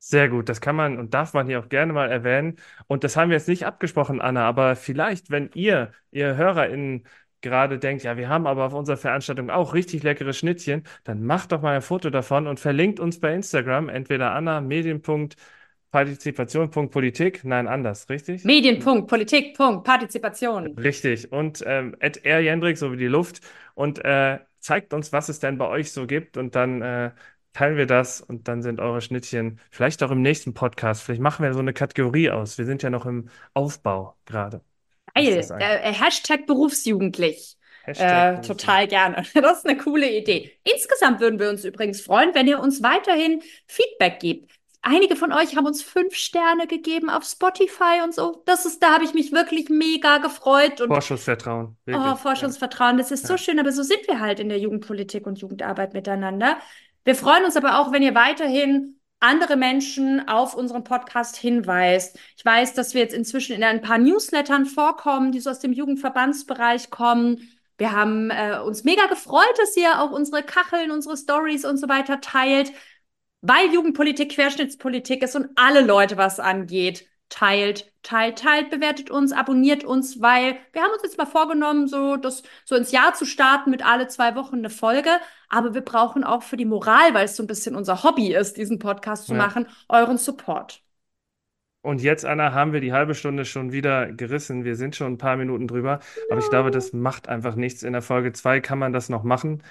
Sehr 0.05 0.29
gut, 0.29 0.49
das 0.49 0.61
kann 0.61 0.75
man 0.75 0.99
und 0.99 1.15
darf 1.15 1.33
man 1.33 1.47
hier 1.47 1.61
auch 1.61 1.69
gerne 1.69 1.93
mal 1.93 2.11
erwähnen. 2.11 2.57
Und 2.89 3.05
das 3.05 3.17
haben 3.17 3.31
wir 3.31 3.37
jetzt 3.37 3.47
nicht 3.47 3.67
abgesprochen, 3.67 4.21
Anna, 4.21 4.45
aber 4.49 4.75
vielleicht, 4.75 5.31
wenn 5.31 5.51
ihr, 5.55 5.93
ihr 6.11 6.35
HörerInnen, 6.37 7.07
gerade 7.41 7.79
denkt, 7.79 8.03
ja, 8.03 8.17
wir 8.17 8.29
haben 8.29 8.47
aber 8.49 8.65
auf 8.67 8.75
unserer 8.75 8.97
Veranstaltung 8.97 9.51
auch 9.51 9.75
richtig 9.75 10.03
leckere 10.03 10.33
Schnittchen, 10.33 10.85
dann 11.05 11.23
macht 11.23 11.53
doch 11.53 11.63
mal 11.63 11.77
ein 11.77 11.83
Foto 11.83 12.11
davon 12.11 12.47
und 12.49 12.59
verlinkt 12.61 12.99
uns 13.01 13.21
bei 13.21 13.35
Instagram, 13.35 13.89
entweder 13.89 14.33
Anna, 14.33 14.61
medien.partizipation.politik, 15.93 17.45
nein, 17.45 17.69
anders, 17.69 18.09
richtig? 18.09 18.45
Politik, 19.07 19.57
Punkt, 19.57 19.85
Partizipation. 19.85 20.79
Richtig. 20.79 21.31
Und 21.33 21.63
ähm, 21.67 21.97
Jendrik, 22.25 22.79
so 22.79 22.93
wie 22.93 22.97
die 22.97 23.07
Luft. 23.07 23.41
Und 23.75 24.05
äh, 24.05 24.39
zeigt 24.61 24.95
uns, 24.95 25.13
was 25.13 25.29
es 25.29 25.41
denn 25.41 25.59
bei 25.59 25.69
euch 25.69 25.93
so 25.93 26.07
gibt. 26.07 26.37
Und 26.37 26.55
dann 26.55 26.83
äh, 26.83 27.11
teilen 27.53 27.77
wir 27.77 27.87
das 27.87 28.21
und 28.21 28.49
dann 28.49 28.63
sind 28.63 28.81
eure 28.81 29.01
Schnittchen 29.01 29.61
vielleicht 29.71 30.03
auch 30.03 30.11
im 30.11 30.23
nächsten 30.23 30.55
Podcast. 30.55 31.03
Vielleicht 31.03 31.21
machen 31.21 31.45
wir 31.45 31.53
so 31.53 31.61
eine 31.61 31.73
Kategorie 31.73 32.31
aus. 32.31 32.59
Wir 32.59 32.65
sind 32.65 32.83
ja 32.83 32.91
noch 32.91 33.07
im 33.07 33.29
Aufbau 33.55 34.17
gerade. 34.25 34.63
Geil. 35.15 35.27
angeht. 35.51 35.69
Äh, 35.83 35.93
Hashtag 35.93 36.47
berufsjugendlich. 36.47 37.57
Hashtag 37.85 38.39
Äh, 38.39 38.41
total 38.47 38.87
gerne. 38.89 39.25
Das 39.35 39.59
ist 39.59 39.67
eine 39.67 39.77
coole 39.77 40.11
Idee. 40.11 40.53
Insgesamt 40.65 41.21
würden 41.21 41.39
wir 41.39 41.51
uns 41.51 41.65
übrigens 41.65 42.01
freuen, 42.01 42.35
wenn 42.35 42.47
ihr 42.47 42.61
uns 42.61 42.83
weiterhin 42.83 43.43
Feedback 43.67 44.21
gebt. 44.21 44.62
Einige 44.85 45.15
von 45.15 45.33
euch 45.33 45.57
haben 45.57 45.67
uns 45.67 45.81
fünf 45.83 46.15
Sterne 46.17 46.67
gegeben 46.67 47.09
auf 47.09 47.23
Spotify 47.25 48.01
und 48.03 48.13
so. 48.13 48.43
Das 48.47 48.67
ist, 48.67 48.83
da 48.83 48.93
habe 48.95 49.05
ich 49.05 49.15
mich 49.15 49.31
wirklich 49.31 49.69
mega 49.69 50.19
gefreut 50.19 50.81
und 50.81 50.89
Vorschussvertrauen. 50.89 51.77
oh, 51.77 51.91
Wirklich. 51.91 52.19
Forschungsvertrauen, 52.21 52.99
das 52.99 53.13
ist 53.13 53.27
so 53.27 53.35
Ja. 53.35 53.39
schön, 53.39 53.61
aber 53.61 53.71
so 53.71 53.85
sind 53.85 54.01
wir 54.09 54.19
halt 54.19 54.41
in 54.41 54.49
der 54.49 54.59
Jugendpolitik 54.59 55.27
und 55.27 55.39
Jugendarbeit 55.39 55.95
miteinander. 55.95 56.57
Wir 57.05 57.15
freuen 57.15 57.45
uns 57.45 57.57
aber 57.57 57.79
auch, 57.79 57.93
wenn 57.93 58.03
ihr 58.03 58.15
weiterhin 58.17 58.99
andere 59.21 59.57
Menschen 59.57 60.27
auf 60.29 60.55
unseren 60.57 60.83
Podcast 60.83 61.37
hinweist. 61.37 62.19
Ich 62.37 62.45
weiß, 62.45 62.75
dass 62.75 62.93
wir 62.93 63.03
jetzt 63.03 63.15
inzwischen 63.15 63.55
in 63.55 63.63
ein 63.63 63.81
paar 63.83 63.99
Newslettern 63.99 64.67
vorkommen, 64.67 65.31
die 65.31 65.39
so 65.39 65.51
aus 65.51 65.61
dem 65.61 65.73
Jugendverbandsbereich 65.73 66.91
kommen. 66.91 67.49
Wir 67.79 67.93
haben 67.93 68.31
äh, 68.31 68.59
uns 68.65 68.83
mega 68.83 69.07
gefreut, 69.07 69.55
dass 69.59 69.77
ihr 69.77 70.01
auch 70.01 70.11
unsere 70.11 70.43
Kacheln, 70.43 70.91
unsere 70.91 71.17
Stories 71.17 71.65
und 71.65 71.77
so 71.77 71.89
weiter 71.89 72.21
teilt, 72.21 72.73
weil 73.43 73.73
Jugendpolitik 73.73 74.33
Querschnittspolitik 74.33 75.23
ist 75.23 75.37
und 75.37 75.51
alle 75.57 75.83
Leute 75.83 76.17
was 76.17 76.41
angeht 76.41 77.07
teilt, 77.33 77.91
teilt, 78.03 78.39
teilt, 78.39 78.71
bewertet 78.71 79.11
uns, 79.11 79.33
abonniert 79.33 79.85
uns, 79.85 80.21
weil 80.21 80.57
wir 80.73 80.83
haben 80.83 80.93
uns 80.93 81.03
jetzt 81.03 81.17
mal 81.17 81.27
vorgenommen, 81.27 81.89
so 81.89 82.17
das 82.17 82.43
so 82.65 82.77
ins 82.77 82.93
Jahr 82.93 83.15
zu 83.15 83.25
starten 83.25 83.71
mit 83.71 83.85
alle 83.85 84.07
zwei 84.09 84.35
Wochen 84.37 84.57
eine 84.57 84.71
Folge. 84.71 85.11
Aber 85.49 85.73
wir 85.75 85.81
brauchen 85.81 86.25
auch 86.25 86.43
für 86.43 86.59
die 86.59 86.67
Moral, 86.67 87.15
weil 87.15 87.25
es 87.25 87.37
so 87.37 87.43
ein 87.43 87.47
bisschen 87.47 87.75
unser 87.75 88.03
Hobby 88.03 88.35
ist, 88.35 88.59
diesen 88.59 88.79
Podcast 88.79 89.27
zu 89.27 89.33
ja. 89.33 89.39
machen, 89.39 89.67
euren 89.89 90.19
Support. 90.19 90.83
Und 91.81 92.01
jetzt, 92.01 92.25
Anna, 92.25 92.53
haben 92.53 92.73
wir 92.73 92.81
die 92.81 92.93
halbe 92.93 93.15
Stunde 93.15 93.45
schon 93.45 93.73
wieder 93.73 94.13
gerissen. 94.13 94.65
Wir 94.65 94.77
sind 94.77 94.95
schon 94.95 95.15
ein 95.15 95.19
paar 95.19 95.37
Minuten 95.37 95.67
drüber. 95.67 95.99
Ja. 96.01 96.23
Aber 96.31 96.41
ich 96.41 96.49
glaube, 96.49 96.71
das 96.71 96.93
macht 96.93 97.29
einfach 97.29 97.57
nichts. 97.57 97.83
In 97.83 97.93
der 97.93 98.03
Folge 98.03 98.33
2 98.33 98.61
kann 98.61 98.79
man 98.79 98.93
das 98.93 99.09
noch 99.09 99.25
machen. 99.25 99.63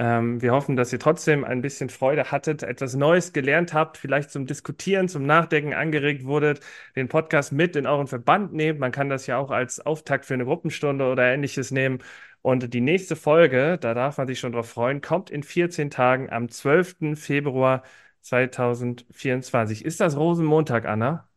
Ähm, 0.00 0.40
wir 0.40 0.52
hoffen, 0.52 0.76
dass 0.76 0.92
ihr 0.94 0.98
trotzdem 0.98 1.44
ein 1.44 1.60
bisschen 1.60 1.90
Freude 1.90 2.30
hattet, 2.30 2.62
etwas 2.62 2.94
Neues 2.94 3.34
gelernt 3.34 3.74
habt, 3.74 3.98
vielleicht 3.98 4.30
zum 4.30 4.46
Diskutieren, 4.46 5.08
zum 5.08 5.26
Nachdenken 5.26 5.74
angeregt 5.74 6.24
wurdet, 6.24 6.60
den 6.96 7.08
Podcast 7.08 7.52
mit 7.52 7.76
in 7.76 7.86
euren 7.86 8.06
Verband 8.06 8.54
nehmt. 8.54 8.80
Man 8.80 8.92
kann 8.92 9.10
das 9.10 9.26
ja 9.26 9.36
auch 9.36 9.50
als 9.50 9.78
Auftakt 9.84 10.24
für 10.24 10.32
eine 10.34 10.46
Gruppenstunde 10.46 11.04
oder 11.06 11.24
ähnliches 11.30 11.70
nehmen. 11.70 11.98
Und 12.40 12.72
die 12.72 12.80
nächste 12.80 13.14
Folge, 13.14 13.76
da 13.78 13.92
darf 13.92 14.16
man 14.16 14.26
sich 14.26 14.40
schon 14.40 14.52
drauf 14.52 14.70
freuen, 14.70 15.02
kommt 15.02 15.28
in 15.30 15.42
14 15.42 15.90
Tagen 15.90 16.30
am 16.30 16.48
12. 16.48 17.14
Februar 17.16 17.82
2024. 18.22 19.84
Ist 19.84 20.00
das 20.00 20.16
Rosenmontag, 20.16 20.86
Anna? 20.86 21.29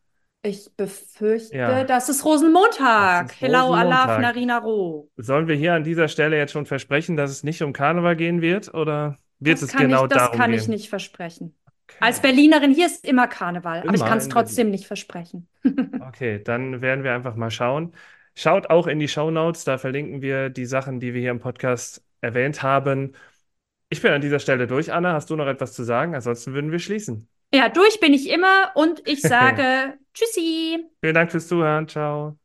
Ich 0.46 0.68
befürchte, 0.76 1.56
ja. 1.56 1.84
das 1.84 2.10
ist 2.10 2.22
Rosenmontag. 2.22 3.28
Das 3.28 3.32
ist 3.32 3.40
Hello, 3.40 3.68
Rosenmontag. 3.68 4.08
Alaf, 4.08 4.20
Narina 4.20 4.58
Ro. 4.58 5.10
Sollen 5.16 5.48
wir 5.48 5.54
hier 5.54 5.72
an 5.72 5.84
dieser 5.84 6.06
Stelle 6.08 6.36
jetzt 6.36 6.52
schon 6.52 6.66
versprechen, 6.66 7.16
dass 7.16 7.30
es 7.30 7.44
nicht 7.44 7.62
um 7.62 7.72
Karneval 7.72 8.14
gehen 8.14 8.42
wird? 8.42 8.74
Oder 8.74 9.16
wird 9.38 9.62
das 9.62 9.70
es 9.70 9.72
genau 9.74 10.04
ich, 10.04 10.10
das 10.10 10.18
darum 10.18 10.32
gehen? 10.32 10.38
Das 10.38 10.46
kann 10.46 10.52
ich 10.52 10.68
nicht 10.68 10.90
versprechen. 10.90 11.54
Okay. 11.88 11.96
Als 11.98 12.20
Berlinerin, 12.20 12.74
hier 12.74 12.84
ist 12.84 13.06
immer 13.08 13.26
Karneval, 13.26 13.80
immer 13.80 13.88
aber 13.88 13.96
ich 13.96 14.04
kann 14.04 14.18
es 14.18 14.28
trotzdem 14.28 14.70
nicht 14.70 14.86
versprechen. 14.86 15.48
okay, 16.06 16.42
dann 16.44 16.82
werden 16.82 17.04
wir 17.04 17.14
einfach 17.14 17.36
mal 17.36 17.50
schauen. 17.50 17.94
Schaut 18.34 18.68
auch 18.68 18.86
in 18.86 18.98
die 18.98 19.08
Show 19.08 19.30
Notes, 19.30 19.64
da 19.64 19.78
verlinken 19.78 20.20
wir 20.20 20.50
die 20.50 20.66
Sachen, 20.66 21.00
die 21.00 21.14
wir 21.14 21.22
hier 21.22 21.30
im 21.30 21.40
Podcast 21.40 22.04
erwähnt 22.20 22.62
haben. 22.62 23.14
Ich 23.88 24.02
bin 24.02 24.12
an 24.12 24.20
dieser 24.20 24.40
Stelle 24.40 24.66
durch. 24.66 24.92
Anna, 24.92 25.14
hast 25.14 25.30
du 25.30 25.36
noch 25.36 25.46
etwas 25.46 25.72
zu 25.72 25.84
sagen? 25.84 26.14
Ansonsten 26.14 26.52
würden 26.52 26.70
wir 26.70 26.80
schließen. 26.80 27.28
Ja, 27.54 27.70
durch 27.70 27.98
bin 28.00 28.12
ich 28.12 28.28
immer 28.28 28.72
und 28.74 29.06
ich 29.08 29.22
sage 29.22 29.94
Tschüssi. 30.14 30.84
Vielen 31.00 31.14
Dank 31.14 31.30
fürs 31.30 31.48
Zuhören. 31.48 31.88
Ciao. 31.88 32.38